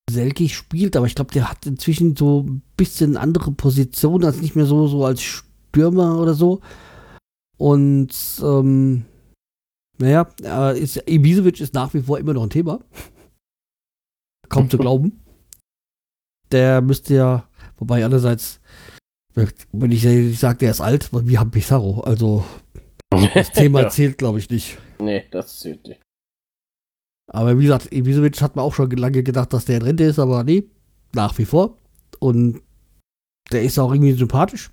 Selke 0.09 0.49
spielt, 0.49 0.95
aber 0.95 1.07
ich 1.07 1.15
glaube, 1.15 1.33
der 1.33 1.49
hat 1.49 1.65
inzwischen 1.65 2.15
so 2.15 2.41
ein 2.41 2.61
bisschen 2.77 3.17
andere 3.17 3.51
Position, 3.51 4.23
als 4.23 4.41
nicht 4.41 4.55
mehr 4.55 4.65
so, 4.65 4.87
so 4.87 5.05
als 5.05 5.21
Stürmer 5.21 6.19
oder 6.19 6.33
so. 6.33 6.61
Und 7.57 8.13
ähm, 8.41 9.05
naja, 9.97 10.27
äh, 10.43 10.79
ist, 10.79 11.01
Ibisevic 11.07 11.61
ist 11.61 11.73
nach 11.73 11.93
wie 11.93 12.01
vor 12.01 12.19
immer 12.19 12.33
noch 12.33 12.43
ein 12.43 12.49
Thema. 12.49 12.79
Kaum 14.53 14.69
zu 14.69 14.77
glauben. 14.77 15.19
Der 16.51 16.81
müsste 16.81 17.15
ja, 17.15 17.47
Wobei 17.83 18.05
andererseits, 18.05 18.61
wenn 19.33 19.91
ich, 19.91 20.05
ich 20.05 20.39
sage, 20.39 20.59
der 20.59 20.71
ist 20.71 20.79
alt, 20.79 21.09
wir 21.11 21.39
haben 21.39 21.51
Pizarro. 21.51 21.99
Also 21.99 22.45
das 23.33 23.51
Thema 23.53 23.81
ja. 23.81 23.89
zählt, 23.89 24.17
glaube 24.17 24.39
ich, 24.39 24.49
nicht. 24.49 24.77
Nee, 24.99 25.25
das 25.31 25.59
zählt 25.59 25.85
nicht. 25.85 26.01
Aber 27.29 27.57
wie 27.59 27.63
gesagt, 27.63 27.91
Ibisevic 27.91 28.41
hat 28.41 28.55
man 28.55 28.63
auch 28.63 28.73
schon 28.73 28.89
lange 28.91 29.21
gedacht, 29.21 29.51
dass 29.51 29.65
der 29.65 29.77
in 29.77 29.81
Rente 29.83 30.05
ist, 30.05 30.17
aber 30.17 30.45
nee, 30.45 30.69
nach 31.13 31.37
wie 31.37 31.45
vor. 31.45 31.77
Und 32.19 32.61
der 33.51 33.63
ist 33.63 33.77
auch 33.79 33.91
irgendwie 33.91 34.13
sympathisch. 34.13 34.71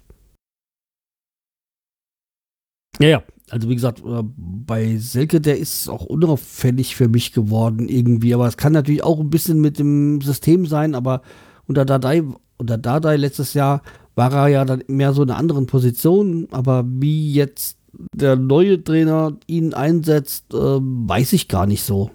Ja, 3.00 3.08
ja. 3.08 3.24
Also 3.50 3.68
wie 3.68 3.74
gesagt, 3.74 4.00
äh, 4.00 4.22
bei 4.22 4.96
Selke, 4.96 5.40
der 5.40 5.58
ist 5.58 5.88
auch 5.88 6.04
unauffällig 6.04 6.96
für 6.96 7.08
mich 7.08 7.32
geworden 7.32 7.88
irgendwie. 7.88 8.34
Aber 8.34 8.46
es 8.46 8.56
kann 8.56 8.72
natürlich 8.72 9.02
auch 9.02 9.20
ein 9.20 9.30
bisschen 9.30 9.60
mit 9.60 9.78
dem 9.78 10.20
System 10.20 10.66
sein. 10.66 10.94
Aber 10.94 11.22
unter 11.66 11.84
Dardai, 11.84 12.22
unter 12.58 12.78
Dardai 12.78 13.16
letztes 13.16 13.54
Jahr 13.54 13.82
war 14.14 14.32
er 14.32 14.48
ja 14.48 14.64
dann 14.64 14.84
mehr 14.86 15.12
so 15.12 15.22
in 15.22 15.30
einer 15.30 15.38
anderen 15.38 15.66
Position. 15.66 16.48
Aber 16.50 16.84
wie 16.86 17.32
jetzt 17.32 17.78
der 18.14 18.36
neue 18.36 18.82
Trainer 18.82 19.36
ihn 19.46 19.74
einsetzt, 19.74 20.54
äh, 20.54 20.56
weiß 20.56 21.32
ich 21.32 21.48
gar 21.48 21.66
nicht 21.66 21.82
so. 21.82 22.10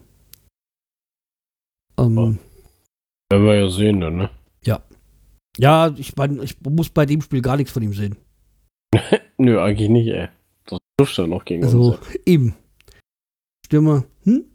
Ähm, 1.97 2.39
Werden 3.29 3.45
wir 3.45 3.55
ja 3.55 3.69
sehen 3.69 4.01
dann, 4.01 4.17
ne? 4.17 4.29
ja, 5.57 5.93
ich 5.97 6.15
meine, 6.15 6.43
ich 6.43 6.57
muss 6.61 6.89
bei 6.89 7.05
dem 7.05 7.21
Spiel 7.21 7.41
gar 7.41 7.57
nichts 7.57 7.71
von 7.71 7.83
ihm 7.83 7.93
sehen. 7.93 8.17
Nö, 9.37 9.61
eigentlich 9.61 9.89
nicht, 9.89 10.07
ey. 10.07 10.29
Das 10.65 10.79
dürfte 10.99 11.23
er 11.23 11.27
noch 11.27 11.45
gegen 11.45 11.63
Also 11.63 11.95
uns. 11.95 12.15
eben. 12.25 12.55
Stimme, 13.65 14.05
hm? 14.23 14.45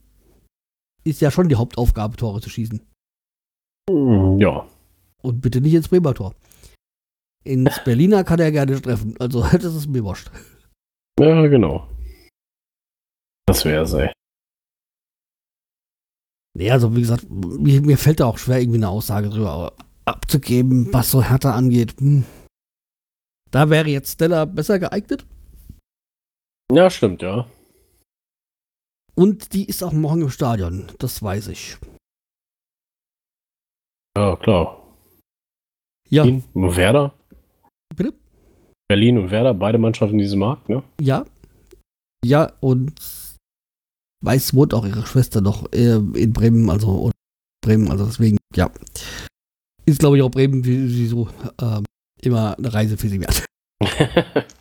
Ist 1.04 1.20
ja 1.20 1.30
schon 1.30 1.48
die 1.48 1.56
Hauptaufgabe, 1.56 2.16
Tore 2.16 2.40
zu 2.40 2.50
schießen. 2.50 2.80
Ja. 4.38 4.68
Und 5.22 5.40
bitte 5.40 5.60
nicht 5.60 5.74
ins 5.74 5.88
Bremer 5.88 6.14
Tor. 6.14 6.34
Ins 7.44 7.80
Berliner 7.84 8.24
kann 8.24 8.38
er 8.40 8.52
gerne 8.52 8.80
treffen. 8.80 9.16
Also, 9.18 9.42
das 9.52 9.74
ist 9.74 9.88
mir 9.88 10.04
wurscht. 10.04 10.30
Ja, 11.18 11.46
genau. 11.46 11.88
Das 13.46 13.64
wäre 13.64 13.84
ey. 14.00 14.12
Nee, 16.56 16.70
also 16.70 16.94
wie 16.94 17.00
gesagt, 17.00 17.28
mir, 17.30 17.80
mir 17.80 17.96
fällt 17.98 18.20
da 18.20 18.26
auch 18.26 18.38
schwer, 18.38 18.60
irgendwie 18.60 18.78
eine 18.78 18.88
Aussage 18.88 19.28
drüber 19.28 19.72
abzugeben, 20.04 20.92
was 20.92 21.10
so 21.10 21.22
Hertha 21.22 21.54
angeht. 21.54 21.98
Hm. 22.00 22.24
Da 23.50 23.70
wäre 23.70 23.88
jetzt 23.88 24.12
Stella 24.12 24.44
besser 24.44 24.78
geeignet. 24.78 25.26
Ja, 26.72 26.88
stimmt, 26.88 27.22
ja. 27.22 27.46
Und 29.14 29.52
die 29.52 29.64
ist 29.64 29.82
auch 29.82 29.92
morgen 29.92 30.22
im 30.22 30.30
Stadion. 30.30 30.86
Das 30.98 31.22
weiß 31.22 31.48
ich. 31.48 31.76
Ja, 34.16 34.36
klar. 34.36 34.80
Ja, 36.08 36.22
Berlin 36.22 36.44
und 36.54 36.76
Werder. 36.76 37.14
Bitte? 37.94 38.14
Berlin 38.88 39.18
und 39.18 39.30
Werder, 39.30 39.54
beide 39.54 39.78
Mannschaften 39.78 40.14
in 40.14 40.20
diesem 40.20 40.40
Markt, 40.40 40.68
ne? 40.68 40.82
ja. 41.00 41.24
Ja, 42.24 42.52
und 42.60 43.00
weiß 44.22 44.54
wohnt 44.54 44.74
auch 44.74 44.84
ihre 44.84 45.06
Schwester 45.06 45.40
noch 45.40 45.72
äh, 45.72 45.94
in 45.94 46.32
Bremen, 46.32 46.68
also 46.68 47.10
Bremen, 47.64 47.90
also 47.90 48.04
deswegen, 48.04 48.36
ja. 48.54 48.70
Ist, 49.86 50.00
glaube 50.00 50.18
ich, 50.18 50.22
auch 50.22 50.30
Bremen 50.30 50.64
wie, 50.64 50.88
wie 50.88 51.06
so 51.06 51.28
ähm, 51.62 51.84
immer 52.20 52.58
eine 52.58 52.72
Reise 52.72 52.98
für 52.98 53.08
sie 53.08 53.20
wert. 53.20 53.44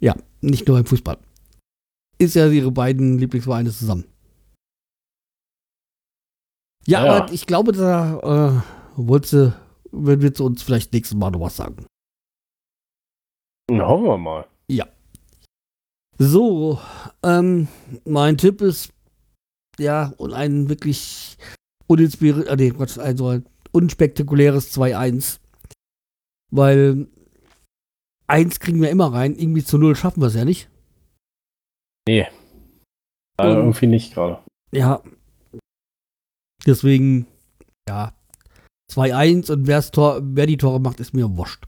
Ja, 0.00 0.14
nicht 0.40 0.66
nur 0.68 0.78
im 0.78 0.86
Fußball. 0.86 1.18
Ist 2.18 2.34
ja 2.34 2.48
ihre 2.48 2.70
beiden 2.72 3.18
Lieblingsvereine 3.18 3.70
zusammen. 3.70 4.04
Ja, 6.86 7.04
Ja. 7.04 7.16
aber 7.22 7.32
ich 7.32 7.46
glaube, 7.46 7.72
da 7.72 8.18
äh, 8.56 8.62
wollte 8.96 9.28
sie, 9.28 9.52
wenn 9.92 10.22
wir 10.22 10.32
zu 10.34 10.44
uns 10.44 10.62
vielleicht 10.62 10.92
nächstes 10.92 11.16
Mal 11.16 11.30
noch 11.30 11.40
was 11.40 11.56
sagen. 11.56 11.86
Na, 13.70 13.86
Hoffen 13.86 14.06
wir 14.06 14.18
mal. 14.18 14.46
So, 16.20 16.80
ähm, 17.22 17.68
mein 18.04 18.36
Tipp 18.38 18.60
ist, 18.60 18.92
ja, 19.78 20.12
und 20.16 20.32
ein 20.32 20.68
wirklich 20.68 21.38
uninspiriert, 21.86 22.48
äh, 22.48 22.56
nee, 22.56 22.70
Quatsch, 22.72 22.98
also 22.98 23.28
ein 23.28 23.46
unspektakuläres 23.70 24.72
2-1. 24.76 25.38
Weil 26.50 27.06
1 28.28 28.60
kriegen 28.60 28.80
wir 28.80 28.90
immer 28.90 29.12
rein, 29.12 29.34
irgendwie 29.36 29.64
zu 29.64 29.78
0 29.78 29.96
schaffen 29.96 30.20
wir 30.20 30.26
es 30.26 30.34
ja 30.34 30.44
nicht. 30.44 30.70
Nee. 32.06 32.26
Also 33.36 33.58
irgendwie 33.58 33.86
nicht 33.86 34.14
gerade. 34.14 34.38
Ja. 34.72 35.02
Deswegen, 36.66 37.26
ja, 37.88 38.12
2-1 38.92 39.52
und 39.52 39.66
wer's 39.66 39.90
Tor, 39.90 40.20
wer 40.22 40.46
die 40.46 40.56
Tore 40.56 40.80
macht, 40.80 41.00
ist 41.00 41.14
mir 41.14 41.36
wurscht. 41.36 41.64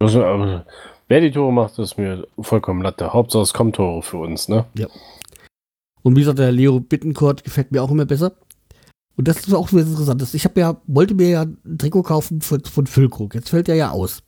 Das, 0.00 0.16
aber, 0.16 0.64
wer 1.08 1.20
die 1.20 1.30
Tore 1.30 1.52
macht, 1.52 1.78
ist 1.78 1.98
mir 1.98 2.26
vollkommen 2.40 2.82
Latte. 2.82 3.12
Hauptsache 3.12 3.42
es 3.42 3.52
kommen 3.52 3.72
Tore 3.72 4.02
für 4.02 4.16
uns, 4.16 4.48
ne? 4.48 4.64
Und 6.02 6.16
wie 6.16 6.20
gesagt, 6.20 6.38
der 6.38 6.52
Leo 6.52 6.80
Bittencourt 6.80 7.44
gefällt 7.44 7.70
mir 7.70 7.82
auch 7.82 7.90
immer 7.90 8.06
besser. 8.06 8.32
Und 9.16 9.28
das 9.28 9.46
ist 9.46 9.52
auch 9.52 9.68
so 9.68 9.78
interessant. 9.78 10.22
Ich 10.32 10.44
habe 10.44 10.60
ja, 10.60 10.80
wollte 10.86 11.14
mir 11.14 11.28
ja 11.28 11.42
ein 11.42 11.76
Trikot 11.76 12.04
kaufen 12.04 12.40
von, 12.40 12.64
von 12.64 12.86
Füllkrug. 12.86 13.34
Jetzt 13.34 13.50
fällt 13.50 13.68
er 13.68 13.74
ja 13.74 13.90
aus. 13.90 14.22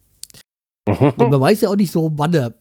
Und 1.01 1.30
man 1.30 1.40
weiß 1.40 1.61
ja 1.62 1.68
auch 1.70 1.76
nicht 1.76 1.93
so, 1.93 2.11
wann 2.16 2.34
er 2.34 2.55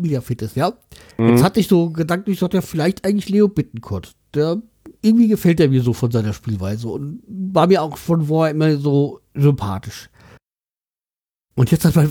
wieder 0.00 0.22
fit 0.22 0.42
ist, 0.42 0.56
ja. 0.56 0.72
Jetzt 1.18 1.40
Mhm. 1.40 1.42
hatte 1.42 1.60
ich 1.60 1.68
so 1.68 1.90
gedanklich, 1.90 2.36
gesagt, 2.36 2.54
ja, 2.54 2.60
vielleicht 2.60 3.04
eigentlich 3.04 3.28
Leo 3.28 3.48
Bittencourt. 3.48 4.14
Der, 4.34 4.60
irgendwie 5.02 5.28
gefällt 5.28 5.60
er 5.60 5.68
mir 5.68 5.82
so 5.82 5.92
von 5.92 6.10
seiner 6.10 6.32
Spielweise 6.32 6.88
und 6.88 7.22
war 7.28 7.66
mir 7.68 7.82
auch 7.82 7.96
von 7.96 8.24
vorher 8.26 8.54
immer 8.54 8.76
so 8.76 9.20
sympathisch. 9.34 10.10
Und 11.56 11.70
jetzt 11.70 11.84
hat 11.84 11.94
mein 11.94 12.10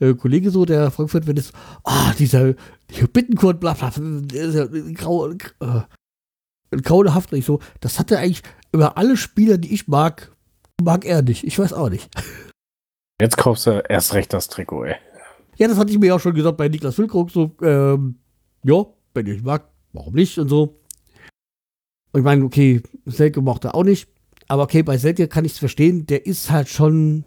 äh, 0.00 0.12
Kollege 0.14 0.50
so, 0.50 0.66
der 0.66 0.90
Frankfurt, 0.90 1.26
wenn 1.26 1.38
es, 1.38 1.52
ah, 1.84 2.12
dieser 2.18 2.48
Leo 2.90 3.06
Bittencourt, 3.10 3.58
bla, 3.58 3.72
bla, 3.72 3.90
ja 4.32 4.66
grau, 4.92 5.30
äh, 5.30 5.38
grauenhaft 6.82 7.32
nicht 7.32 7.46
so. 7.46 7.60
Das 7.80 7.98
hat 7.98 8.10
er 8.10 8.18
eigentlich 8.18 8.42
über 8.72 8.98
alle 8.98 9.16
Spieler, 9.16 9.56
die 9.56 9.72
ich 9.72 9.88
mag, 9.88 10.32
mag 10.82 11.06
er 11.06 11.22
nicht. 11.22 11.44
Ich 11.44 11.58
weiß 11.58 11.72
auch 11.72 11.88
nicht. 11.88 12.10
Jetzt 13.20 13.36
kaufst 13.36 13.66
du 13.66 13.82
erst 13.88 14.14
recht 14.14 14.32
das 14.32 14.48
Trikot, 14.48 14.84
ey. 14.84 14.96
Ja, 15.56 15.68
das 15.68 15.78
hatte 15.78 15.90
ich 15.90 15.98
mir 15.98 16.14
auch 16.14 16.20
schon 16.20 16.34
gesagt 16.34 16.58
bei 16.58 16.68
Niklas 16.68 16.96
Füllkrug, 16.96 17.30
so, 17.30 17.52
ähm, 17.62 18.16
ja, 18.62 18.84
wenn 19.14 19.26
ich 19.26 19.42
mag, 19.42 19.68
warum 19.92 20.14
nicht 20.14 20.38
und 20.38 20.48
so. 20.48 20.80
Und 22.12 22.20
ich 22.20 22.24
meine, 22.24 22.44
okay, 22.44 22.82
Selke 23.06 23.40
mochte 23.40 23.74
auch 23.74 23.84
nicht, 23.84 24.08
aber 24.48 24.64
okay, 24.64 24.82
bei 24.82 24.98
Selke 24.98 25.28
kann 25.28 25.46
ich 25.46 25.52
es 25.52 25.58
verstehen, 25.58 26.06
der 26.06 26.26
ist 26.26 26.50
halt 26.50 26.68
schon, 26.68 27.24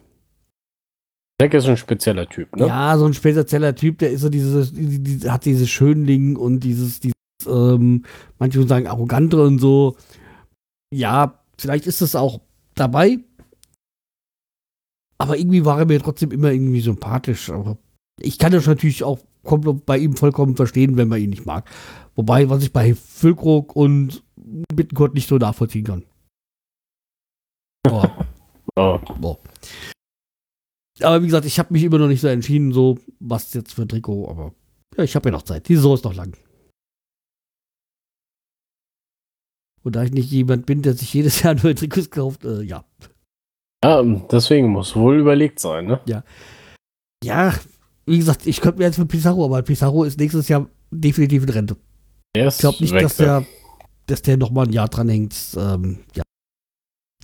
Deck 1.42 1.54
ist 1.54 1.68
ein 1.68 1.78
spezieller 1.78 2.28
Typ, 2.28 2.56
ne? 2.56 2.68
ja, 2.68 2.98
so 2.98 3.06
ein 3.06 3.14
spezieller 3.14 3.74
Typ, 3.74 3.98
der 4.00 4.12
ist 4.12 4.22
so 4.22 4.30
dieses, 4.30 4.74
die, 4.74 5.02
die, 5.02 5.30
hat 5.30 5.46
dieses 5.46 5.70
Schönling 5.70 6.36
und 6.36 6.60
dieses, 6.60 7.00
dieses, 7.00 7.16
ähm, 7.48 8.04
manche 8.38 8.62
sagen, 8.68 8.88
arrogantere 8.88 9.48
und 9.48 9.60
so. 9.60 9.96
Ja, 10.94 11.40
vielleicht 11.58 11.88
ist 11.88 12.02
das 12.02 12.16
auch 12.16 12.42
dabei. 12.76 13.20
Aber 15.22 15.38
irgendwie 15.38 15.66
war 15.66 15.80
er 15.80 15.86
mir 15.86 16.00
trotzdem 16.02 16.32
immer 16.32 16.52
irgendwie 16.52 16.82
sympathisch. 16.82 17.50
Aber 17.50 17.78
ich 18.20 18.38
kann 18.38 18.52
das 18.52 18.66
natürlich 18.68 19.04
auch 19.04 19.20
bei 19.86 19.98
ihm 19.98 20.16
vollkommen 20.16 20.56
verstehen, 20.56 20.98
wenn 20.98 21.08
man 21.08 21.22
ihn 21.22 21.30
nicht 21.30 21.46
mag. 21.46 21.70
Wobei, 22.16 22.50
was 22.50 22.64
ich 22.64 22.74
bei 22.74 22.94
Füllkrug 22.96 23.76
und 23.76 24.24
Bittenkurt 24.74 25.14
nicht 25.14 25.28
so 25.28 25.38
nachvollziehen 25.38 25.86
kann. 25.86 26.06
Aber, 27.88 28.28
Ja. 28.78 28.98
boah. 29.20 29.40
aber 31.02 31.22
wie 31.22 31.26
gesagt, 31.26 31.46
ich 31.46 31.60
habe 31.60 31.74
mich 31.74 31.84
immer 31.84 31.98
noch 31.98 32.08
nicht 32.08 32.22
so 32.22 32.28
entschieden, 32.28 32.72
so 32.72 32.98
was 33.20 33.54
jetzt 33.54 33.74
für 33.74 33.82
ein 33.84 33.88
Trikot. 33.90 34.30
Aber 34.30 34.54
ja, 34.98 35.04
ich 35.04 35.16
habe 35.16 35.30
ja 35.30 35.32
noch 35.32 35.44
Zeit. 35.44 35.68
Die 35.68 35.76
Saison 35.76 35.96
ist 35.96 36.04
noch 36.04 36.14
lang. 36.14 36.38
Und 39.82 39.96
da 39.96 40.04
ich 40.04 40.12
nicht 40.12 40.30
jemand 40.32 40.66
bin, 40.66 40.82
der 40.82 40.94
sich 40.94 41.14
jedes 41.14 41.42
Jahr 41.44 41.56
neue 41.56 41.76
Trikots 41.76 42.10
kauft, 42.12 42.46
äh, 42.46 42.62
ja. 42.62 42.86
Ja, 43.84 44.04
deswegen 44.04 44.68
muss 44.70 44.96
wohl 44.96 45.20
überlegt 45.20 45.60
sein, 45.60 45.86
ne? 45.86 46.02
Ja, 47.24 47.54
wie 48.06 48.18
gesagt, 48.18 48.48
ich 48.48 48.62
könnte 48.62 48.80
mir 48.80 48.86
jetzt 48.86 48.96
für 48.96 49.06
Pizarro, 49.06 49.46
aber 49.46 49.62
Pizarro 49.62 50.04
ist 50.04 50.20
nächstes 50.20 50.48
Jahr 50.48 50.68
definitiv 50.92 51.44
in 51.44 51.50
Rente. 51.50 51.78
Der 52.36 52.48
Ich 52.48 52.58
glaube 52.58 52.78
nicht, 52.80 52.94
weg, 52.94 53.04
dass 53.04 53.18
der, 53.18 53.46
dass 54.08 54.22
der 54.22 54.38
noch 54.38 54.52
mal 54.52 54.66
ein 54.66 54.74
Jahr 54.74 54.88
dranhängt. 54.88 55.36
Ähm, 55.58 56.04
ja. 56.16 56.24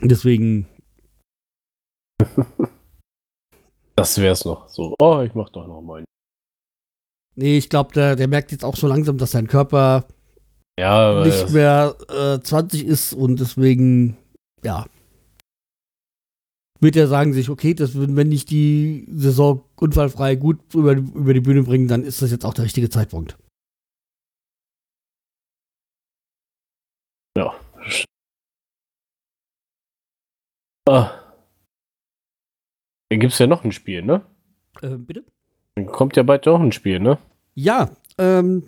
Deswegen, 0.01 0.67
Das 3.95 4.19
wär's 4.19 4.45
noch. 4.45 4.67
So, 4.67 4.93
oh, 4.99 5.21
ich 5.21 5.33
mach 5.33 5.49
doch 5.49 5.67
noch 5.67 5.81
mal. 5.81 6.03
nee, 7.35 7.57
ich 7.57 7.69
glaube, 7.69 7.93
der, 7.93 8.15
der 8.15 8.27
merkt 8.27 8.51
jetzt 8.51 8.65
auch 8.65 8.75
so 8.75 8.87
langsam, 8.87 9.17
dass 9.17 9.31
sein 9.31 9.47
Körper 9.47 10.05
Ja, 10.77 11.23
nicht 11.23 11.49
mehr 11.51 11.95
äh, 12.09 12.39
20 12.39 12.85
ist 12.85 13.13
und 13.13 13.39
deswegen, 13.39 14.17
ja. 14.63 14.85
Wird 16.85 16.95
er 16.97 17.07
sagen 17.07 17.33
sich, 17.33 17.49
okay, 17.49 17.73
das, 17.73 17.99
wenn 17.99 18.15
wenn 18.15 18.31
ich 18.31 18.45
die 18.45 19.07
Saison 19.09 19.63
unfallfrei 19.75 20.35
gut 20.35 20.59
über, 20.75 20.91
über 20.91 21.33
die 21.33 21.39
Bühne 21.39 21.63
bringe, 21.63 21.87
dann 21.87 22.03
ist 22.03 22.21
das 22.21 22.29
jetzt 22.29 22.45
auch 22.45 22.53
der 22.53 22.65
richtige 22.65 22.91
Zeitpunkt. 22.91 23.35
ja. 27.35 27.55
Ah, 30.87 31.09
Da 33.09 33.17
gibt 33.17 33.33
es 33.33 33.39
ja 33.39 33.47
noch 33.47 33.63
ein 33.63 33.71
Spiel, 33.71 34.03
ne? 34.03 34.21
Äh, 34.83 34.97
bitte? 34.97 35.23
Dann 35.73 35.87
kommt 35.87 36.15
ja 36.17 36.21
bald 36.21 36.45
noch 36.45 36.61
ein 36.61 36.71
Spiel, 36.71 36.99
ne? 36.99 37.17
Ja, 37.55 37.89
ähm, 38.19 38.61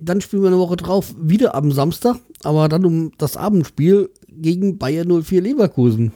dann 0.00 0.20
spielen 0.20 0.42
wir 0.42 0.50
eine 0.50 0.58
Woche 0.58 0.76
drauf 0.76 1.16
wieder 1.18 1.56
am 1.56 1.72
Samstag, 1.72 2.20
aber 2.44 2.68
dann 2.68 2.84
um 2.84 3.10
das 3.18 3.36
Abendspiel 3.36 4.10
gegen 4.28 4.78
Bayern 4.78 5.08
04 5.24 5.40
Leverkusen. 5.42 6.12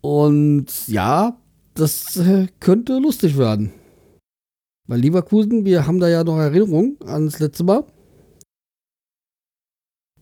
Und 0.00 0.88
ja, 0.88 1.40
das 1.74 2.16
äh, 2.16 2.48
könnte 2.60 2.98
lustig 2.98 3.36
werden. 3.36 3.72
Weil 4.86 5.00
Leverkusen, 5.00 5.64
wir 5.64 5.86
haben 5.86 6.00
da 6.00 6.08
ja 6.08 6.24
noch 6.24 6.38
Erinnerungen 6.38 6.96
ans 7.04 7.38
letzte 7.40 7.64
Mal. 7.64 7.84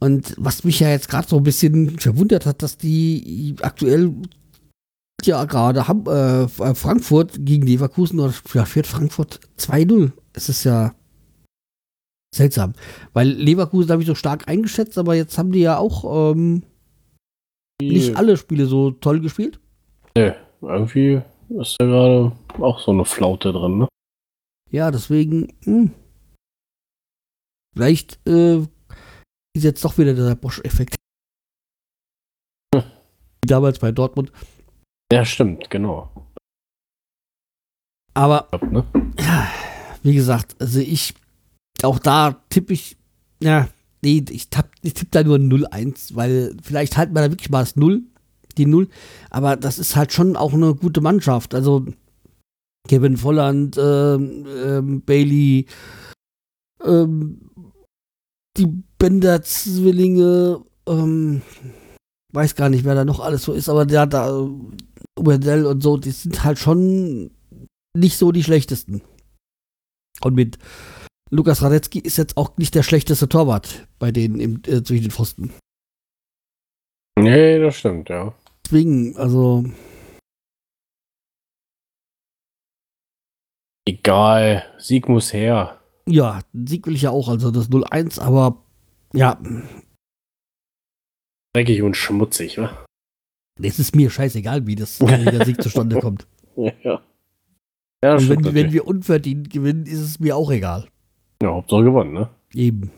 Und 0.00 0.34
was 0.38 0.64
mich 0.64 0.80
ja 0.80 0.90
jetzt 0.90 1.08
gerade 1.08 1.28
so 1.28 1.38
ein 1.38 1.42
bisschen 1.42 1.98
verwundert 1.98 2.46
hat, 2.46 2.62
dass 2.62 2.76
die 2.76 3.54
aktuell 3.62 4.14
ja 5.24 5.44
gerade 5.44 5.88
Ham- 5.88 6.06
äh, 6.06 6.48
Frankfurt 6.74 7.44
gegen 7.46 7.66
Leverkusen 7.66 8.20
oder 8.20 8.34
ja, 8.52 8.64
führt 8.64 8.86
Frankfurt 8.86 9.40
2-0. 9.58 10.12
Es 10.34 10.48
ist 10.48 10.64
ja 10.64 10.94
seltsam. 12.34 12.74
Weil 13.12 13.28
Leverkusen 13.28 13.90
habe 13.90 14.02
ich 14.02 14.08
so 14.08 14.14
stark 14.14 14.48
eingeschätzt, 14.48 14.98
aber 14.98 15.14
jetzt 15.14 15.38
haben 15.38 15.52
die 15.52 15.60
ja 15.60 15.78
auch 15.78 16.34
ähm, 16.34 16.64
nicht 17.80 18.16
alle 18.16 18.36
Spiele 18.36 18.66
so 18.66 18.90
toll 18.90 19.20
gespielt. 19.20 19.60
Nee, 20.16 20.32
irgendwie 20.62 21.20
ist 21.50 21.76
da 21.78 21.84
gerade 21.84 22.32
auch 22.58 22.80
so 22.80 22.90
eine 22.90 23.04
Flaute 23.04 23.52
drin, 23.52 23.76
ne? 23.80 23.88
Ja, 24.70 24.90
deswegen, 24.90 25.52
hm. 25.64 25.92
vielleicht 27.74 28.18
äh, 28.26 28.60
ist 29.54 29.64
jetzt 29.64 29.84
doch 29.84 29.98
wieder 29.98 30.14
der 30.14 30.34
Bosch-Effekt. 30.34 30.96
Hm. 32.74 32.84
Wie 33.42 33.46
damals 33.46 33.78
bei 33.78 33.92
Dortmund. 33.92 34.32
Ja, 35.12 35.22
stimmt, 35.26 35.68
genau. 35.68 36.10
Aber 38.14 38.48
glaub, 38.50 38.72
ne? 38.72 38.86
ja, 39.20 39.50
wie 40.02 40.14
gesagt, 40.14 40.56
also 40.58 40.80
ich, 40.80 41.12
auch 41.82 41.98
da 41.98 42.42
tippe 42.48 42.72
ich, 42.72 42.96
ja, 43.42 43.68
nee, 44.00 44.24
ich, 44.30 44.48
tapp, 44.48 44.70
ich 44.80 44.94
tippe 44.94 45.10
da 45.10 45.22
nur 45.22 45.36
0-1, 45.36 46.16
weil 46.16 46.56
vielleicht 46.62 46.96
halten 46.96 47.14
wir 47.14 47.20
da 47.20 47.30
wirklich 47.30 47.50
mal 47.50 47.60
das 47.60 47.76
0, 47.76 48.02
die 48.58 48.66
0, 48.66 48.88
aber 49.30 49.56
das 49.56 49.78
ist 49.78 49.96
halt 49.96 50.12
schon 50.12 50.36
auch 50.36 50.52
eine 50.52 50.74
gute 50.74 51.00
Mannschaft. 51.00 51.54
Also 51.54 51.86
Kevin 52.88 53.16
Volland, 53.16 53.76
ähm, 53.78 54.46
ähm, 54.64 55.02
Bailey, 55.02 55.66
ähm, 56.84 57.50
die 58.56 58.68
Bender-Zwillinge, 58.98 60.64
ähm, 60.86 61.42
weiß 62.32 62.54
gar 62.54 62.68
nicht, 62.68 62.84
wer 62.84 62.94
da 62.94 63.04
noch 63.04 63.20
alles 63.20 63.42
so 63.42 63.52
ist, 63.52 63.68
aber 63.68 63.86
der 63.86 64.06
da, 64.06 64.48
Wendell 65.18 65.66
und 65.66 65.82
so, 65.82 65.96
die 65.96 66.10
sind 66.10 66.44
halt 66.44 66.58
schon 66.58 67.30
nicht 67.96 68.18
so 68.18 68.32
die 68.32 68.44
schlechtesten. 68.44 69.02
Und 70.20 70.34
mit 70.34 70.58
Lukas 71.30 71.62
Radetzky 71.62 71.98
ist 71.98 72.18
jetzt 72.18 72.36
auch 72.36 72.56
nicht 72.56 72.74
der 72.74 72.82
schlechteste 72.82 73.28
Torwart 73.28 73.86
bei 73.98 74.12
denen 74.12 74.40
im, 74.40 74.62
äh, 74.66 74.82
zwischen 74.82 75.04
den 75.04 75.10
Pfosten. 75.10 75.52
Nee, 77.18 77.58
das 77.58 77.76
stimmt, 77.76 78.08
ja. 78.10 78.34
Deswegen, 78.66 79.16
also, 79.16 79.64
Egal, 83.86 84.64
Sieg 84.76 85.08
muss 85.08 85.32
her. 85.32 85.80
ja, 86.08 86.40
Sieg 86.52 86.84
will 86.88 86.96
ich 86.96 87.02
ja 87.02 87.10
auch, 87.10 87.28
also 87.28 87.52
das 87.52 87.70
0-1, 87.70 88.20
aber 88.20 88.60
ja, 89.12 89.40
Dreckig 91.54 91.82
und 91.82 91.96
schmutzig, 91.96 92.58
wa? 92.58 92.84
es 93.62 93.78
ist 93.78 93.94
mir 93.94 94.10
scheißegal, 94.10 94.66
wie 94.66 94.74
das 94.74 95.00
wie 95.00 95.24
der 95.24 95.46
Sieg 95.46 95.62
zustande 95.62 96.00
kommt. 96.00 96.26
Ja. 96.56 97.02
Ja, 98.02 98.14
Und 98.16 98.28
wenn, 98.28 98.52
wenn 98.52 98.72
wir 98.72 98.84
unverdient 98.88 99.48
gewinnen, 99.50 99.86
ist 99.86 100.00
es 100.00 100.18
mir 100.18 100.36
auch 100.36 100.50
egal. 100.50 100.88
Ja, 101.40 101.50
Hauptsache 101.50 101.84
gewonnen, 101.84 102.12
ne? 102.14 102.30
Eben. 102.52 102.90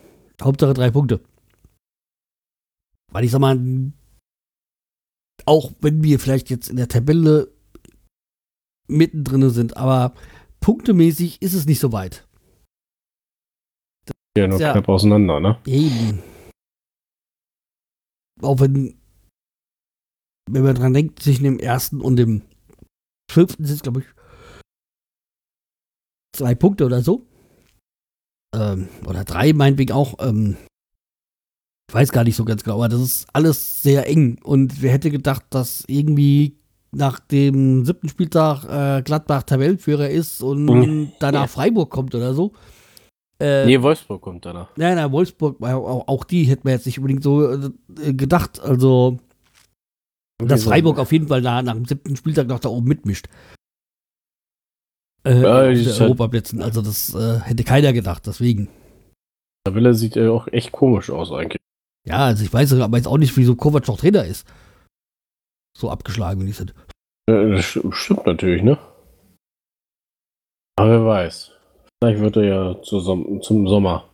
Hauptsache 0.42 0.72
drei 0.72 0.90
Punkte. 0.90 1.20
Weil 3.12 3.24
ich 3.24 3.30
sag 3.30 3.40
mal, 3.40 3.58
auch 5.46 5.72
wenn 5.80 6.02
wir 6.02 6.18
vielleicht 6.18 6.50
jetzt 6.50 6.68
in 6.68 6.76
der 6.76 6.88
Tabelle 6.88 7.52
mittendrin 8.88 9.50
sind, 9.50 9.76
aber 9.76 10.14
punktemäßig 10.60 11.42
ist 11.42 11.54
es 11.54 11.66
nicht 11.66 11.80
so 11.80 11.92
weit. 11.92 12.26
Ja, 14.36 14.46
nur 14.46 14.60
Ja. 14.60 14.72
knapp 14.72 14.88
auseinander, 14.88 15.40
ne? 15.40 15.60
Eben. 15.66 16.22
Auch 18.40 18.60
wenn, 18.60 18.98
wenn 20.50 20.62
man 20.62 20.74
dran 20.74 20.94
denkt, 20.94 21.22
zwischen 21.22 21.44
dem 21.44 21.58
ersten 21.58 22.00
und 22.00 22.16
dem 22.16 22.42
fünften 23.30 23.64
sind 23.64 23.76
es, 23.76 23.82
glaube 23.82 24.00
ich, 24.00 24.06
zwei 26.36 26.54
Punkte 26.54 26.86
oder 26.86 27.02
so. 27.02 27.26
Ähm, 28.54 28.88
oder 29.06 29.24
drei, 29.24 29.52
meinetwegen 29.52 29.92
auch. 29.92 30.14
Ähm, 30.20 30.56
ich 31.88 31.94
weiß 31.94 32.12
gar 32.12 32.24
nicht 32.24 32.36
so 32.36 32.44
ganz 32.44 32.62
genau, 32.64 32.76
aber 32.76 32.88
das 32.88 33.00
ist 33.00 33.26
alles 33.32 33.82
sehr 33.82 34.06
eng. 34.06 34.38
Und 34.44 34.82
wer 34.82 34.92
hätte 34.92 35.10
gedacht, 35.10 35.44
dass 35.50 35.84
irgendwie 35.86 36.56
nach 36.92 37.18
dem 37.18 37.84
siebten 37.84 38.08
Spieltag 38.08 38.64
äh, 38.64 39.02
Gladbach 39.02 39.42
Tabellenführer 39.44 40.08
ist 40.08 40.42
und 40.42 40.64
Mhm. 40.64 41.12
danach 41.18 41.42
Ja. 41.42 41.46
Freiburg 41.46 41.90
kommt 41.90 42.14
oder 42.14 42.34
so. 42.34 42.52
Äh, 43.40 43.66
Nee, 43.66 43.80
Wolfsburg 43.80 44.20
kommt 44.20 44.44
danach. 44.44 44.70
Nein, 44.76 44.96
nein, 44.96 45.12
Wolfsburg, 45.12 45.62
auch, 45.62 46.08
auch 46.08 46.24
die 46.24 46.44
hätten 46.44 46.64
wir 46.64 46.72
jetzt 46.72 46.86
nicht 46.86 46.98
unbedingt 46.98 47.22
so 47.22 47.52
äh, 47.52 48.12
gedacht. 48.14 48.58
Also, 48.60 49.18
dass? 50.44 50.64
Freiburg 50.64 50.98
auf 50.98 51.12
jeden 51.12 51.28
Fall 51.28 51.40
nach, 51.40 51.62
nach 51.62 51.74
dem 51.74 51.84
siebten 51.84 52.16
Spieltag 52.16 52.48
noch 52.48 52.58
da 52.60 52.68
oben 52.68 52.88
mitmischt. 52.88 53.28
Äh, 55.24 55.40
Ja, 55.42 55.50
auf 55.60 55.66
halt- 55.66 56.00
Europaplätzen. 56.00 56.62
Also, 56.62 56.82
das 56.82 57.14
äh, 57.14 57.40
hätte 57.40 57.64
keiner 57.64 57.92
gedacht, 57.92 58.26
deswegen. 58.26 58.68
Tabelle 59.64 59.94
sieht 59.94 60.16
ja 60.16 60.30
auch 60.30 60.48
echt 60.48 60.72
komisch 60.72 61.10
aus 61.10 61.30
eigentlich. 61.32 61.60
Ja, 62.08 62.26
also 62.26 62.44
ich 62.44 62.52
weiß 62.52 62.72
aber 62.74 62.96
jetzt 62.96 63.06
auch 63.06 63.18
nicht, 63.18 63.36
wieso 63.36 63.54
Kovac 63.54 63.86
noch 63.88 63.98
Trainer 63.98 64.24
ist. 64.24 64.46
So 65.76 65.90
abgeschlagen, 65.90 66.40
wie 66.42 66.46
die 66.46 66.52
sind. 66.52 66.74
Äh, 67.30 67.52
Das 67.52 67.64
st- 67.66 67.92
stimmt 67.92 68.26
natürlich, 68.26 68.62
ne? 68.62 68.78
Aber 70.78 70.90
wer 70.90 71.04
weiß. 71.06 71.52
Vielleicht 72.02 72.20
wird 72.20 72.36
er 72.36 72.44
ja 72.44 72.82
zu 72.82 73.00
Som 73.00 73.42
zum 73.42 73.66
Sommer. 73.68 74.08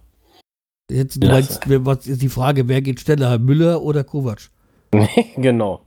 Jetzt, 0.90 1.22
du 1.22 1.28
meinst, 1.28 1.60
was 1.66 2.06
ist 2.06 2.20
die 2.22 2.28
Frage, 2.28 2.68
wer 2.68 2.82
geht 2.82 3.00
schneller, 3.00 3.38
Müller 3.38 3.80
oder 3.82 4.04
Kovac? 4.04 4.50
genau. 5.36 5.84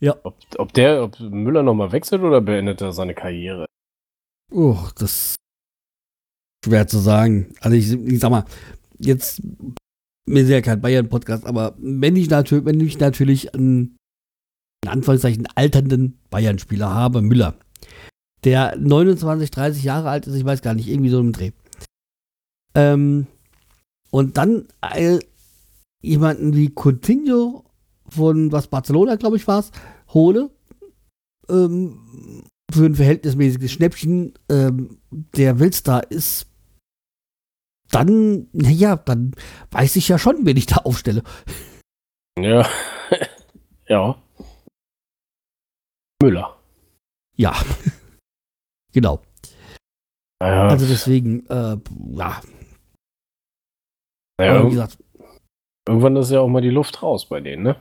Ja. 0.00 0.14
Ob, 0.24 0.36
ob 0.58 0.72
der, 0.74 1.02
ob 1.04 1.18
Müller 1.20 1.62
nochmal 1.62 1.92
wechselt 1.92 2.22
oder 2.22 2.40
beendet 2.40 2.80
er 2.82 2.92
seine 2.92 3.14
Karriere? 3.14 3.66
Oh, 4.52 4.76
das 4.98 5.36
schwer 6.66 6.86
zu 6.88 6.98
sagen. 6.98 7.54
Also 7.60 7.76
ich, 7.76 7.92
ich 7.92 8.18
sag 8.18 8.30
mal, 8.30 8.44
jetzt, 8.98 9.40
wir 10.26 10.44
sind 10.44 10.52
ja 10.52 10.60
kein 10.60 10.80
Bayern-Podcast, 10.80 11.46
aber 11.46 11.74
wenn 11.78 12.16
ich 12.16 12.28
natürlich, 12.28 12.64
wenn 12.64 12.80
ich 12.80 12.98
natürlich 12.98 13.54
einen, 13.54 13.96
in 14.84 14.90
Anführungszeichen, 14.90 15.46
alternden 15.54 16.18
Bayern-Spieler 16.30 16.92
habe, 16.92 17.22
Müller, 17.22 17.54
der 18.44 18.76
29, 18.76 19.50
30 19.50 19.84
Jahre 19.84 20.10
alt 20.10 20.26
ist, 20.26 20.34
ich 20.34 20.44
weiß 20.44 20.62
gar 20.62 20.74
nicht, 20.74 20.88
irgendwie 20.88 21.10
so 21.10 21.20
im 21.20 21.32
Dreh. 21.32 21.52
Ähm, 22.74 23.26
und 24.10 24.36
dann 24.36 24.66
äh, 24.80 25.18
jemanden 26.02 26.54
wie 26.54 26.72
Coutinho 26.74 27.64
von 28.08 28.50
was 28.52 28.66
Barcelona, 28.66 29.16
glaube 29.16 29.36
ich, 29.36 29.46
war 29.46 29.60
es, 29.60 29.70
hole, 30.12 30.50
ähm, 31.48 32.42
für 32.72 32.86
ein 32.86 32.94
verhältnismäßiges 32.94 33.70
Schnäppchen 33.70 34.34
ähm, 34.48 34.98
der 35.10 35.60
Weltstar 35.60 36.10
ist, 36.10 36.46
dann, 37.90 38.48
naja, 38.52 38.96
dann 38.96 39.32
weiß 39.70 39.96
ich 39.96 40.08
ja 40.08 40.18
schon, 40.18 40.44
wen 40.44 40.56
ich 40.56 40.66
da 40.66 40.76
aufstelle. 40.76 41.22
Ja. 42.38 42.68
ja. 43.88 44.22
Müller. 46.22 46.56
Ja. 47.36 47.54
genau. 48.92 49.22
Naja, 50.40 50.68
Also 50.68 50.86
deswegen, 50.86 51.46
äh, 51.46 51.78
ja, 52.10 52.42
aber 54.38 54.66
wie 54.66 54.70
gesagt, 54.70 54.98
irgendwann 55.88 56.16
ist 56.16 56.30
ja 56.30 56.40
auch 56.40 56.48
mal 56.48 56.60
die 56.60 56.70
Luft 56.70 57.02
raus 57.02 57.26
bei 57.26 57.40
denen, 57.40 57.62
ne? 57.62 57.76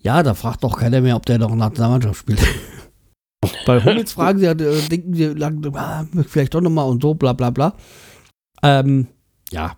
ja, 0.00 0.22
da 0.22 0.34
fragt 0.34 0.62
doch 0.64 0.78
keiner 0.78 1.00
mehr, 1.00 1.16
ob 1.16 1.26
der 1.26 1.38
noch 1.38 1.54
nach 1.54 1.72
der 1.72 1.88
Mannschaft 1.88 2.20
spielt. 2.20 2.40
Bei 3.68 3.84
Hummels 3.84 4.12
fragen 4.12 4.38
sie, 4.38 4.46
ja, 4.46 4.52
äh, 4.52 4.88
denken 4.90 5.12
sie 5.14 5.26
ah, 5.74 6.06
vielleicht 6.26 6.54
doch 6.54 6.60
nochmal 6.62 6.88
und 6.88 7.02
so, 7.02 7.14
bla 7.14 7.34
bla 7.34 7.50
bla. 7.50 7.74
Ähm, 8.62 9.06
ja, 9.52 9.76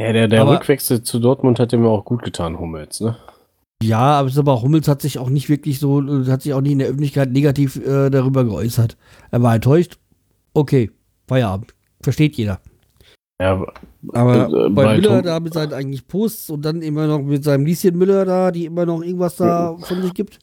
Ja, 0.00 0.12
der, 0.12 0.28
der 0.28 0.42
Aber- 0.42 0.56
Rückwechsel 0.58 1.02
zu 1.02 1.18
Dortmund 1.20 1.58
hat 1.60 1.72
ihm 1.72 1.86
auch 1.86 2.04
gut 2.04 2.22
getan, 2.22 2.58
Hummels, 2.58 3.00
ne? 3.00 3.16
Ja, 3.82 4.00
aber 4.20 4.30
aber 4.36 4.62
Hummels 4.62 4.86
hat 4.88 5.02
sich 5.02 5.18
auch 5.18 5.28
nicht 5.30 5.48
wirklich 5.48 5.78
so, 5.80 6.00
äh, 6.02 6.26
hat 6.30 6.42
sich 6.42 6.52
auch 6.54 6.60
nicht 6.60 6.72
in 6.72 6.78
der 6.80 6.88
Öffentlichkeit 6.88 7.32
negativ 7.32 7.76
äh, 7.76 8.10
darüber 8.10 8.44
geäußert. 8.44 8.96
Er 9.30 9.42
war 9.42 9.54
enttäuscht. 9.54 9.98
Okay, 10.54 10.90
Feierabend. 11.26 11.74
Versteht 12.02 12.36
jeder. 12.36 12.60
Ja, 13.40 13.64
Aber 14.12 14.46
Äh, 14.48 14.68
bei, 14.70 14.84
bei 14.84 14.96
Müller 14.96 15.08
Tom- 15.16 15.22
da 15.22 15.40
mit 15.40 15.54
seinen 15.54 15.72
eigentlich 15.72 16.06
Posts 16.06 16.50
und 16.50 16.64
dann 16.64 16.82
immer 16.82 17.06
noch 17.08 17.22
mit 17.22 17.42
seinem 17.42 17.66
Lieschen 17.66 17.96
Müller 17.98 18.24
da, 18.24 18.50
die 18.52 18.66
immer 18.66 18.86
noch 18.86 19.02
irgendwas 19.02 19.36
da 19.36 19.76
von 19.80 20.02
sich 20.02 20.14
gibt. 20.14 20.38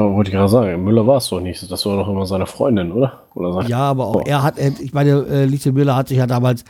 Wollte 0.00 0.30
ich 0.30 0.34
gerade 0.36 0.48
sagen, 0.48 0.84
Müller 0.84 1.06
war 1.06 1.18
es 1.18 1.28
doch 1.28 1.40
nicht. 1.40 1.70
Das 1.70 1.86
war 1.86 1.96
doch 1.96 2.08
immer 2.08 2.26
seine 2.26 2.46
Freundin, 2.46 2.92
oder? 2.92 3.26
Oder 3.34 3.62
Ja, 3.66 3.80
aber 3.90 4.06
auch 4.06 4.16
Oh. 4.16 4.22
er 4.26 4.42
hat, 4.42 4.58
ich 4.58 4.92
meine, 4.92 5.26
äh, 5.26 5.44
Lieschen 5.46 5.74
Müller 5.74 5.96
hat 5.96 6.08
sich 6.08 6.18
ja 6.18 6.26
damals 6.26 6.64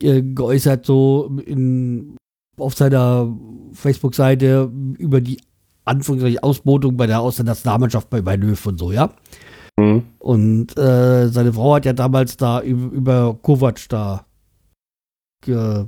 äh, 0.00 0.22
geäußert, 0.22 0.86
so 0.86 1.38
in, 1.44 2.16
auf 2.58 2.74
seiner 2.74 3.34
Facebook-Seite 3.72 4.70
über 4.98 5.20
die 5.20 5.40
Anführungszeichen 5.84 6.38
Ausbotung 6.40 6.96
bei 6.96 7.06
der 7.06 7.20
Auslandsnationalmannschaft 7.20 8.08
bei, 8.10 8.20
bei 8.22 8.36
Löw 8.36 8.64
und 8.66 8.78
so, 8.78 8.92
ja. 8.92 9.10
Hm. 9.78 10.04
Und 10.18 10.76
äh, 10.78 11.28
seine 11.28 11.52
Frau 11.52 11.74
hat 11.74 11.86
ja 11.86 11.92
damals 11.92 12.36
da 12.36 12.60
über, 12.60 13.36
Kovac 13.42 13.88
da 13.88 14.26
ge, 15.44 15.86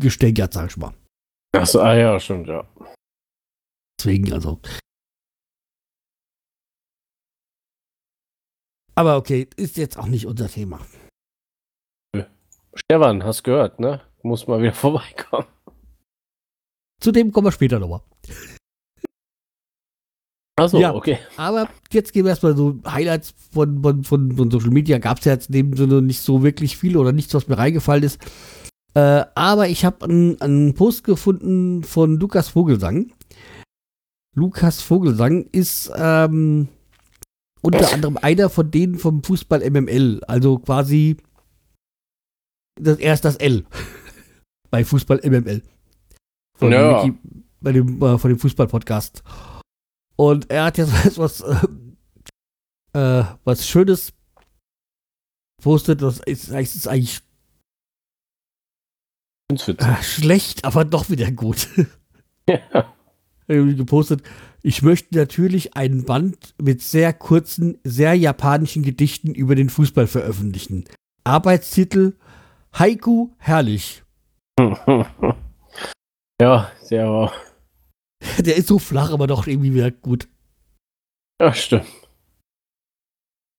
gestänkert, 0.00 0.52
sag 0.52 0.70
ich 0.70 0.76
mal. 0.76 0.92
Achso, 1.54 1.80
ah 1.80 1.94
ja, 1.94 2.18
stimmt, 2.18 2.48
ja. 2.48 2.64
Deswegen, 4.00 4.32
also. 4.32 4.58
Aber 8.94 9.16
okay, 9.16 9.48
ist 9.56 9.76
jetzt 9.76 9.98
auch 9.98 10.06
nicht 10.06 10.26
unser 10.26 10.48
Thema. 10.48 10.80
Stefan, 12.74 13.22
hast 13.24 13.44
gehört, 13.44 13.78
ne? 13.80 14.00
Muss 14.22 14.46
mal 14.46 14.60
wieder 14.60 14.72
vorbeikommen. 14.74 15.46
Zu 17.00 17.12
dem 17.12 17.32
kommen 17.32 17.46
wir 17.46 17.52
später 17.52 17.78
nochmal. 17.78 18.00
Achso, 20.56 20.78
Ja. 20.78 20.94
okay. 20.94 21.18
Aber 21.36 21.68
jetzt 21.92 22.12
gehen 22.12 22.24
wir 22.24 22.30
erstmal 22.30 22.56
so 22.56 22.78
Highlights 22.86 23.34
von, 23.52 23.82
von, 23.82 24.04
von, 24.04 24.36
von 24.36 24.50
Social 24.50 24.70
Media. 24.70 24.98
Gab 24.98 25.18
es 25.18 25.24
ja 25.24 25.32
jetzt 25.32 25.48
in 25.48 25.52
dem 25.54 25.76
Sinne 25.76 26.00
nicht 26.00 26.20
so 26.20 26.42
wirklich 26.42 26.76
viel 26.76 26.96
oder 26.96 27.12
nichts, 27.12 27.34
was 27.34 27.48
mir 27.48 27.58
reingefallen 27.58 28.04
ist. 28.04 28.20
Äh, 28.94 29.24
aber 29.34 29.68
ich 29.68 29.84
habe 29.84 30.04
einen, 30.04 30.40
einen 30.40 30.74
Post 30.74 31.02
gefunden 31.04 31.82
von 31.82 32.18
Lukas 32.20 32.48
Vogelsang. 32.50 33.12
Lukas 34.36 34.80
Vogelsang 34.80 35.46
ist 35.50 35.92
ähm, 35.96 36.68
unter 37.64 37.92
anderem 37.92 38.18
einer 38.18 38.50
von 38.50 38.70
denen 38.70 38.98
vom 38.98 39.22
Fußball 39.22 39.68
MML. 39.70 40.22
Also 40.28 40.58
quasi 40.58 41.16
das, 42.80 42.98
er 42.98 43.14
ist 43.14 43.24
das 43.24 43.36
L 43.36 43.64
bei 44.70 44.84
Fußball 44.84 45.20
MML. 45.24 45.62
Von 46.58 46.72
Ja. 46.72 47.04
Wiki, 47.04 47.18
bei 47.60 47.72
dem, 47.72 48.02
äh, 48.02 48.18
von 48.18 48.30
dem 48.30 48.38
Fußball-Podcast. 48.38 49.22
Und 50.16 50.50
er 50.50 50.64
hat 50.64 50.78
jetzt 50.78 50.92
was, 51.18 51.40
äh, 51.40 51.66
äh, 52.92 53.24
was 53.44 53.66
Schönes 53.66 54.12
postet. 55.62 56.02
Das 56.02 56.20
ist, 56.20 56.50
das 56.50 56.74
ist 56.74 56.86
eigentlich 56.86 57.20
äh, 59.50 60.02
schlecht, 60.02 60.64
aber 60.64 60.84
doch 60.84 61.08
wieder 61.08 61.30
gut. 61.30 61.68
Ja. 62.46 62.93
Irgendwie 63.46 63.76
gepostet. 63.76 64.22
Ich 64.62 64.82
möchte 64.82 65.16
natürlich 65.16 65.76
einen 65.76 66.04
Band 66.04 66.54
mit 66.60 66.80
sehr 66.82 67.12
kurzen, 67.12 67.78
sehr 67.84 68.14
japanischen 68.14 68.82
Gedichten 68.82 69.34
über 69.34 69.54
den 69.54 69.68
Fußball 69.68 70.06
veröffentlichen. 70.06 70.84
Arbeitstitel 71.24 72.14
Haiku 72.72 73.30
herrlich. 73.38 74.02
ja, 76.40 76.70
der 76.90 77.10
war. 77.10 77.32
Der 78.38 78.56
ist 78.56 78.68
so 78.68 78.78
flach, 78.78 79.12
aber 79.12 79.26
doch 79.26 79.46
irgendwie 79.46 79.74
wieder 79.74 79.90
gut. 79.90 80.28
Ja, 81.40 81.52
stimmt. 81.52 81.84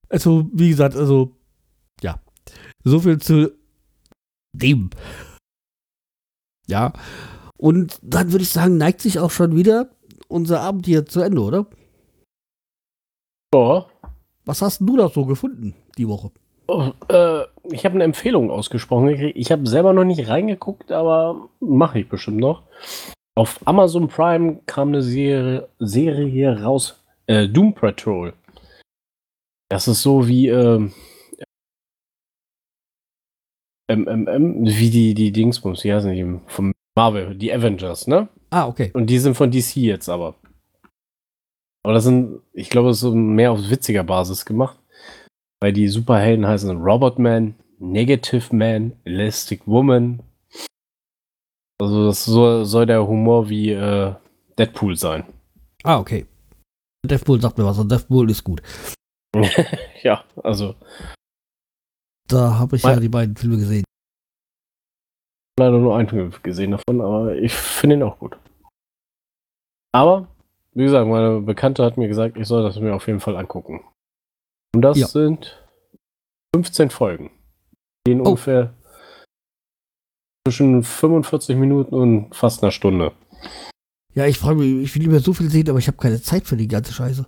Also, 0.09 0.49
wie 0.53 0.69
gesagt, 0.69 0.95
also, 0.95 1.35
ja. 2.01 2.19
So 2.83 2.99
viel 2.99 3.19
zu 3.19 3.51
dem. 4.53 4.89
Ja. 6.67 6.93
Und 7.57 7.99
dann 8.01 8.31
würde 8.31 8.43
ich 8.43 8.49
sagen, 8.49 8.77
neigt 8.77 9.01
sich 9.01 9.19
auch 9.19 9.31
schon 9.31 9.55
wieder 9.55 9.89
unser 10.27 10.61
Abend 10.61 10.85
hier 10.85 11.05
zu 11.05 11.21
Ende, 11.21 11.41
oder? 11.41 11.65
Ja. 13.53 13.85
Was 14.45 14.61
hast 14.61 14.81
du 14.81 14.97
da 14.97 15.09
so 15.09 15.25
gefunden 15.25 15.75
die 15.97 16.07
Woche? 16.07 16.31
Oh, 16.67 16.91
äh, 17.09 17.43
ich 17.71 17.85
habe 17.85 17.95
eine 17.95 18.03
Empfehlung 18.03 18.49
ausgesprochen 18.51 19.07
gekriegt. 19.07 19.37
Ich 19.37 19.51
habe 19.51 19.67
selber 19.67 19.93
noch 19.93 20.03
nicht 20.03 20.27
reingeguckt, 20.27 20.91
aber 20.91 21.49
mache 21.59 21.99
ich 21.99 22.09
bestimmt 22.09 22.37
noch. 22.37 22.63
Auf 23.35 23.59
Amazon 23.65 24.07
Prime 24.07 24.59
kam 24.65 24.89
eine 24.89 25.01
Serie, 25.01 25.67
Serie 25.79 26.61
raus. 26.61 27.01
Äh, 27.27 27.47
Doom 27.47 27.73
Patrol. 27.73 28.33
Das 29.69 29.87
ist 29.87 30.01
so 30.01 30.27
wie 30.27 30.47
ähm, 30.47 30.93
MMM, 33.87 34.65
wie 34.65 34.89
die, 34.89 35.13
die 35.13 35.31
Dingsbums, 35.31 35.81
die 35.81 35.93
heißen 35.93 36.11
die 36.11 36.39
vom 36.47 36.74
Marvel, 36.95 37.35
die 37.35 37.51
Avengers, 37.53 38.07
ne? 38.07 38.29
Ah, 38.51 38.67
okay. 38.67 38.91
Und 38.93 39.07
die 39.07 39.19
sind 39.19 39.35
von 39.35 39.51
DC 39.51 39.75
jetzt 39.77 40.09
aber. 40.09 40.35
Aber 41.83 41.93
das 41.93 42.03
sind, 42.05 42.41
ich 42.53 42.69
glaube, 42.69 42.93
so 42.93 43.13
mehr 43.13 43.51
auf 43.51 43.69
witziger 43.69 44.03
Basis 44.03 44.45
gemacht. 44.45 44.79
Weil 45.61 45.73
die 45.73 45.87
Superhelden 45.87 46.47
heißen 46.47 46.71
Robot 46.81 47.19
Man, 47.19 47.55
Negative 47.79 48.55
Man, 48.55 48.93
Elastic 49.03 49.67
Woman. 49.67 50.21
Also 51.79 52.05
das 52.07 52.23
soll, 52.25 52.65
soll 52.65 52.85
der 52.85 53.05
Humor 53.05 53.49
wie 53.49 53.71
äh, 53.71 54.15
Deadpool 54.57 54.95
sein. 54.95 55.25
Ah, 55.83 55.99
okay. 55.99 56.25
Deathpool 57.05 57.41
sagt 57.41 57.57
mir 57.57 57.65
was 57.65 57.77
und 57.77 57.91
Deathpool 57.91 58.29
ist 58.31 58.43
gut. 58.43 58.61
ja, 60.01 60.23
also 60.43 60.75
Da 62.27 62.57
habe 62.57 62.77
ich 62.77 62.83
ja 62.83 62.91
Mein- 62.91 63.01
die 63.01 63.09
beiden 63.09 63.35
Filme 63.35 63.57
gesehen. 63.57 63.83
Leider 65.59 65.77
nur 65.79 65.95
einen 65.97 66.33
gesehen 66.43 66.71
davon, 66.71 67.01
aber 67.01 67.35
ich 67.35 67.53
finde 67.53 67.95
ihn 67.97 68.03
auch 68.03 68.19
gut. 68.19 68.37
Aber, 69.93 70.27
wie 70.73 70.83
gesagt, 70.83 71.07
meine 71.07 71.39
Bekannte 71.41 71.83
hat 71.83 71.97
mir 71.97 72.07
gesagt, 72.07 72.37
ich 72.37 72.47
soll 72.47 72.63
das 72.63 72.79
mir 72.79 72.93
auf 72.93 73.07
jeden 73.07 73.19
Fall 73.21 73.37
angucken. 73.37 73.81
Und 74.75 74.81
das 74.81 74.97
Ja. 74.97 75.07
sind 75.07 75.63
15 76.53 76.89
Folgen. 76.89 77.31
Die 78.05 78.11
gehen 78.11 78.21
Oh. 78.21 78.29
ungefähr 78.29 78.73
zwischen 80.45 80.83
45 80.83 81.55
Minuten 81.55 81.95
und 81.95 82.35
fast 82.35 82.61
einer 82.61 82.71
Stunde. 82.71 83.13
Ja, 84.13 84.25
ich 84.27 84.37
frage 84.37 84.59
mich, 84.59 84.83
ich 84.83 84.95
will 84.95 85.03
lieber 85.03 85.19
so 85.19 85.33
viel 85.33 85.49
sehen, 85.49 85.69
aber 85.69 85.79
ich 85.79 85.87
habe 85.87 85.97
keine 85.97 86.21
Zeit 86.21 86.45
für 86.45 86.55
die 86.57 86.67
ganze 86.67 86.93
Scheiße. 86.93 87.25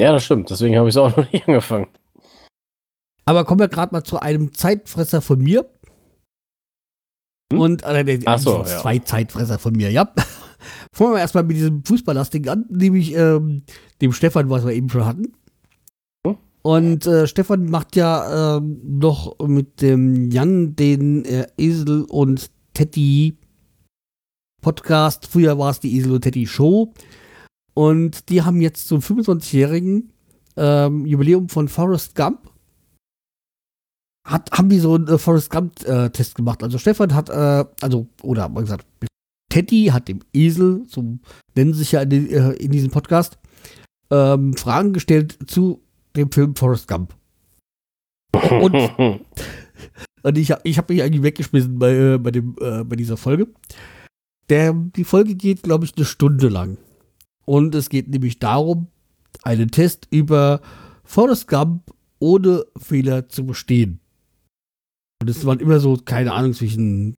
Ja, 0.00 0.12
das 0.12 0.24
stimmt. 0.24 0.50
Deswegen 0.50 0.76
habe 0.76 0.88
ich 0.88 0.94
es 0.94 0.98
auch 0.98 1.16
noch 1.16 1.30
nicht 1.32 1.46
angefangen. 1.48 1.88
Aber 3.24 3.44
kommen 3.44 3.60
wir 3.60 3.68
gerade 3.68 3.94
mal 3.94 4.02
zu 4.02 4.18
einem 4.20 4.52
Zeitfresser 4.52 5.20
von 5.22 5.38
mir. 5.38 5.68
Hm? 7.52 7.60
Und 7.60 7.82
äh, 7.82 8.20
Ach 8.26 8.38
so, 8.38 8.64
sind 8.64 8.74
ja. 8.74 8.80
zwei 8.80 8.98
Zeitfresser 8.98 9.58
von 9.58 9.72
mir, 9.74 9.90
ja. 9.90 10.12
Fangen 10.92 11.12
wir 11.12 11.20
erstmal 11.20 11.44
mit 11.44 11.56
diesem 11.56 11.84
Fußballlastigen 11.84 12.48
an, 12.48 12.64
nämlich 12.68 13.14
ähm, 13.14 13.62
dem 14.00 14.12
Stefan, 14.12 14.50
was 14.50 14.64
wir 14.64 14.72
eben 14.72 14.88
schon 14.88 15.04
hatten. 15.04 15.32
Hm? 16.26 16.36
Und 16.62 17.06
äh, 17.06 17.26
Stefan 17.26 17.66
macht 17.66 17.96
ja 17.96 18.56
ähm, 18.56 18.80
noch 18.84 19.38
mit 19.46 19.80
dem 19.80 20.30
Jan 20.30 20.76
den 20.76 21.24
äh, 21.24 21.46
Esel 21.56 22.04
und 22.04 22.50
Teddy 22.74 23.36
Podcast. 24.60 25.26
Früher 25.26 25.58
war 25.58 25.70
es 25.70 25.80
die 25.80 25.96
Esel 25.96 26.12
und 26.12 26.22
Teddy 26.22 26.46
Show. 26.46 26.92
Und 27.74 28.28
die 28.28 28.42
haben 28.42 28.60
jetzt 28.60 28.86
zum 28.86 29.00
25-jährigen 29.00 30.12
ähm, 30.56 31.06
Jubiläum 31.06 31.48
von 31.48 31.68
Forrest 31.68 32.14
Gump 32.14 32.51
hat, 34.24 34.50
haben 34.52 34.68
die 34.68 34.78
so 34.78 34.94
einen 34.94 35.08
äh, 35.08 35.18
Forrest 35.18 35.50
Gump-Test 35.50 36.34
gemacht. 36.34 36.62
Also 36.62 36.78
Stefan 36.78 37.14
hat, 37.14 37.28
äh, 37.28 37.64
also, 37.80 38.06
oder 38.22 38.48
mal 38.48 38.60
gesagt, 38.60 38.86
Teddy 39.48 39.86
hat 39.92 40.08
dem 40.08 40.20
Esel, 40.32 40.84
so 40.88 41.18
nennen 41.54 41.72
sie 41.74 41.80
sich 41.80 41.92
ja 41.92 42.02
in, 42.02 42.10
den- 42.10 42.30
äh, 42.30 42.52
in 42.52 42.70
diesem 42.70 42.90
Podcast, 42.90 43.38
ähm, 44.10 44.54
Fragen 44.56 44.92
gestellt 44.92 45.38
zu 45.46 45.82
dem 46.16 46.30
Film 46.30 46.54
Forrest 46.56 46.88
Gump. 46.88 47.14
Und- 48.60 48.74
Und 50.24 50.38
ich, 50.38 50.54
ich 50.62 50.78
habe 50.78 50.94
mich 50.94 51.02
eigentlich 51.02 51.24
weggeschmissen 51.24 51.80
bei, 51.80 51.90
äh, 51.96 52.16
bei, 52.18 52.30
dem, 52.30 52.54
äh, 52.60 52.84
bei 52.84 52.94
dieser 52.94 53.16
Folge. 53.16 53.48
Der, 54.50 54.72
die 54.72 55.02
Folge 55.02 55.34
geht, 55.34 55.64
glaube 55.64 55.84
ich, 55.84 55.96
eine 55.96 56.04
Stunde 56.06 56.48
lang. 56.48 56.78
Und 57.44 57.74
es 57.74 57.88
geht 57.88 58.08
nämlich 58.08 58.38
darum, 58.38 58.86
einen 59.42 59.72
Test 59.72 60.06
über 60.10 60.60
Forrest 61.02 61.48
Gump 61.48 61.90
ohne 62.20 62.64
Fehler 62.76 63.28
zu 63.28 63.44
bestehen. 63.46 63.98
Und 65.22 65.30
es 65.30 65.46
waren 65.46 65.60
immer 65.60 65.78
so, 65.78 65.96
keine 66.04 66.32
Ahnung, 66.32 66.52
zwischen 66.52 67.14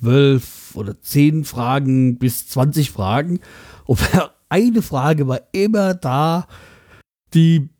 12 0.00 0.76
oder 0.76 1.02
10 1.02 1.44
Fragen 1.44 2.16
bis 2.16 2.46
20 2.46 2.92
Fragen. 2.92 3.40
Und 3.86 3.98
eine 4.48 4.82
Frage 4.82 5.26
war 5.26 5.40
immer 5.50 5.94
da, 5.94 6.46
die 7.34 7.70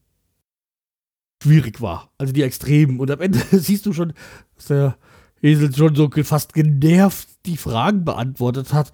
schwierig 1.40 1.80
war. 1.80 2.10
Also 2.18 2.32
die 2.32 2.42
extrem. 2.42 2.98
Und 2.98 3.12
am 3.12 3.20
Ende 3.20 3.38
siehst 3.52 3.86
du 3.86 3.92
schon, 3.92 4.12
dass 4.56 4.66
der 4.66 4.98
Esel 5.40 5.72
schon 5.72 5.94
so 5.94 6.10
fast 6.24 6.52
genervt 6.52 7.28
die 7.46 7.56
Fragen 7.56 8.04
beantwortet 8.04 8.72
hat. 8.72 8.90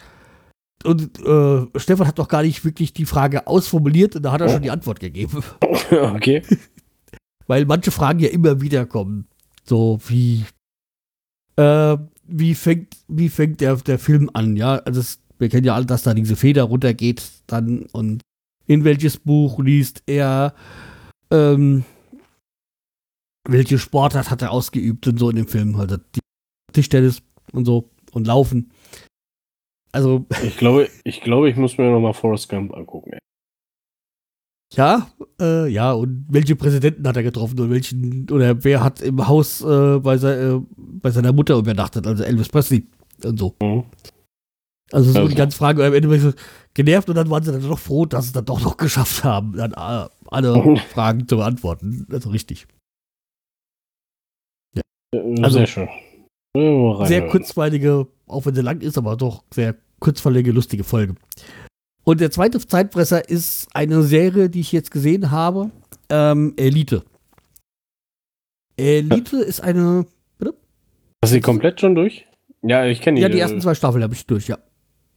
Und 0.84 1.24
äh, 1.24 1.66
Stefan 1.76 2.06
hat 2.06 2.18
doch 2.18 2.28
gar 2.28 2.42
nicht 2.42 2.66
wirklich 2.66 2.92
die 2.92 3.06
Frage 3.06 3.46
ausformuliert 3.46 4.14
und 4.14 4.24
da 4.24 4.32
hat 4.32 4.42
er 4.42 4.50
schon 4.50 4.62
die 4.62 4.70
Antwort 4.70 5.00
gegeben. 5.00 5.42
okay. 5.90 6.42
Weil 7.46 7.64
manche 7.64 7.90
Fragen 7.90 8.18
ja 8.18 8.28
immer 8.28 8.60
wieder 8.60 8.84
kommen. 8.84 9.27
So 9.68 9.98
wie, 10.06 10.44
Äh, 11.56 11.96
wie 12.24 12.54
fängt, 12.54 12.96
wie 13.08 13.28
fängt 13.28 13.60
der, 13.60 13.76
der 13.76 13.98
Film 13.98 14.30
an? 14.32 14.56
Ja, 14.56 14.76
also 14.76 15.00
es, 15.00 15.20
wir 15.38 15.48
kennen 15.48 15.64
ja 15.64 15.74
alle, 15.74 15.86
dass 15.86 16.02
da 16.04 16.14
diese 16.14 16.36
Feder 16.36 16.62
runtergeht 16.64 17.22
dann 17.46 17.86
und 17.92 18.22
in 18.66 18.84
welches 18.84 19.16
Buch 19.18 19.58
liest 19.58 20.02
er, 20.06 20.54
ähm, 21.32 21.84
welche 23.48 23.78
Sportart 23.78 24.30
hat 24.30 24.42
er 24.42 24.52
ausgeübt 24.52 25.06
und 25.08 25.18
so 25.18 25.30
in 25.30 25.36
dem 25.36 25.48
Film. 25.48 25.74
Also 25.76 25.96
Tischtennis 26.72 27.22
und 27.52 27.64
so 27.64 27.90
und 28.12 28.26
Laufen. 28.26 28.70
Also, 29.90 30.26
Ich 30.44 30.58
glaube, 30.58 30.88
ich 31.04 31.22
glaube, 31.22 31.48
ich 31.50 31.56
muss 31.56 31.78
mir 31.78 31.90
nochmal 31.90 32.12
Forrest 32.14 32.48
Gump 32.50 32.74
angucken. 32.74 33.12
ey. 33.14 33.18
Ja, 34.74 35.08
äh, 35.40 35.66
ja, 35.68 35.92
und 35.92 36.26
welche 36.28 36.54
Präsidenten 36.56 37.06
hat 37.08 37.16
er 37.16 37.22
getroffen 37.22 37.58
und 37.60 37.70
welchen, 37.70 38.28
oder 38.30 38.62
wer 38.64 38.82
hat 38.84 39.00
im 39.00 39.26
Haus 39.26 39.62
äh, 39.62 39.98
bei, 39.98 40.18
sei, 40.18 40.34
äh, 40.34 40.60
bei 40.76 41.10
seiner 41.10 41.32
Mutter 41.32 41.56
übernachtet, 41.56 42.06
also 42.06 42.22
Elvis 42.24 42.48
Presley 42.48 42.86
und 43.24 43.38
so. 43.38 43.54
Mhm. 43.62 43.84
Also 44.92 45.12
so 45.12 45.18
Also. 45.20 45.28
die 45.28 45.34
ganze 45.34 45.56
Frage, 45.58 45.84
am 45.84 45.92
Ende 45.94 46.08
war 46.08 46.16
ich 46.16 46.22
so 46.22 46.32
genervt 46.74 47.08
und 47.08 47.14
dann 47.16 47.28
waren 47.30 47.42
sie 47.42 47.52
dann 47.52 47.62
doch 47.62 47.78
froh, 47.78 48.06
dass 48.06 48.24
sie 48.24 48.28
es 48.28 48.32
dann 48.32 48.44
doch 48.46 48.60
noch 48.62 48.76
geschafft 48.78 49.24
haben, 49.24 49.52
dann 49.56 49.72
äh, 49.72 50.08
alle 50.30 50.76
Fragen 50.92 51.26
zu 51.28 51.36
beantworten. 51.36 52.06
Also 52.10 52.30
richtig. 52.30 52.66
Äh, 54.76 55.42
Also- 55.42 55.58
sehr 55.58 55.66
schön. 55.66 55.88
Ja, 56.56 57.04
Sehr 57.06 57.28
kurzweilige, 57.28 58.06
auch 58.26 58.46
wenn 58.46 58.54
sie 58.54 58.62
lang 58.62 58.80
ist, 58.80 58.96
aber 58.98 59.16
doch 59.16 59.44
sehr 59.52 59.76
kurzweilige, 60.00 60.50
lustige 60.50 60.82
Folge. 60.82 61.14
Und 62.08 62.22
der 62.22 62.30
zweite 62.30 62.58
Zeitfresser 62.58 63.28
ist 63.28 63.68
eine 63.74 64.02
Serie, 64.02 64.48
die 64.48 64.60
ich 64.60 64.72
jetzt 64.72 64.90
gesehen 64.90 65.30
habe, 65.30 65.70
ähm, 66.08 66.54
Elite. 66.56 67.04
Elite 68.78 69.36
ist 69.36 69.60
eine, 69.60 70.06
Hast 71.22 71.32
du 71.32 71.36
die 71.36 71.42
komplett 71.42 71.82
schon 71.82 71.94
durch? 71.94 72.24
Ja, 72.62 72.86
ich 72.86 73.02
kenne 73.02 73.16
die. 73.16 73.22
ja, 73.22 73.28
die 73.28 73.38
ersten 73.38 73.60
zwei 73.60 73.74
Staffeln 73.74 74.02
habe 74.02 74.14
ich 74.14 74.24
durch, 74.24 74.48
ja. 74.48 74.56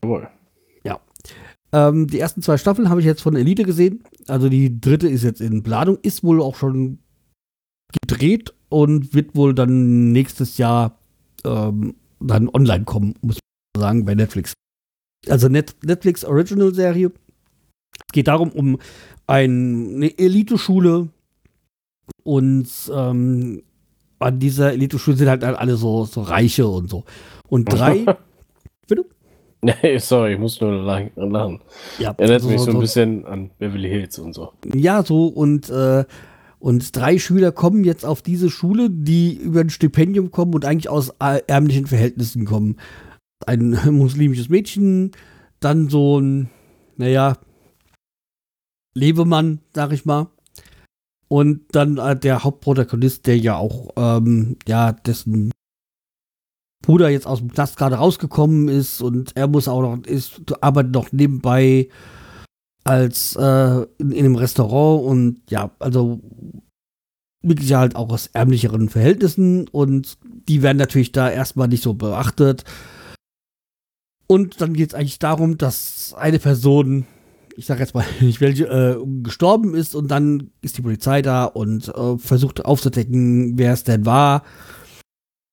Jawohl. 0.04 0.28
Ähm, 1.74 2.06
die 2.06 2.20
ersten 2.20 2.42
zwei 2.42 2.58
Staffeln 2.58 2.90
habe 2.90 3.00
ich 3.00 3.06
jetzt 3.06 3.22
von 3.22 3.34
Elite 3.34 3.62
gesehen. 3.62 4.04
Also 4.28 4.50
die 4.50 4.78
dritte 4.78 5.08
ist 5.08 5.24
jetzt 5.24 5.40
in 5.40 5.62
Planung, 5.62 5.96
ist 6.02 6.22
wohl 6.22 6.42
auch 6.42 6.56
schon 6.56 6.98
gedreht 8.02 8.52
und 8.68 9.14
wird 9.14 9.34
wohl 9.34 9.54
dann 9.54 10.12
nächstes 10.12 10.58
Jahr 10.58 10.98
ähm, 11.46 11.94
dann 12.20 12.50
online 12.50 12.84
kommen, 12.84 13.14
muss 13.22 13.38
man 13.74 13.80
sagen, 13.80 14.04
bei 14.04 14.14
Netflix. 14.14 14.52
Also 15.28 15.48
Net 15.48 15.74
Netflix 15.84 16.24
Original 16.24 16.74
Serie. 16.74 17.12
Es 18.06 18.12
geht 18.12 18.28
darum, 18.28 18.50
um 18.50 18.78
ein, 19.26 19.94
eine 19.96 20.18
Elite-Schule 20.18 21.08
und 22.24 22.68
ähm, 22.94 23.62
an 24.18 24.38
dieser 24.38 24.72
Elite-Schule 24.72 25.16
sind 25.16 25.28
halt 25.28 25.44
alle 25.44 25.76
so, 25.76 26.04
so 26.04 26.22
Reiche 26.22 26.66
und 26.66 26.88
so. 26.90 27.04
Und 27.48 27.66
drei, 27.66 28.04
Nee, 29.64 29.98
sorry, 29.98 30.32
ich 30.32 30.38
muss 30.40 30.60
nur 30.60 30.72
lachen. 30.72 31.60
ja, 32.00 32.12
Erinnert 32.18 32.42
so- 32.42 32.48
mich 32.48 32.60
so 32.60 32.66
ein 32.70 32.72
so- 32.72 32.80
bisschen 32.80 33.24
an 33.26 33.50
Beverly 33.58 33.88
Hills 33.88 34.18
und 34.18 34.32
so. 34.34 34.52
Ja, 34.74 35.04
so 35.04 35.28
und, 35.28 35.70
äh, 35.70 36.04
und 36.58 36.96
drei 36.96 37.18
Schüler 37.18 37.52
kommen 37.52 37.84
jetzt 37.84 38.04
auf 38.04 38.22
diese 38.22 38.50
Schule, 38.50 38.90
die 38.90 39.34
über 39.34 39.60
ein 39.60 39.70
Stipendium 39.70 40.32
kommen 40.32 40.54
und 40.54 40.64
eigentlich 40.64 40.88
aus 40.88 41.10
ärmlichen 41.20 41.86
Verhältnissen 41.86 42.44
kommen. 42.44 42.76
Ein 43.46 43.78
muslimisches 43.90 44.48
Mädchen, 44.48 45.12
dann 45.60 45.88
so 45.88 46.18
ein, 46.18 46.50
naja, 46.96 47.36
Lebemann, 48.94 49.60
sag 49.74 49.92
ich 49.92 50.04
mal. 50.04 50.28
Und 51.28 51.62
dann 51.72 51.96
äh, 51.96 52.18
der 52.18 52.44
Hauptprotagonist, 52.44 53.26
der 53.26 53.38
ja 53.38 53.56
auch, 53.56 53.90
ähm, 53.96 54.56
ja, 54.66 54.92
dessen 54.92 55.50
Bruder 56.82 57.08
jetzt 57.08 57.26
aus 57.26 57.38
dem 57.38 57.52
Knast 57.52 57.76
gerade 57.76 57.96
rausgekommen 57.96 58.68
ist 58.68 59.00
und 59.00 59.34
er 59.36 59.46
muss 59.46 59.68
auch 59.68 59.80
noch, 59.80 60.04
ist, 60.04 60.42
arbeitet 60.60 60.92
noch 60.92 61.12
nebenbei 61.12 61.88
als 62.84 63.36
äh, 63.36 63.82
in, 63.98 64.12
in 64.12 64.24
einem 64.26 64.34
Restaurant 64.34 65.06
und 65.06 65.42
ja, 65.48 65.70
also 65.78 66.20
wirklich 67.42 67.72
halt 67.72 67.96
auch 67.96 68.10
aus 68.10 68.28
ärmlicheren 68.28 68.88
Verhältnissen 68.88 69.68
und 69.68 70.18
die 70.48 70.62
werden 70.62 70.78
natürlich 70.78 71.12
da 71.12 71.30
erstmal 71.30 71.68
nicht 71.68 71.82
so 71.82 71.94
beachtet. 71.94 72.64
Und 74.32 74.62
dann 74.62 74.72
geht 74.72 74.88
es 74.88 74.94
eigentlich 74.94 75.18
darum, 75.18 75.58
dass 75.58 76.14
eine 76.16 76.38
Person, 76.38 77.04
ich 77.54 77.66
sag 77.66 77.80
jetzt 77.80 77.94
mal 77.94 78.06
nicht 78.20 78.40
welche, 78.40 78.64
äh, 78.64 78.96
gestorben 79.22 79.74
ist 79.74 79.94
und 79.94 80.08
dann 80.08 80.50
ist 80.62 80.78
die 80.78 80.80
Polizei 80.82 81.20
da 81.20 81.44
und 81.44 81.88
äh, 81.88 82.16
versucht 82.16 82.64
aufzudecken, 82.64 83.58
wer 83.58 83.74
es 83.74 83.84
denn 83.84 84.06
war. 84.06 84.42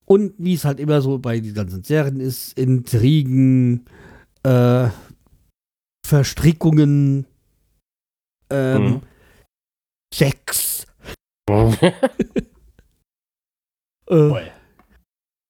Und 0.05 0.33
wie 0.37 0.53
es 0.53 0.63
halt 0.63 0.79
immer 0.79 1.01
so 1.01 1.19
bei 1.19 1.41
den 1.41 1.53
ganzen 1.53 1.83
Serien 1.83 2.21
ist, 2.21 2.57
Intrigen, 2.57 3.83
äh, 4.43 4.87
Verstrickungen, 6.07 7.25
ähm, 8.49 8.83
Mhm. 8.83 9.01
Sex. 10.13 10.87
Äh, 14.11 14.49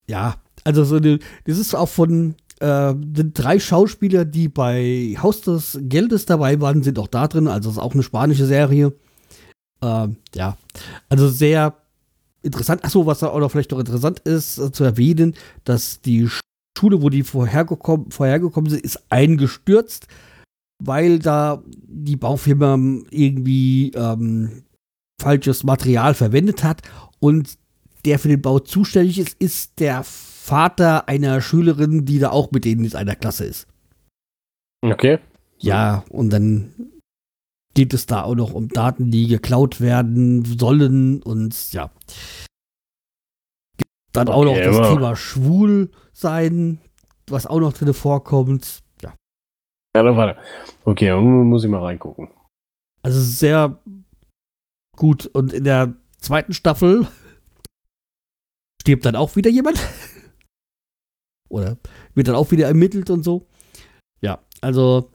ja, 0.10 0.36
also 0.66 0.84
so 0.84 0.98
eine, 0.98 1.20
das 1.46 1.58
ist 1.58 1.74
auch 1.74 1.88
von 1.88 2.36
äh, 2.60 2.94
drei 2.94 3.60
Schauspieler, 3.60 4.26
die 4.26 4.50
bei 4.50 5.16
Haus 5.22 5.42
des 5.42 5.80
Geldes 5.82 6.26
dabei 6.26 6.60
waren, 6.62 6.84
sind 6.84 7.00
auch 7.00 7.08
da 7.08 7.28
drin. 7.28 7.48
Also 7.48 7.70
ist 7.70 7.78
auch 7.78 7.94
eine 7.94 8.04
spanische 8.04 8.46
Serie. 8.46 8.94
Ähm, 9.82 10.18
ja, 10.36 10.58
also 11.08 11.30
sehr 11.30 11.76
interessant. 12.42 12.84
Achso, 12.84 13.06
was 13.06 13.24
auch 13.24 13.40
noch 13.40 13.52
vielleicht 13.52 13.72
noch 13.72 13.80
interessant 13.80 14.20
ist 14.20 14.58
äh, 14.58 14.72
zu 14.72 14.84
erwähnen, 14.84 15.36
dass 15.64 16.02
die 16.02 16.28
Schule, 16.78 17.02
wo 17.02 17.10
die 17.10 17.24
vorhergekommen, 17.24 18.12
vorhergekommen 18.12 18.70
sind, 18.70 18.84
ist 18.84 19.02
eingestürzt, 19.10 20.08
weil 20.84 21.20
da 21.20 21.64
die 21.66 22.16
Baufirma 22.16 22.78
irgendwie 23.10 23.92
ähm, 23.96 24.64
falsches 25.22 25.64
Material 25.64 26.14
verwendet 26.14 26.64
hat 26.64 26.82
und 27.20 27.58
der 28.06 28.20
für 28.20 28.30
den 28.30 28.42
Bau 28.42 28.60
zuständig 28.60 29.20
ist, 29.20 29.36
ist 29.40 29.80
der 29.80 30.06
Vater 30.50 31.08
einer 31.08 31.42
Schülerin, 31.42 32.06
die 32.06 32.20
da 32.20 32.32
auch 32.32 32.52
mit 32.52 32.66
denen 32.66 32.84
in 32.86 32.96
einer 32.96 33.16
Klasse 33.16 33.46
ist. 33.46 33.68
Okay. 34.82 35.20
Ja, 35.60 36.04
und 36.10 36.32
dann 36.32 36.74
geht 37.76 37.94
es 37.94 38.06
da 38.08 38.24
auch 38.24 38.36
noch 38.36 38.54
um 38.54 38.68
Daten, 38.70 39.12
die 39.12 39.28
geklaut 39.28 39.80
werden 39.80 40.44
sollen 40.46 41.22
und 41.22 41.72
ja. 41.74 41.92
Dann 44.12 44.28
auch 44.30 44.44
noch 44.44 44.52
Okay, 44.54 44.64
das 44.66 44.78
aber- 44.78 44.94
Thema 44.96 45.16
schwul 45.16 45.92
sein, 46.14 46.80
was 47.28 47.46
auch 47.46 47.60
noch 47.60 47.74
drin 47.74 47.94
vorkommt. 47.94 48.82
Ja, 49.04 49.14
Ja, 49.96 50.04
dann 50.04 50.18
warte. 50.18 50.40
Okay, 50.84 51.08
dann 51.08 51.44
muss 51.44 51.64
ich 51.64 51.70
mal 51.70 51.84
reingucken. 51.84 52.30
also 53.04 53.22
sehr 53.22 53.78
gut. 54.98 55.28
Und 55.28 55.54
in 55.54 55.64
der 55.64 55.94
zweiten 56.18 56.54
Staffel 56.54 57.08
stirbt 58.82 59.06
dann 59.06 59.16
auch 59.16 59.36
wieder 59.36 59.50
jemand. 59.52 59.78
Oder 61.50 61.78
wird 62.16 62.28
dann 62.28 62.36
auch 62.36 62.52
wieder 62.52 62.68
ermittelt 62.68 63.10
und 63.10 63.24
so. 63.24 63.48
Ja, 64.22 64.40
also 64.62 65.12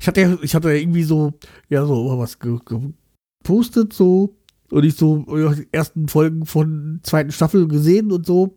ich 0.00 0.06
hatte 0.08 0.20
ja, 0.20 0.36
ich 0.42 0.54
hatte 0.54 0.68
ja 0.70 0.74
irgendwie 0.76 1.02
so, 1.04 1.32
ja, 1.68 1.84
so 1.86 2.18
was 2.18 2.38
ge- 2.38 2.58
ge- 2.64 2.92
gepostet 3.42 3.92
so 3.92 4.36
und 4.70 4.84
ich 4.84 4.96
so 4.96 5.24
ja, 5.36 5.54
die 5.54 5.68
ersten 5.72 6.08
Folgen 6.08 6.46
von 6.46 7.00
zweiten 7.02 7.32
Staffel 7.32 7.68
gesehen 7.68 8.10
und 8.12 8.26
so 8.26 8.56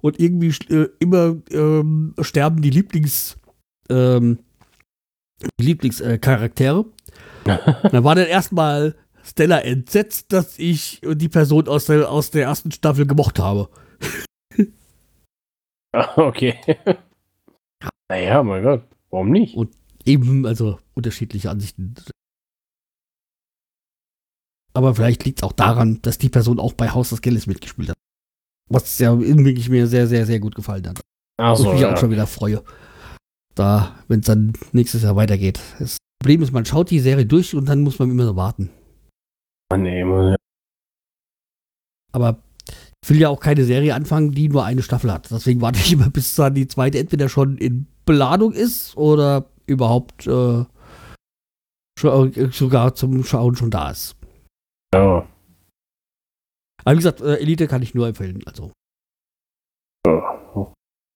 und 0.00 0.18
irgendwie 0.20 0.54
äh, 0.72 0.88
immer 1.00 1.36
ähm, 1.50 2.14
sterben 2.20 2.62
die 2.62 2.70
Lieblings 2.70 3.36
ähm, 3.90 4.38
die 5.60 5.64
Lieblingscharaktere. 5.66 6.86
Da 7.44 8.02
war 8.02 8.16
dann 8.16 8.26
erstmal 8.26 8.96
Stella 9.22 9.58
entsetzt, 9.60 10.32
dass 10.32 10.58
ich 10.58 11.00
die 11.04 11.28
Person 11.28 11.68
aus 11.68 11.84
der, 11.86 12.10
aus 12.10 12.32
der 12.32 12.42
ersten 12.44 12.72
Staffel 12.72 13.06
gemocht 13.06 13.38
habe. 13.38 13.68
okay. 16.16 16.58
naja, 18.08 18.42
mein 18.42 18.62
Gott. 18.62 18.82
Warum 19.10 19.30
nicht? 19.30 19.56
Eben, 20.04 20.46
also 20.46 20.78
unterschiedliche 20.94 21.50
Ansichten. 21.50 21.94
Aber 24.74 24.94
vielleicht 24.94 25.24
liegt 25.24 25.38
es 25.38 25.42
auch 25.42 25.52
daran, 25.52 26.00
dass 26.02 26.18
die 26.18 26.28
Person 26.28 26.60
auch 26.60 26.74
bei 26.74 26.90
Haus 26.90 27.10
des 27.10 27.22
Geldes 27.22 27.46
mitgespielt 27.46 27.90
hat. 27.90 27.96
Was 28.68 28.98
ja 28.98 29.18
wirklich 29.18 29.68
mir 29.68 29.86
sehr, 29.86 30.06
sehr, 30.06 30.26
sehr 30.26 30.40
gut 30.40 30.54
gefallen 30.54 30.86
hat. 30.86 31.00
Achso, 31.38 31.64
ich 31.64 31.72
mich 31.72 31.80
ja. 31.80 31.94
auch 31.94 31.96
schon 31.96 32.10
wieder 32.10 32.26
freue. 32.26 32.62
Da, 33.54 33.98
wenn 34.08 34.20
es 34.20 34.26
dann 34.26 34.52
nächstes 34.72 35.02
Jahr 35.02 35.16
weitergeht. 35.16 35.60
Das 35.78 35.96
Problem 36.20 36.42
ist, 36.42 36.52
man 36.52 36.66
schaut 36.66 36.90
die 36.90 37.00
Serie 37.00 37.24
durch 37.24 37.54
und 37.54 37.66
dann 37.68 37.82
muss 37.82 37.98
man 37.98 38.10
immer 38.10 38.26
so 38.26 38.36
warten. 38.36 38.70
Mann, 39.70 39.86
ey, 39.86 40.04
Mann. 40.04 40.36
Aber 42.12 42.42
ich 43.06 43.10
will 43.10 43.20
ja 43.20 43.28
auch 43.28 43.38
keine 43.38 43.62
Serie 43.62 43.94
anfangen, 43.94 44.32
die 44.32 44.48
nur 44.48 44.64
eine 44.64 44.82
Staffel 44.82 45.12
hat. 45.12 45.30
Deswegen 45.30 45.60
warte 45.60 45.78
ich 45.78 45.92
immer, 45.92 46.10
bis 46.10 46.34
dann 46.34 46.54
die 46.54 46.66
zweite 46.66 46.98
entweder 46.98 47.28
schon 47.28 47.56
in 47.56 47.86
Planung 48.04 48.52
ist 48.52 48.96
oder 48.96 49.48
überhaupt 49.66 50.26
äh, 50.26 50.64
äh, 52.02 52.50
sogar 52.50 52.96
zum 52.96 53.22
Schauen 53.22 53.54
schon 53.54 53.70
da 53.70 53.92
ist. 53.92 54.16
Ja. 54.92 55.24
Aber 56.84 56.92
wie 56.92 56.96
gesagt, 56.96 57.20
äh, 57.20 57.36
Elite 57.36 57.68
kann 57.68 57.80
ich 57.80 57.94
nur 57.94 58.08
empfehlen. 58.08 58.42
Also 58.44 58.72
Ja. 60.04 60.72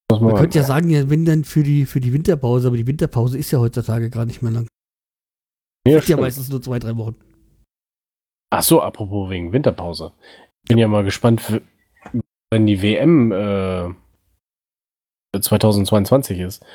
Man 0.09 0.35
könnte 0.35 0.59
ja 0.59 0.63
sagen, 0.63 0.89
ja, 0.89 1.09
wenn 1.09 1.25
dann 1.25 1.43
für 1.43 1.63
die, 1.63 1.85
für 1.85 1.99
die 1.99 2.13
Winterpause, 2.13 2.67
aber 2.67 2.77
die 2.77 2.87
Winterpause 2.87 3.37
ist 3.37 3.51
ja 3.51 3.59
heutzutage 3.59 4.09
gar 4.09 4.25
nicht 4.25 4.41
mehr 4.41 4.51
lang. 4.51 4.67
Ja, 5.85 5.97
ist 5.97 6.07
ja 6.07 6.15
meistens 6.15 6.47
nur 6.47 6.61
zwei, 6.61 6.79
drei 6.79 6.95
Wochen. 6.95 7.15
Ach 8.49 8.63
so, 8.63 8.81
apropos 8.81 9.29
wegen 9.29 9.51
Winterpause. 9.51 10.13
Bin 10.67 10.77
ja 10.77 10.87
mal 10.87 11.03
gespannt, 11.03 11.61
wenn 12.51 12.67
die 12.67 12.81
WM 12.81 13.31
äh, 13.31 13.89
2022 15.39 16.39
ist. 16.39 16.65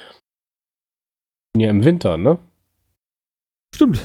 Ja, 1.57 1.71
im 1.71 1.85
Winter, 1.85 2.17
ne? 2.17 2.39
Stimmt. 3.75 4.01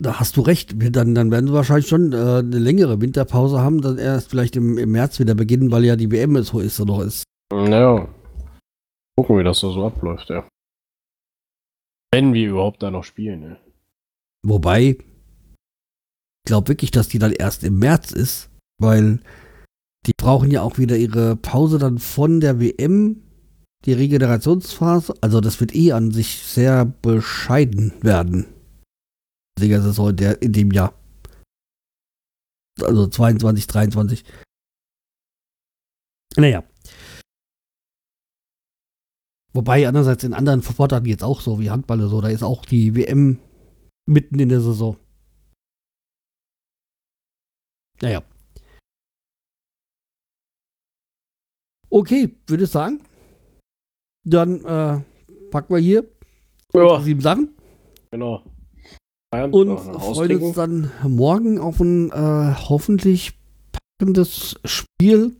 Da 0.00 0.18
hast 0.20 0.36
du 0.36 0.42
recht. 0.42 0.80
Wir 0.80 0.90
Dann, 0.90 1.14
dann 1.14 1.30
werden 1.30 1.48
wir 1.48 1.54
wahrscheinlich 1.54 1.88
schon 1.88 2.12
äh, 2.12 2.16
eine 2.16 2.58
längere 2.58 3.00
Winterpause 3.00 3.60
haben, 3.60 3.80
dann 3.80 3.98
erst 3.98 4.30
vielleicht 4.30 4.56
im, 4.56 4.76
im 4.76 4.90
März 4.90 5.18
wieder 5.18 5.34
beginnen, 5.34 5.70
weil 5.70 5.84
ja 5.84 5.96
die 5.96 6.10
WM 6.10 6.42
so 6.42 6.60
ist 6.60 6.80
oder 6.80 6.94
noch 6.94 7.02
ist. 7.02 7.24
Naja. 7.52 8.08
Gucken, 9.16 9.38
wie 9.38 9.44
das 9.44 9.60
da 9.60 9.70
so 9.70 9.86
abläuft, 9.86 10.28
ja. 10.30 10.46
Wenn 12.12 12.34
wir 12.34 12.50
überhaupt 12.50 12.82
da 12.82 12.90
noch 12.90 13.04
spielen, 13.04 13.40
ne? 13.40 13.60
Wobei, 14.42 14.98
ich 14.98 14.98
glaube 16.46 16.68
wirklich, 16.68 16.90
dass 16.90 17.08
die 17.08 17.18
dann 17.18 17.32
erst 17.32 17.64
im 17.64 17.78
März 17.78 18.12
ist, 18.12 18.50
weil 18.78 19.20
die 20.06 20.12
brauchen 20.16 20.50
ja 20.50 20.62
auch 20.62 20.78
wieder 20.78 20.96
ihre 20.96 21.36
Pause 21.36 21.78
dann 21.78 21.98
von 21.98 22.40
der 22.40 22.60
WM, 22.60 23.22
die 23.84 23.92
Regenerationsphase. 23.92 25.14
Also 25.20 25.40
das 25.40 25.60
wird 25.60 25.74
eh 25.74 25.92
an 25.92 26.10
sich 26.10 26.42
sehr 26.42 26.84
bescheiden 26.84 27.92
werden. 28.02 28.46
Siegersaison 29.58 30.10
in, 30.10 30.16
der, 30.16 30.42
in 30.42 30.52
dem 30.52 30.70
Jahr. 30.72 30.94
Also 32.80 33.06
22, 33.06 33.66
23. 33.66 34.24
Naja. 36.36 36.64
Wobei 39.52 39.86
andererseits 39.86 40.24
in 40.24 40.34
anderen 40.34 40.62
Sportarten 40.62 41.06
jetzt 41.06 41.22
auch 41.22 41.40
so 41.40 41.60
wie 41.60 41.70
Handball 41.70 42.00
oder 42.00 42.08
so, 42.08 42.20
da 42.20 42.28
ist 42.28 42.42
auch 42.42 42.64
die 42.64 42.96
WM 42.96 43.38
mitten 44.06 44.40
in 44.40 44.48
der 44.48 44.60
Saison. 44.60 44.96
Naja. 48.02 48.24
Okay, 51.94 52.34
würde 52.48 52.64
ich 52.64 52.70
sagen. 52.70 53.00
Dann 54.26 54.64
äh, 54.64 55.00
packen 55.52 55.74
wir 55.74 55.78
hier 55.78 56.04
Ja, 56.72 57.00
sieben 57.00 57.20
Sachen 57.20 57.54
genau. 58.10 58.42
Feiern, 59.32 59.52
und 59.52 59.78
freuen 59.78 60.42
uns 60.42 60.56
dann 60.56 60.90
morgen 61.06 61.60
auf 61.60 61.78
ein 61.78 62.10
äh, 62.10 62.54
hoffentlich 62.68 63.38
packendes 63.98 64.58
Spiel 64.64 65.36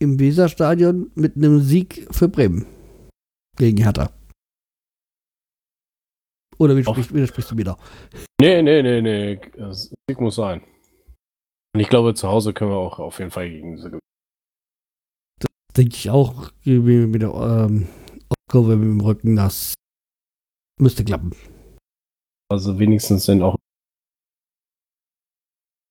im 0.00 0.18
Weserstadion 0.18 1.12
mit 1.14 1.36
einem 1.36 1.60
Sieg 1.60 2.08
für 2.10 2.28
Bremen 2.28 2.66
gegen 3.56 3.76
Hertha. 3.78 4.10
Oder 6.58 6.74
widersprichst, 6.76 7.14
widersprichst 7.14 7.52
du 7.52 7.54
mir 7.54 7.64
da? 7.64 7.78
Nee, 8.40 8.62
nee, 8.62 8.82
nee, 8.82 9.00
nee. 9.00 9.40
Sieg 9.72 10.20
muss 10.20 10.34
sein. 10.34 10.60
Und 11.72 11.80
ich 11.80 11.88
glaube, 11.88 12.14
zu 12.14 12.26
Hause 12.26 12.52
können 12.52 12.72
wir 12.72 12.78
auch 12.78 12.98
auf 12.98 13.20
jeden 13.20 13.30
Fall 13.30 13.48
gegen 13.48 13.76
sie 13.76 13.84
gewinnen. 13.84 14.07
Denke 15.78 15.94
ich 15.94 16.10
auch 16.10 16.50
mit 16.64 17.22
der 17.22 17.32
ähm, 17.32 17.86
Kurve 18.50 18.72
dem 18.72 19.00
Rücken, 19.00 19.36
das 19.36 19.74
müsste 20.80 21.04
klappen. 21.04 21.30
Also 22.50 22.78
wenigstens 22.78 23.26
sind 23.26 23.42
auch 23.42 23.56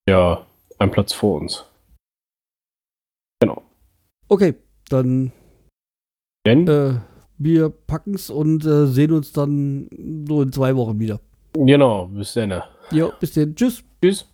ja 0.10 0.46
ein 0.80 0.92
Platz 0.92 1.14
vor 1.14 1.40
uns. 1.40 1.66
Genau. 3.40 3.64
Okay, 4.28 4.56
dann 4.90 5.32
Denn, 6.46 6.68
äh, 6.68 7.00
wir 7.38 7.70
packen's 7.70 8.30
und 8.30 8.66
äh, 8.66 8.88
sehen 8.88 9.12
uns 9.12 9.32
dann 9.32 9.90
so 10.28 10.42
in 10.42 10.52
zwei 10.52 10.76
Wochen 10.76 11.00
wieder. 11.00 11.20
genau, 11.54 12.08
bis 12.08 12.34
dann. 12.34 12.64
Jo, 12.92 13.14
bis 13.20 13.34
dann. 13.34 13.56
Tschüss. 13.56 13.84
Tschüss. 14.02 14.26